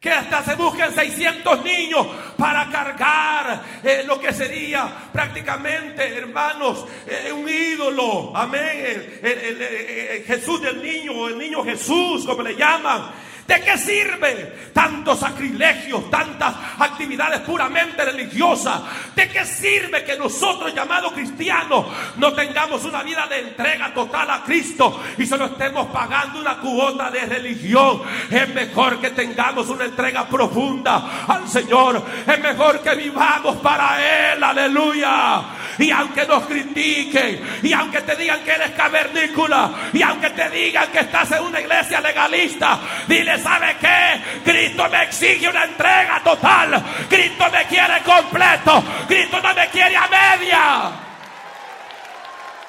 que 0.00 0.10
hasta 0.10 0.44
se 0.44 0.54
busquen 0.54 0.92
600 0.92 1.64
niños 1.64 2.06
para 2.36 2.70
cargar 2.70 3.62
eh, 3.82 4.04
lo 4.06 4.20
que 4.20 4.32
sería 4.32 4.88
prácticamente, 5.12 6.16
hermanos, 6.16 6.84
eh, 7.06 7.32
un 7.32 7.48
ídolo. 7.48 8.36
Amén. 8.36 9.20
El, 9.22 10.24
Jesús 10.26 10.60
del 10.60 10.82
niño, 10.82 11.28
el 11.28 11.38
niño 11.38 11.64
Jesús, 11.64 12.24
como 12.26 12.42
le 12.42 12.54
llaman. 12.54 13.25
¿De 13.46 13.60
qué 13.60 13.78
sirve 13.78 14.70
tantos 14.72 15.20
sacrilegios, 15.20 16.10
tantas 16.10 16.52
actividades 16.78 17.40
puramente 17.40 18.04
religiosas? 18.04 18.80
¿De 19.14 19.28
qué 19.28 19.44
sirve 19.44 20.04
que 20.04 20.16
nosotros 20.16 20.74
llamados 20.74 21.12
cristianos 21.12 21.86
no 22.16 22.32
tengamos 22.32 22.84
una 22.84 23.04
vida 23.04 23.26
de 23.28 23.40
entrega 23.40 23.94
total 23.94 24.30
a 24.30 24.42
Cristo 24.42 25.00
y 25.16 25.26
solo 25.26 25.46
estemos 25.46 25.86
pagando 25.88 26.40
una 26.40 26.56
cuota 26.58 27.08
de 27.10 27.20
religión? 27.20 28.02
Es 28.28 28.48
mejor 28.52 29.00
que 29.00 29.10
tengamos 29.10 29.68
una 29.68 29.84
entrega 29.84 30.26
profunda 30.26 31.24
al 31.28 31.48
Señor. 31.48 32.02
Es 32.26 32.40
mejor 32.40 32.80
que 32.80 32.96
vivamos 32.96 33.56
para 33.58 34.32
Él. 34.32 34.42
Aleluya. 34.42 35.42
Y 35.78 35.90
aunque 35.90 36.26
nos 36.26 36.46
critiquen, 36.46 37.40
y 37.62 37.72
aunque 37.72 38.00
te 38.00 38.16
digan 38.16 38.40
que 38.40 38.52
eres 38.52 38.70
cavernícola, 38.70 39.70
y 39.92 40.02
aunque 40.02 40.30
te 40.30 40.48
digan 40.50 40.90
que 40.90 41.00
estás 41.00 41.32
en 41.32 41.42
una 41.42 41.60
iglesia 41.60 42.00
legalista, 42.00 42.80
dile 43.06 43.35
¿sabe 43.38 43.76
qué? 43.80 44.40
Cristo 44.44 44.88
me 44.90 45.02
exige 45.04 45.48
una 45.48 45.64
entrega 45.64 46.20
total. 46.22 46.82
Cristo 47.08 47.44
me 47.50 47.64
quiere 47.66 48.02
completo. 48.02 48.82
Cristo 49.06 49.40
no 49.40 49.54
me 49.54 49.68
quiere 49.68 49.96
a 49.96 50.06
media. 50.08 50.90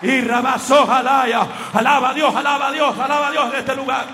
Y 0.01 0.21
rabasó 0.21 0.85
Jalaya. 0.85 1.47
Alaba 1.73 2.09
a 2.09 2.13
Dios, 2.13 2.35
alaba 2.35 2.67
a 2.67 2.71
Dios, 2.71 2.99
alaba 2.99 3.27
a 3.27 3.31
Dios 3.31 3.53
en 3.53 3.59
este 3.59 3.75
lugar. 3.75 4.05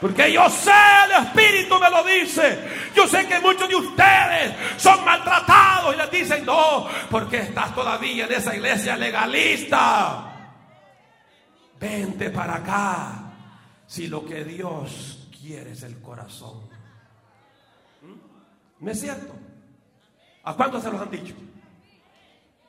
Porque 0.00 0.32
yo 0.32 0.48
sé, 0.50 0.70
el 1.06 1.24
Espíritu 1.24 1.78
me 1.78 1.88
lo 1.88 2.02
dice. 2.04 2.90
Yo 2.94 3.06
sé 3.06 3.26
que 3.26 3.38
muchos 3.40 3.68
de 3.68 3.76
ustedes 3.76 4.54
son 4.76 5.04
maltratados 5.04 5.94
y 5.94 5.96
les 5.98 6.10
dicen, 6.10 6.44
no, 6.44 6.86
porque 7.10 7.38
estás 7.38 7.74
todavía 7.74 8.26
en 8.26 8.32
esa 8.32 8.54
iglesia 8.54 8.96
legalista. 8.96 10.30
Vente 11.80 12.30
para 12.30 12.56
acá. 12.56 13.23
Si 13.94 14.08
lo 14.08 14.26
que 14.26 14.42
Dios 14.42 15.28
quiere 15.40 15.70
es 15.70 15.84
el 15.84 16.00
corazón. 16.00 16.62
¿Mm? 18.02 18.84
¿No 18.84 18.90
es 18.90 19.00
cierto? 19.00 19.32
¿A 20.42 20.56
cuántos 20.56 20.82
se 20.82 20.90
los 20.90 21.00
han 21.00 21.12
dicho? 21.12 21.36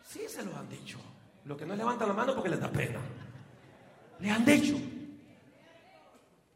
Sí, 0.04 0.22
se 0.28 0.46
los 0.46 0.54
han 0.54 0.70
dicho. 0.70 1.00
Lo 1.46 1.58
que 1.58 1.66
no 1.66 1.76
levantan 1.76 2.10
la 2.10 2.14
mano 2.14 2.36
porque 2.36 2.50
les 2.50 2.60
da 2.60 2.70
pena. 2.70 3.00
Le 4.20 4.30
han 4.30 4.46
dicho. 4.46 4.76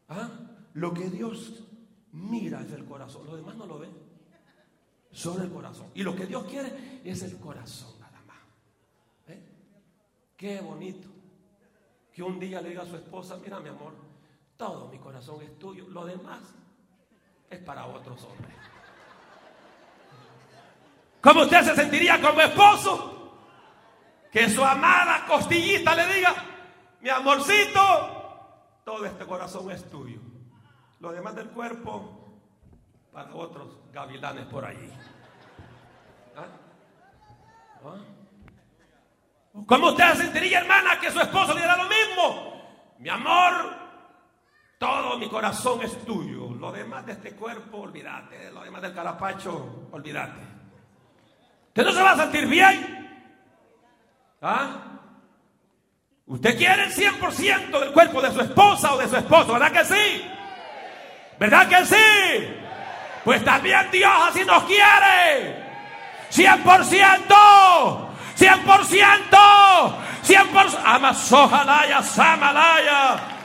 ¿Ah? 0.08 0.30
Lo 0.74 0.94
que 0.94 1.10
Dios 1.10 1.64
mira 2.12 2.60
es 2.60 2.70
el 2.70 2.84
corazón. 2.84 3.26
Lo 3.26 3.34
demás 3.34 3.56
no 3.56 3.66
lo 3.66 3.80
ven. 3.80 3.90
Solo 5.10 5.42
el 5.42 5.50
corazón. 5.50 5.88
Y 5.96 6.04
lo 6.04 6.14
que 6.14 6.26
Dios 6.26 6.44
quiere 6.44 7.00
es 7.02 7.24
el 7.24 7.38
corazón 7.38 7.98
nada 7.98 8.22
más. 8.24 8.38
¿Eh? 9.26 9.42
Qué 10.36 10.60
bonito. 10.60 11.08
Que 12.12 12.22
un 12.22 12.38
día 12.38 12.60
le 12.60 12.68
diga 12.68 12.82
a 12.82 12.86
su 12.86 12.94
esposa, 12.94 13.36
mira 13.42 13.58
mi 13.58 13.68
amor, 13.70 14.09
todo 14.60 14.88
mi 14.88 14.98
corazón 14.98 15.40
es 15.42 15.58
tuyo. 15.58 15.86
Lo 15.88 16.04
demás 16.04 16.38
es 17.48 17.58
para 17.60 17.86
otros 17.86 18.22
hombres. 18.24 18.54
¿Cómo 21.22 21.42
usted 21.42 21.62
se 21.62 21.74
sentiría 21.74 22.20
como 22.20 22.42
esposo? 22.42 23.38
Que 24.30 24.50
su 24.50 24.62
amada 24.62 25.24
costillita 25.26 25.94
le 25.94 26.14
diga, 26.14 26.34
mi 27.00 27.08
amorcito, 27.08 28.82
todo 28.84 29.06
este 29.06 29.24
corazón 29.24 29.70
es 29.70 29.88
tuyo. 29.90 30.20
Lo 31.00 31.10
demás 31.10 31.34
del 31.34 31.48
cuerpo 31.48 32.28
para 33.12 33.34
otros 33.34 33.78
gavilanes 33.94 34.44
por 34.44 34.66
allí. 34.66 34.92
¿Ah? 36.36 36.46
¿Ah? 37.82 37.96
¿Cómo 39.66 39.88
usted 39.88 40.12
se 40.12 40.22
sentiría, 40.24 40.60
hermana, 40.60 41.00
que 41.00 41.10
su 41.10 41.18
esposo 41.18 41.54
le 41.54 41.60
diera 41.60 41.76
lo 41.78 41.88
mismo? 41.88 42.60
Mi 42.98 43.08
amor, 43.08 43.79
todo 44.80 45.18
mi 45.18 45.28
corazón 45.28 45.82
es 45.82 46.04
tuyo. 46.06 46.54
Lo 46.58 46.72
demás 46.72 47.04
de 47.04 47.12
este 47.12 47.32
cuerpo, 47.32 47.82
olvídate. 47.82 48.50
Lo 48.50 48.62
demás 48.62 48.80
del 48.80 48.94
carapacho, 48.94 49.88
olvídate. 49.92 50.40
¿Usted 51.68 51.84
no 51.84 51.92
se 51.92 52.02
va 52.02 52.12
a 52.12 52.16
sentir 52.16 52.46
bien? 52.46 52.96
¿Ah? 54.40 54.68
Usted 56.24 56.56
quiere 56.56 56.84
el 56.84 56.92
100% 56.94 57.78
del 57.78 57.92
cuerpo 57.92 58.22
de 58.22 58.32
su 58.32 58.40
esposa 58.40 58.94
o 58.94 58.98
de 58.98 59.06
su 59.06 59.16
esposo, 59.16 59.52
¿verdad 59.52 59.70
que 59.70 59.84
sí? 59.84 60.24
¿Verdad 61.38 61.68
que 61.68 61.84
sí? 61.84 62.54
Pues 63.22 63.44
también 63.44 63.86
Dios 63.92 64.10
así 64.30 64.44
nos 64.46 64.64
quiere. 64.64 65.62
100%. 66.30 68.08
100%. 68.34 69.94
100%. 70.24 70.78
Amasojalaya, 70.86 72.02
Samalaya. 72.02 73.39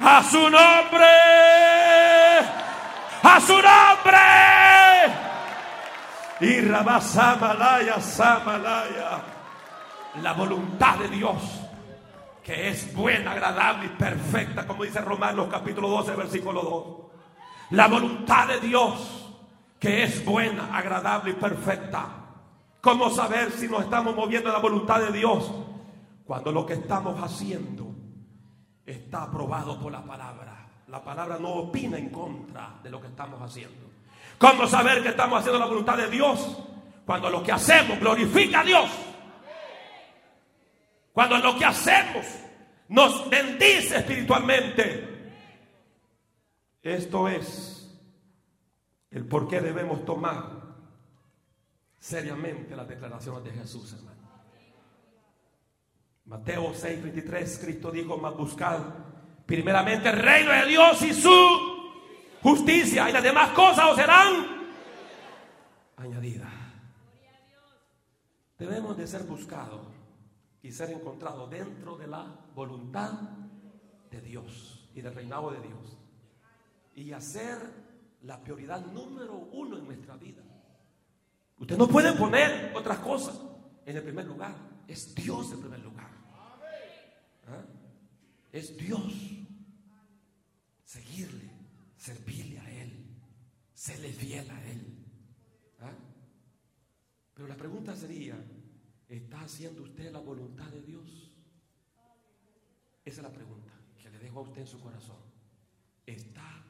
A 0.00 0.22
su 0.22 0.38
nombre. 0.38 1.06
A 3.22 3.40
su 3.40 3.54
nombre. 3.54 4.18
Y 6.40 6.60
Rabasamalaya, 6.60 8.00
Samalaya. 8.00 9.20
La 10.22 10.32
voluntad 10.32 10.98
de 10.98 11.08
Dios 11.08 11.68
que 12.48 12.70
es 12.70 12.94
buena, 12.94 13.32
agradable 13.32 13.84
y 13.84 13.88
perfecta, 13.90 14.66
como 14.66 14.82
dice 14.82 15.02
Romanos 15.02 15.48
capítulo 15.50 15.86
12, 15.88 16.16
versículo 16.16 16.62
2. 16.62 17.76
La 17.76 17.88
voluntad 17.88 18.48
de 18.48 18.58
Dios, 18.58 19.30
que 19.78 20.04
es 20.04 20.24
buena, 20.24 20.74
agradable 20.74 21.32
y 21.32 21.34
perfecta. 21.34 22.06
¿Cómo 22.80 23.10
saber 23.10 23.50
si 23.52 23.68
nos 23.68 23.82
estamos 23.82 24.16
moviendo 24.16 24.48
en 24.48 24.54
la 24.54 24.60
voluntad 24.60 24.98
de 24.98 25.12
Dios? 25.12 25.52
Cuando 26.24 26.50
lo 26.50 26.64
que 26.64 26.72
estamos 26.72 27.22
haciendo 27.22 27.87
está 28.88 29.24
aprobado 29.24 29.78
por 29.78 29.92
la 29.92 30.02
palabra. 30.02 30.66
La 30.88 31.04
palabra 31.04 31.38
no 31.38 31.50
opina 31.50 31.98
en 31.98 32.08
contra 32.08 32.78
de 32.82 32.90
lo 32.90 33.00
que 33.00 33.08
estamos 33.08 33.40
haciendo. 33.42 33.90
¿Cómo 34.38 34.66
saber 34.66 35.02
que 35.02 35.10
estamos 35.10 35.38
haciendo 35.38 35.58
la 35.58 35.66
voluntad 35.66 35.96
de 35.96 36.08
Dios? 36.08 36.58
Cuando 37.04 37.28
lo 37.28 37.42
que 37.42 37.52
hacemos 37.52 38.00
glorifica 38.00 38.60
a 38.60 38.64
Dios. 38.64 38.90
Cuando 41.12 41.36
lo 41.38 41.58
que 41.58 41.64
hacemos 41.64 42.24
nos 42.88 43.28
bendice 43.28 43.98
espiritualmente. 43.98 45.32
Esto 46.80 47.28
es 47.28 47.94
el 49.10 49.26
por 49.26 49.48
qué 49.48 49.60
debemos 49.60 50.04
tomar 50.06 50.44
seriamente 51.98 52.74
las 52.74 52.88
declaraciones 52.88 53.44
de 53.44 53.50
Jesús, 53.50 53.92
hermano. 53.92 54.17
Mateo 56.28 56.74
6, 56.74 57.02
23, 57.02 57.58
Cristo 57.58 57.90
dijo, 57.90 58.18
más 58.18 58.36
buscad 58.36 58.80
primeramente 59.46 60.10
el 60.10 60.18
reino 60.18 60.52
de 60.52 60.66
Dios 60.66 61.00
y 61.00 61.14
su 61.14 61.30
justicia 62.42 63.08
y 63.08 63.12
las 63.14 63.22
demás 63.22 63.50
cosas 63.50 63.86
os 63.86 63.96
serán 63.96 64.46
añadidas. 65.96 66.52
Debemos 68.58 68.96
de 68.98 69.06
ser 69.06 69.22
buscados 69.22 69.86
y 70.62 70.70
ser 70.70 70.90
encontrado 70.90 71.46
dentro 71.46 71.96
de 71.96 72.06
la 72.06 72.26
voluntad 72.54 73.12
de 74.10 74.20
Dios 74.20 74.90
y 74.94 75.00
del 75.00 75.14
reinado 75.14 75.50
de 75.50 75.60
Dios. 75.60 75.96
Y 76.94 77.12
hacer 77.12 77.56
la 78.22 78.38
prioridad 78.42 78.84
número 78.84 79.34
uno 79.52 79.78
en 79.78 79.86
nuestra 79.86 80.16
vida. 80.16 80.42
Usted 81.58 81.78
no 81.78 81.88
puede 81.88 82.12
poner 82.12 82.72
otras 82.76 82.98
cosas 82.98 83.40
en 83.86 83.96
el 83.96 84.02
primer 84.02 84.26
lugar. 84.26 84.54
Es 84.86 85.14
Dios 85.14 85.52
el 85.52 85.58
primer 85.60 85.78
lugar. 85.80 85.87
Es 88.52 88.76
Dios. 88.76 89.12
Seguirle, 90.84 91.50
servirle 91.96 92.58
a 92.60 92.82
Él, 92.82 93.06
serle 93.74 94.12
fiel 94.12 94.50
a 94.50 94.70
Él. 94.70 95.04
¿Ah? 95.80 95.92
Pero 97.34 97.46
la 97.46 97.56
pregunta 97.56 97.94
sería, 97.94 98.42
¿Está 99.08 99.40
haciendo 99.40 99.82
usted 99.82 100.12
la 100.12 100.20
voluntad 100.20 100.70
de 100.70 100.82
Dios? 100.82 101.32
Esa 103.04 103.20
es 103.20 103.22
la 103.22 103.32
pregunta 103.32 103.72
que 103.96 104.10
le 104.10 104.18
dejo 104.18 104.40
a 104.40 104.42
usted 104.42 104.60
en 104.60 104.66
su 104.66 104.80
corazón. 104.80 105.16
¿Está 106.04 106.62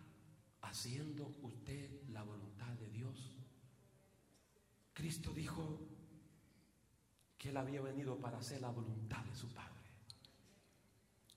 haciendo 0.60 1.36
usted 1.42 2.08
la 2.10 2.22
voluntad 2.22 2.72
de 2.74 2.88
Dios? 2.90 3.36
Cristo 4.92 5.32
dijo 5.32 5.80
que 7.36 7.48
Él 7.48 7.56
había 7.56 7.80
venido 7.80 8.20
para 8.20 8.38
hacer 8.38 8.60
la 8.60 8.70
voluntad 8.70 9.24
de 9.24 9.34
su 9.34 9.52
Padre. 9.52 9.67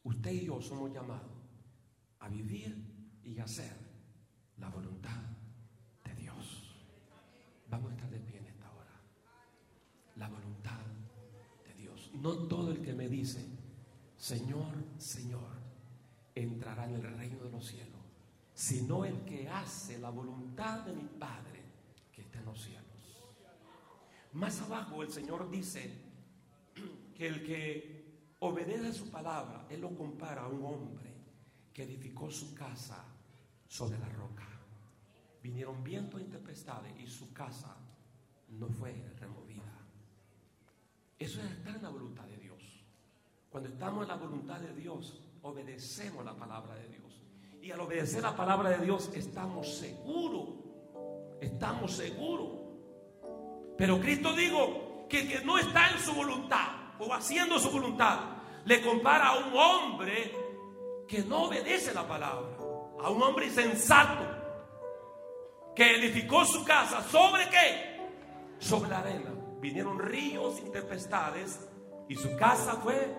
Usted 0.03 0.31
y 0.31 0.45
yo 0.45 0.61
somos 0.61 0.91
llamados 0.91 1.31
a 2.19 2.29
vivir 2.29 3.19
y 3.23 3.39
hacer 3.39 3.75
la 4.57 4.69
voluntad 4.69 5.21
de 6.03 6.15
Dios. 6.15 6.75
Vamos 7.69 7.91
a 7.91 7.95
estar 7.95 8.09
de 8.09 8.19
pie 8.19 8.39
en 8.39 8.47
esta 8.47 8.71
hora. 8.71 9.01
La 10.15 10.27
voluntad 10.27 10.51
no 12.21 12.33
todo 12.47 12.71
el 12.71 12.81
que 12.81 12.93
me 12.93 13.07
dice, 13.07 13.45
Señor, 14.17 14.73
Señor, 14.97 15.59
entrará 16.35 16.85
en 16.85 16.95
el 16.95 17.17
reino 17.17 17.43
de 17.43 17.51
los 17.51 17.65
cielos, 17.65 17.99
sino 18.53 19.05
el 19.05 19.21
que 19.21 19.49
hace 19.49 19.97
la 19.97 20.09
voluntad 20.09 20.85
de 20.85 20.93
mi 20.93 21.07
Padre 21.07 21.61
que 22.11 22.21
está 22.21 22.39
en 22.39 22.45
los 22.45 22.61
cielos. 22.61 22.85
Más 24.33 24.61
abajo 24.61 25.03
el 25.03 25.11
Señor 25.11 25.49
dice 25.49 25.91
que 27.15 27.27
el 27.27 27.43
que 27.43 28.00
obedece 28.41 28.93
su 28.93 29.09
palabra, 29.09 29.65
Él 29.69 29.81
lo 29.81 29.95
compara 29.95 30.43
a 30.43 30.47
un 30.47 30.65
hombre 30.65 31.11
que 31.73 31.83
edificó 31.83 32.29
su 32.31 32.53
casa 32.55 33.03
sobre 33.67 33.99
la 33.99 34.09
roca. 34.09 34.47
Vinieron 35.43 35.83
vientos 35.83 36.21
y 36.21 36.25
tempestades 36.25 36.93
y 36.99 37.07
su 37.07 37.31
casa 37.33 37.75
no 38.49 38.67
fue 38.67 38.93
removida. 39.19 39.61
Eso 41.17 41.39
es 41.39 41.51
estar 41.51 41.75
en 41.75 41.83
la 41.83 41.89
voluntad 41.89 42.23
de 42.25 42.37
Dios. 42.37 42.83
Cuando 43.49 43.69
estamos 43.69 44.03
en 44.03 44.07
la 44.07 44.15
voluntad 44.15 44.59
de 44.59 44.73
Dios, 44.73 45.21
obedecemos 45.43 46.25
la 46.25 46.35
palabra 46.35 46.75
de 46.75 46.87
Dios. 46.87 47.23
Y 47.61 47.69
al 47.69 47.79
obedecer 47.81 48.23
la 48.23 48.35
palabra 48.35 48.71
de 48.71 48.83
Dios, 48.83 49.11
estamos 49.13 49.75
seguros. 49.75 50.49
Estamos 51.39 51.91
seguros. 51.91 52.49
Pero 53.77 53.99
Cristo 53.99 54.33
dijo 54.33 55.05
que 55.07 55.21
el 55.21 55.27
que 55.27 55.45
no 55.45 55.59
está 55.59 55.91
en 55.91 55.99
su 55.99 56.13
voluntad 56.13 56.80
o 57.01 57.13
haciendo 57.13 57.59
su 57.59 57.71
voluntad, 57.71 58.19
le 58.65 58.81
compara 58.81 59.29
a 59.29 59.37
un 59.39 59.57
hombre 59.57 60.31
que 61.07 61.23
no 61.23 61.45
obedece 61.45 61.93
la 61.93 62.07
palabra. 62.07 62.57
A 63.03 63.09
un 63.09 63.21
hombre 63.21 63.47
insensato 63.47 64.23
que 65.75 65.95
edificó 65.95 66.45
su 66.45 66.63
casa 66.63 67.01
sobre 67.03 67.49
qué? 67.49 67.99
Sobre 68.59 68.89
la 68.89 68.99
arena 68.99 69.31
vinieron 69.59 69.97
ríos 69.99 70.61
y 70.65 70.69
tempestades 70.69 71.67
y 72.07 72.15
su 72.15 72.35
casa 72.35 72.73
fue 72.75 73.15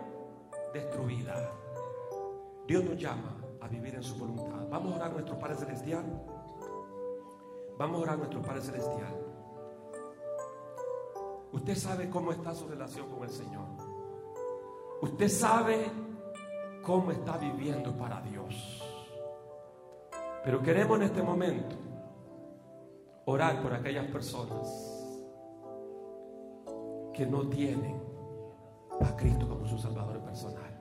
destruida. 0.73 1.53
Dios 2.67 2.85
nos 2.85 2.97
llama 2.97 3.37
a 3.61 3.69
vivir 3.69 3.95
en 3.95 4.03
su 4.03 4.17
voluntad. 4.17 4.69
Vamos 4.69 4.93
a 4.93 4.97
orar 4.97 5.11
a 5.11 5.13
nuestro 5.15 5.39
Padre 5.39 5.57
Celestial. 5.57 6.05
Vamos 7.79 7.99
a 7.99 8.03
orar 8.03 8.15
a 8.15 8.19
nuestro 8.19 8.43
Padre 8.43 8.61
Celestial. 8.61 9.32
Usted 11.53 11.77
sabe 11.77 12.09
cómo 12.09 12.33
está 12.33 12.55
su 12.55 12.67
relación 12.67 13.09
con 13.11 13.25
el 13.25 13.31
Señor. 13.31 13.67
Usted 15.03 15.29
sabe 15.29 15.91
cómo 16.83 17.11
está 17.13 17.37
viviendo 17.37 17.97
para 17.97 18.21
Dios. 18.23 18.83
Pero 20.45 20.63
queremos 20.63 20.97
en 20.99 21.03
este 21.05 21.23
momento 21.23 21.77
orar 23.27 23.63
por 23.63 23.75
aquellas 23.75 24.07
personas 24.07 24.69
que 27.13 27.27
no 27.27 27.47
tienen 27.49 28.03
a 29.01 29.17
Cristo 29.17 29.49
como 29.49 29.67
su 29.67 29.79
Salvador 29.79 30.21
personal. 30.21 30.73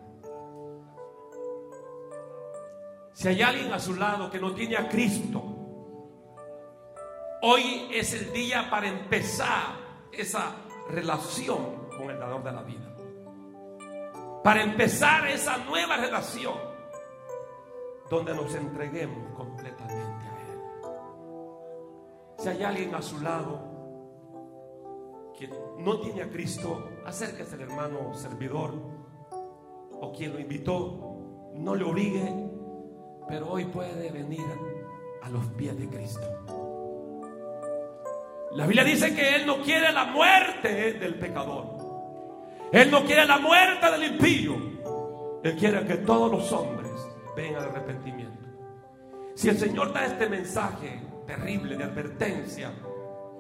Si 3.13 3.27
hay 3.27 3.41
alguien 3.41 3.71
a 3.73 3.79
su 3.79 3.93
lado 3.95 4.31
que 4.31 4.39
no 4.39 4.53
tiene 4.53 4.77
a 4.77 4.87
Cristo, 4.87 5.43
hoy 7.41 7.89
es 7.91 8.13
el 8.13 8.31
día 8.31 8.69
para 8.69 8.87
empezar 8.87 9.80
esa 10.11 10.55
relación 10.89 11.87
con 11.97 12.09
el 12.09 12.19
dador 12.19 12.43
de 12.43 12.51
la 12.51 12.63
vida. 12.63 12.87
Para 14.43 14.63
empezar 14.63 15.27
esa 15.27 15.57
nueva 15.57 15.97
relación 15.97 16.55
donde 18.09 18.35
nos 18.35 18.53
entreguemos 18.55 19.33
completamente 19.37 20.25
a 20.25 20.41
Él. 20.41 20.61
Si 22.39 22.49
hay 22.49 22.63
alguien 22.63 22.95
a 22.95 23.01
su 23.01 23.21
lado 23.21 23.71
que 25.37 25.47
no 25.77 25.99
tiene 25.99 26.23
a 26.23 26.29
Cristo, 26.29 26.89
acérquese 27.05 27.55
al 27.55 27.61
hermano 27.61 28.13
servidor 28.13 28.73
o 29.93 30.11
quien 30.11 30.33
lo 30.33 30.39
invitó, 30.39 31.51
no 31.53 31.75
le 31.75 31.83
obligue, 31.83 32.49
pero 33.27 33.49
hoy 33.49 33.65
puede 33.65 34.11
venir 34.11 34.45
a 35.21 35.29
los 35.29 35.45
pies 35.47 35.77
de 35.77 35.87
Cristo. 35.87 36.60
La 38.53 38.65
Biblia 38.65 38.83
dice 38.83 39.15
que 39.15 39.35
Él 39.35 39.45
no 39.45 39.61
quiere 39.61 39.91
la 39.93 40.05
muerte 40.05 40.93
del 40.93 41.15
pecador. 41.15 41.77
Él 42.71 42.91
no 42.91 43.03
quiere 43.05 43.25
la 43.25 43.37
muerte 43.37 43.89
del 43.91 44.13
impío. 44.13 44.55
Él 45.43 45.55
quiere 45.57 45.85
que 45.85 45.97
todos 45.97 46.29
los 46.29 46.51
hombres 46.51 46.91
vengan 47.35 47.63
al 47.63 47.69
arrepentimiento. 47.69 48.47
Si 49.35 49.47
el 49.47 49.57
Señor 49.57 49.93
da 49.93 50.05
este 50.05 50.27
mensaje 50.27 51.01
terrible 51.25 51.77
de 51.77 51.83
advertencia, 51.85 52.73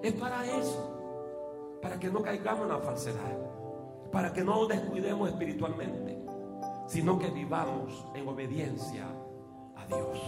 es 0.01 0.13
para 0.13 0.45
eso. 0.45 1.79
Para 1.81 1.99
que 1.99 2.09
no 2.09 2.21
caigamos 2.21 2.63
en 2.63 2.69
la 2.69 2.79
falsedad. 2.79 3.37
Para 4.11 4.31
que 4.31 4.43
no 4.43 4.61
nos 4.61 4.69
descuidemos 4.69 5.29
espiritualmente. 5.29 6.19
Sino 6.87 7.19
que 7.19 7.29
vivamos 7.29 8.05
en 8.15 8.27
obediencia 8.27 9.07
a 9.75 9.85
Dios. 9.87 10.19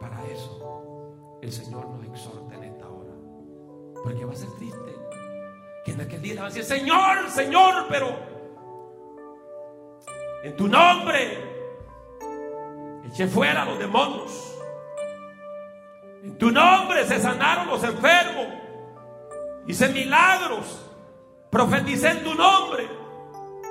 Para 0.00 0.24
eso 0.26 1.38
el 1.42 1.52
Señor 1.52 1.88
nos 1.90 2.04
exhorta 2.06 2.54
en. 2.56 2.73
Porque 4.04 4.24
va 4.26 4.32
a 4.32 4.36
ser 4.36 4.50
triste. 4.50 4.94
Que 5.82 5.92
en 5.92 6.00
aquel 6.02 6.20
día 6.20 6.40
va 6.40 6.46
a 6.46 6.50
decir, 6.50 6.64
Señor, 6.64 7.30
Señor, 7.30 7.86
pero 7.88 8.08
en 10.44 10.56
tu 10.56 10.68
nombre 10.68 11.38
eché 13.06 13.26
fuera 13.26 13.62
a 13.62 13.64
los 13.64 13.78
demonios. 13.78 14.58
En 16.22 16.36
tu 16.36 16.50
nombre 16.50 17.04
se 17.06 17.18
sanaron 17.18 17.66
los 17.66 17.82
enfermos. 17.82 18.46
Hice 19.66 19.88
milagros. 19.88 20.90
Profeticé 21.50 22.10
en 22.10 22.24
tu 22.24 22.34
nombre. 22.34 22.86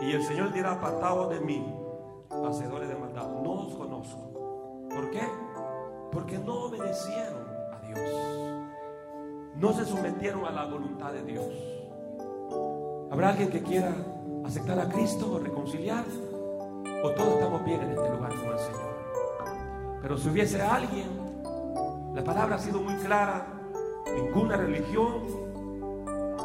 Y 0.02 0.14
el 0.14 0.24
Señor 0.24 0.52
dirá, 0.52 0.72
apartado 0.74 1.30
de 1.30 1.40
mí, 1.42 1.64
hacedores 2.48 2.90
de 2.90 2.96
maldad. 2.96 3.28
No 3.28 3.68
os 3.68 3.76
conozco. 3.76 4.88
¿Por 4.90 5.12
qué? 5.12 5.28
Porque 6.12 6.40
no 6.40 6.66
obedecieron 6.66 7.48
a 7.72 7.80
Dios 7.88 8.53
no 9.56 9.74
se 9.74 9.86
sometieron 9.86 10.46
a 10.46 10.52
la 10.52 10.66
voluntad 10.66 11.12
de 11.14 11.24
Dios. 11.24 11.46
¿Habrá 13.12 13.30
alguien 13.30 13.50
que 13.50 13.62
quiera 13.62 13.94
aceptar 14.46 14.80
a 14.80 14.90
Cristo 14.90 15.34
o 15.34 15.40
reconciliar? 15.40 16.04
¿O 17.04 17.10
todos 17.12 17.34
estamos 17.34 17.64
bien 17.64 17.82
en 17.82 17.92
este 17.92 18.10
lugar 18.10 18.34
con 18.36 18.52
el 18.52 18.60
Señor? 18.60 20.00
Pero 20.02 20.18
si 20.18 20.30
hubiese 20.30 20.62
alguien, 20.62 21.08
la 22.14 22.24
palabra 22.24 22.56
ha 22.56 22.60
sido 22.60 22.82
muy 22.82 22.96
clara, 22.96 23.46
ninguna 24.16 24.58
religión 24.58 25.24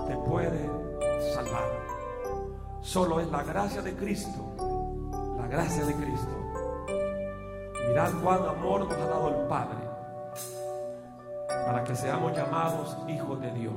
te 0.07 0.17
puede 0.17 0.71
salvar. 1.35 1.69
Solo 2.81 3.21
es 3.21 3.31
la 3.31 3.43
gracia 3.43 3.83
de 3.83 3.95
Cristo, 3.95 4.45
la 5.37 5.47
gracia 5.49 5.85
de 5.85 5.95
Cristo. 5.95 6.31
Mirad 7.89 8.13
cuán 8.23 8.47
amor 8.47 8.81
nos 8.81 8.93
ha 8.93 9.07
dado 9.07 9.29
el 9.29 9.47
Padre 9.49 9.88
para 11.69 11.85
que 11.85 11.95
seamos 11.95 12.35
llamados 12.35 12.97
hijos 13.09 13.39
de 13.43 13.51
Dios. 13.51 13.75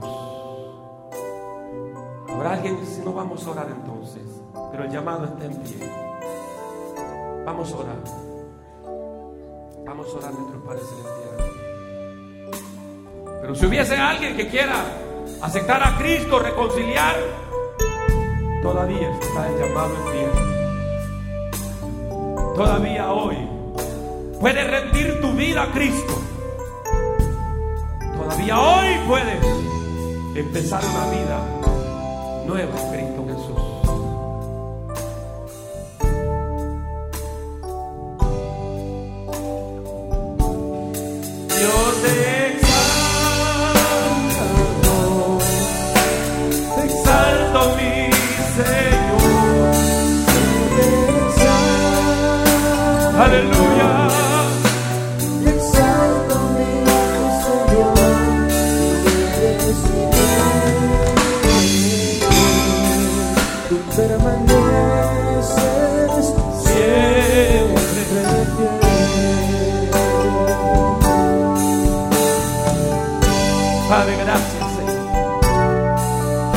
Habrá 2.29 2.53
alguien, 2.53 2.79
si 2.87 3.01
no 3.01 3.11
vamos 3.11 3.45
a 3.45 3.51
orar 3.51 3.67
entonces, 3.69 4.23
pero 4.71 4.85
el 4.85 4.91
llamado 4.91 5.25
está 5.25 5.43
en 5.43 5.57
pie. 5.57 5.91
Vamos 7.45 7.73
a 7.73 7.75
orar. 7.75 7.97
Vamos 9.85 10.07
a 10.07 10.17
orar 10.19 10.33
nuestro 10.33 10.63
Padre 10.63 10.79
Celestial. 10.79 11.35
Pero 13.41 13.55
si 13.55 13.65
hubiese 13.65 13.97
alguien 13.97 14.37
que 14.37 14.47
quiera 14.47 14.75
aceptar 15.41 15.83
a 15.83 15.97
Cristo, 15.97 16.39
reconciliar, 16.39 17.17
todavía 18.63 19.11
está 19.19 19.49
el 19.49 19.59
llamado 19.59 19.93
en 19.97 20.03
pie. 20.13 20.29
Todavía 22.55 23.11
hoy 23.11 23.35
puedes 24.39 24.71
rendir 24.71 25.19
tu 25.19 25.33
vida 25.33 25.63
a 25.63 25.71
Cristo. 25.73 26.30
Todavía 28.41 28.59
hoy 28.59 29.07
puedes 29.07 30.35
empezar 30.35 30.81
una 30.83 31.11
vida 31.11 32.43
nueva 32.47 32.75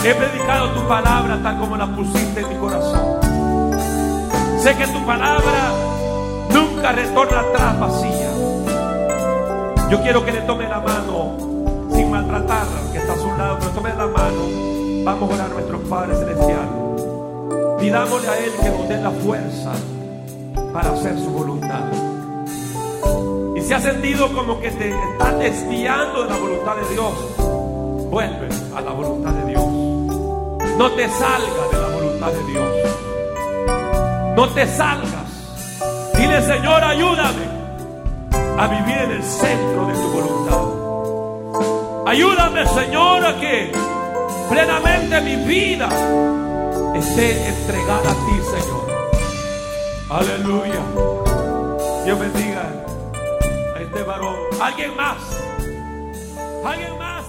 He 0.06 0.14
predicado 0.14 0.68
tu 0.72 0.86
palabra 0.86 1.40
tal 1.42 1.58
como 1.58 1.78
la 1.78 1.86
pusiste 1.86 2.40
en 2.40 2.48
mi 2.50 2.56
corazón. 2.56 3.20
Sé 4.60 4.76
que 4.76 4.86
tu 4.88 5.06
palabra 5.06 5.72
nunca 6.52 6.92
retorna 6.92 7.40
atrás 7.40 7.80
vacía. 7.80 8.30
Yo 9.90 10.02
quiero 10.02 10.22
que 10.22 10.32
le 10.32 10.42
tome 10.42 10.68
la 10.68 10.80
mano 10.80 11.38
sin 11.90 12.10
maltratarla, 12.10 12.92
que 12.92 12.98
está 12.98 13.14
a 13.14 13.16
su 13.16 13.28
lado, 13.28 13.56
pero 13.60 13.70
tome 13.70 13.94
la 13.94 14.06
mano. 14.06 15.04
Vamos 15.04 15.30
a 15.30 15.34
orar 15.36 15.50
a 15.50 15.54
nuestro 15.54 15.80
Padre 15.80 16.16
Celestial. 16.16 16.68
Pidámosle 17.80 18.28
a 18.28 18.38
Él 18.44 18.52
que 18.62 18.68
nos 18.68 18.88
dé 18.90 19.00
la 19.00 19.10
fuerza 19.10 19.72
para 20.70 20.90
hacer 20.90 21.18
su 21.18 21.30
voluntad. 21.30 21.80
Y 23.56 23.60
si 23.62 23.72
has 23.72 23.82
sentido 23.82 24.30
como 24.34 24.60
que 24.60 24.70
te 24.70 24.90
estás 24.90 25.38
desviando 25.38 26.24
de 26.24 26.28
la 26.28 26.36
voluntad 26.36 26.76
de 26.76 26.92
Dios, 26.92 27.14
vuelve 28.10 28.48
a 28.76 28.80
la 28.82 28.90
voluntad 28.92 29.30
de 29.30 29.36
Dios. 29.38 29.43
No 30.76 30.90
te 30.90 31.08
salgas 31.08 31.70
de 31.70 31.78
la 31.78 31.88
voluntad 31.88 32.32
de 32.32 32.44
Dios. 32.44 32.68
No 34.36 34.48
te 34.48 34.66
salgas. 34.66 35.10
Dile, 36.16 36.42
Señor, 36.42 36.82
ayúdame 36.82 37.46
a 38.58 38.66
vivir 38.66 38.98
en 38.98 39.10
el 39.12 39.22
centro 39.22 39.86
de 39.86 39.94
tu 39.94 40.08
voluntad. 40.10 40.64
Ayúdame, 42.06 42.66
Señor, 42.66 43.24
a 43.24 43.38
que 43.38 43.72
plenamente 44.50 45.20
mi 45.20 45.36
vida 45.36 45.88
esté 46.96 47.48
entregada 47.48 48.10
a 48.10 48.14
ti, 48.14 48.40
Señor. 48.50 48.84
Aleluya. 50.10 50.82
Dios 52.04 52.18
bendiga 52.18 52.68
a 53.76 53.80
este 53.80 54.02
varón. 54.02 54.36
Alguien 54.60 54.96
más. 54.96 55.18
Alguien 56.64 56.98
más 56.98 57.23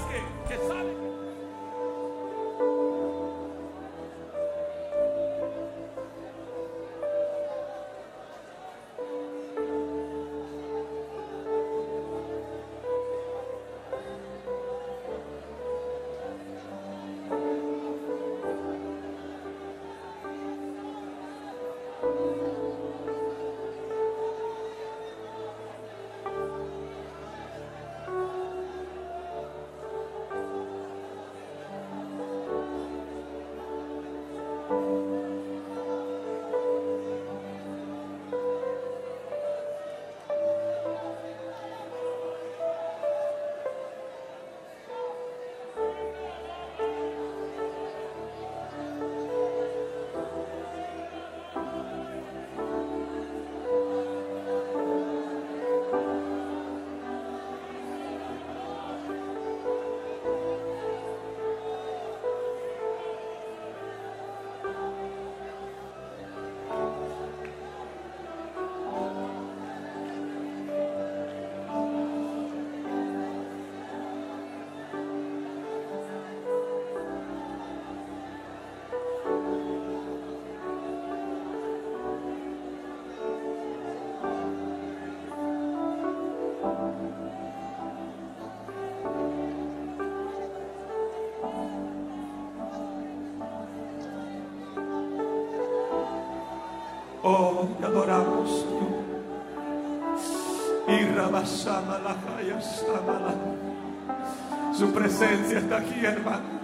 Su 104.77 104.91
presencia 104.91 105.59
está 105.59 105.77
aquí, 105.77 106.05
hermano. 106.05 106.55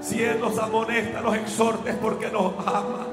Si 0.00 0.22
Él 0.22 0.40
nos 0.40 0.58
amonesta, 0.58 1.20
nos 1.20 1.36
exhorta 1.36 1.90
es 1.90 1.96
porque 1.96 2.28
nos 2.28 2.54
ama. 2.66 3.06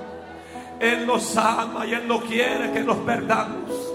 Él 0.80 1.06
nos 1.06 1.36
ama 1.38 1.86
y 1.86 1.94
Él 1.94 2.08
no 2.08 2.22
quiere 2.22 2.72
que 2.72 2.82
nos 2.82 2.98
perdamos. 2.98 3.90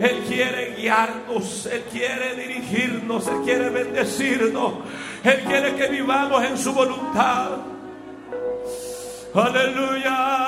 Él 0.00 0.24
quiere 0.28 0.74
guiarnos, 0.76 1.66
Él 1.66 1.84
quiere 1.90 2.34
dirigirnos, 2.34 3.26
Él 3.28 3.40
quiere 3.44 3.70
bendecirnos, 3.70 4.74
Él 5.22 5.40
quiere 5.46 5.74
que 5.76 5.88
vivamos 5.88 6.42
en 6.44 6.58
su 6.58 6.72
voluntad. 6.72 7.50
Aleluya. 9.34 10.43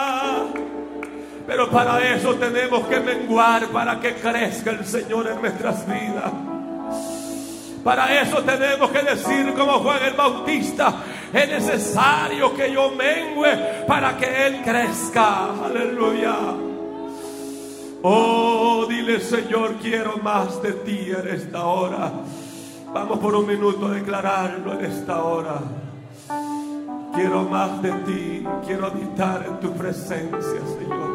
Pero 1.56 1.70
para 1.70 2.14
eso 2.14 2.34
tenemos 2.34 2.86
que 2.86 3.00
menguar, 3.00 3.68
para 3.68 3.98
que 3.98 4.16
crezca 4.16 4.72
el 4.72 4.84
Señor 4.84 5.26
en 5.26 5.40
nuestras 5.40 5.86
vidas. 5.86 6.30
Para 7.82 8.20
eso 8.20 8.42
tenemos 8.42 8.90
que 8.90 9.02
decir 9.02 9.54
como 9.54 9.78
Juan 9.78 10.02
el 10.02 10.12
Bautista, 10.12 10.96
es 11.32 11.48
necesario 11.48 12.54
que 12.54 12.70
yo 12.70 12.90
mengue 12.90 13.84
para 13.88 14.18
que 14.18 14.46
Él 14.48 14.60
crezca. 14.62 15.46
Aleluya. 15.64 16.36
Oh, 18.02 18.84
dile 18.86 19.18
Señor, 19.20 19.76
quiero 19.80 20.18
más 20.18 20.60
de 20.60 20.72
ti 20.72 21.10
en 21.10 21.26
esta 21.26 21.64
hora. 21.64 22.12
Vamos 22.92 23.18
por 23.18 23.34
un 23.34 23.46
minuto 23.46 23.86
a 23.86 23.92
declararlo 23.92 24.74
en 24.74 24.84
esta 24.84 25.24
hora. 25.24 25.58
Quiero 27.14 27.44
más 27.44 27.80
de 27.80 27.92
ti, 27.92 28.46
quiero 28.66 28.88
habitar 28.88 29.46
en 29.48 29.58
tu 29.58 29.72
presencia, 29.72 30.60
Señor. 30.78 31.05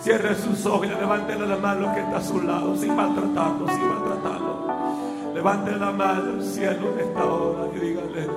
Cierre 0.00 0.34
sus 0.36 0.64
ojos 0.66 0.86
y 0.86 0.90
levántele 0.90 1.46
la 1.46 1.56
mano 1.56 1.92
que 1.94 2.00
está 2.00 2.18
a 2.18 2.22
su 2.22 2.40
lado, 2.40 2.76
sin 2.76 2.94
maltratarlo, 2.94 3.66
sin 3.68 3.88
maltratarlo. 3.88 5.34
Levante 5.34 5.72
la 5.72 5.90
mano 5.92 6.32
al 6.34 6.44
cielo 6.44 6.92
en 6.92 7.08
esta 7.08 7.24
hora 7.24 7.68
y 7.74 7.78
dígale. 7.78 8.28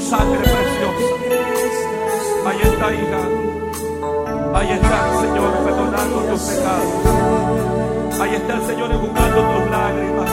Sangre 0.00 0.40
preciosa. 0.40 1.14
Ahí 2.46 2.60
está, 2.62 2.92
hija. 2.92 3.20
Ahí 4.54 4.70
está 4.72 4.96
el 5.06 5.18
Señor 5.20 5.50
perdonando 5.64 6.18
tus 6.30 6.40
pecados. 6.42 8.20
Ahí 8.20 8.34
está 8.34 8.54
el 8.54 8.62
Señor 8.66 8.90
enjugando 8.92 9.40
tus 9.40 9.70
lágrimas. 9.70 10.30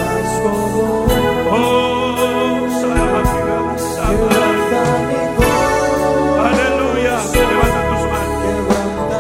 Oh, 1.52 2.68
salva, 2.82 3.22
salva. 3.78 4.30
Aleluya. 6.48 7.16
Levanta 7.34 7.82
tus 7.90 8.04
manos. 8.12 8.42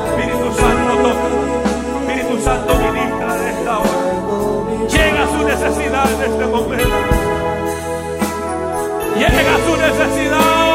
Espíritu 0.09 0.47
Santo, 0.59 0.91
toca. 1.03 1.27
Espíritu 1.99 2.35
Santo, 2.43 2.71
ministra 2.93 3.31
de 3.35 3.49
esta 3.49 3.73
hora. 3.79 3.99
Llega 4.89 5.23
a 5.23 5.27
su 5.27 5.39
necesidad 5.45 6.07
en 6.13 6.31
este 6.31 6.45
momento. 6.47 7.06
Llega 9.37 9.53
a 9.53 9.59
su 9.59 9.77
necesidad 9.77 10.66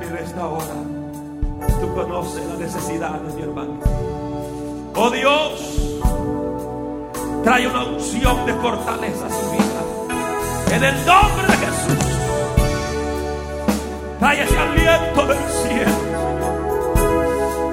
mira 0.00 0.20
esta 0.20 0.46
hora. 0.46 0.74
Tú 1.80 1.94
conoces 1.94 2.44
las 2.46 2.58
necesidades, 2.58 3.34
mi 3.34 3.42
hermano. 3.42 3.78
Oh 4.94 5.10
Dios, 5.10 6.00
trae 7.44 7.66
una 7.68 7.84
unción 7.84 8.46
de 8.46 8.54
fortaleza 8.54 9.26
a 9.26 9.30
su 9.30 9.50
vida. 9.52 9.82
En 10.72 10.84
el 10.84 11.06
nombre 11.06 11.46
de 11.48 11.56
Jesús. 11.66 12.06
Trae 14.18 14.42
ese 14.42 14.58
aliento 14.58 15.26
del 15.26 15.38
cielo 15.62 15.92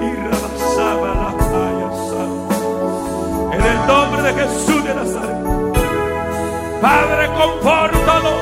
y 0.01 0.09
rebasaba 0.15 1.07
la 1.07 1.37
playa. 1.37 1.89
En 3.53 3.61
el 3.61 3.87
nombre 3.87 4.21
de 4.23 4.33
Jesús 4.33 4.83
de 4.83 4.95
Nazaret. 4.95 5.43
Padre, 6.81 7.27
confórtalo. 7.37 8.33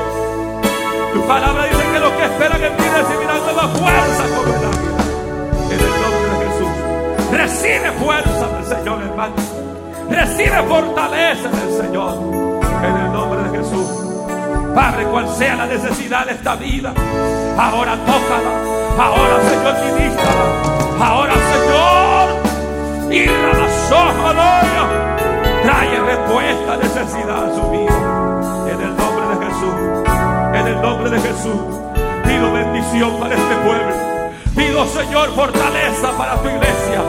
Tu 1.14 1.20
palabra 1.28 1.64
dice 1.66 1.81
que 2.22 2.28
esperan 2.28 2.62
en 2.62 2.76
ti 2.76 2.84
recibirán 2.84 3.42
nueva 3.42 3.68
fuerza 3.68 4.22
como 4.36 4.54
el 4.54 4.64
águila. 4.64 5.02
En 5.70 5.80
el 5.80 5.94
nombre 6.02 6.28
de 6.30 6.36
Jesús. 6.46 6.72
Recibe 7.32 7.92
fuerza 7.98 8.46
del 8.46 8.64
Señor, 8.64 9.02
hermano. 9.02 9.34
Recibe 10.08 10.62
fortaleza 10.62 11.48
del 11.48 11.82
Señor. 11.82 12.14
En 12.84 12.96
el 12.96 13.12
nombre 13.12 13.42
de 13.42 13.58
Jesús. 13.58 13.88
Padre, 14.74 15.04
cual 15.06 15.28
sea 15.36 15.56
la 15.56 15.66
necesidad 15.66 16.26
de 16.26 16.32
esta 16.32 16.54
vida, 16.56 16.94
ahora 17.58 17.96
tócala. 18.06 18.52
Ahora, 18.98 19.36
Señor, 19.50 19.74
ministra. 19.84 20.32
Ahora, 21.00 21.34
Señor, 21.52 22.28
y 23.10 23.28
aleluya. 24.28 24.84
Trae 25.64 26.00
respuesta 26.00 26.72
a 26.72 26.76
necesidad 26.76 27.44
a 27.44 27.54
su 27.54 27.70
vida. 27.70 28.70
En 28.70 28.80
el 28.80 28.96
nombre 28.96 29.24
de 29.26 29.46
Jesús. 29.46 29.74
En 30.54 30.66
el 30.66 30.82
nombre 30.82 31.10
de 31.10 31.20
Jesús. 31.20 31.91
Pido 32.42 32.54
bendición 32.54 33.20
para 33.20 33.36
este 33.36 33.54
pueblo. 33.54 33.94
Pido, 34.56 34.84
Señor, 34.88 35.32
fortaleza 35.32 36.10
para 36.18 36.42
tu 36.42 36.48
iglesia. 36.48 37.00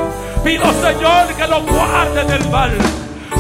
Pido, 0.43 0.71
Señor, 0.73 1.27
que 1.35 1.47
lo 1.47 1.63
guarde 1.63 2.23
del 2.25 2.47
mal. 2.51 2.71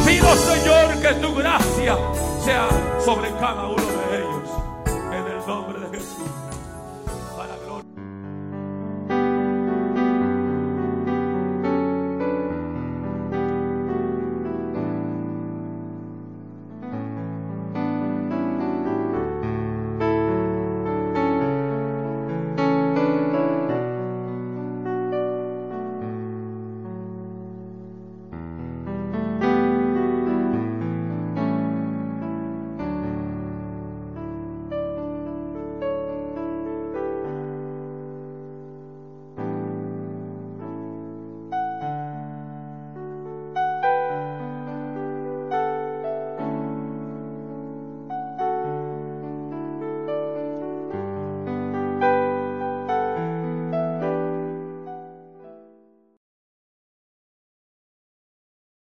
Pido, 0.03 0.35
Señor, 0.35 0.99
que 0.99 1.13
tu 1.21 1.35
gracia 1.35 1.95
sea 2.43 2.67
sobre 3.05 3.29
cada 3.39 3.67
uno 3.67 3.82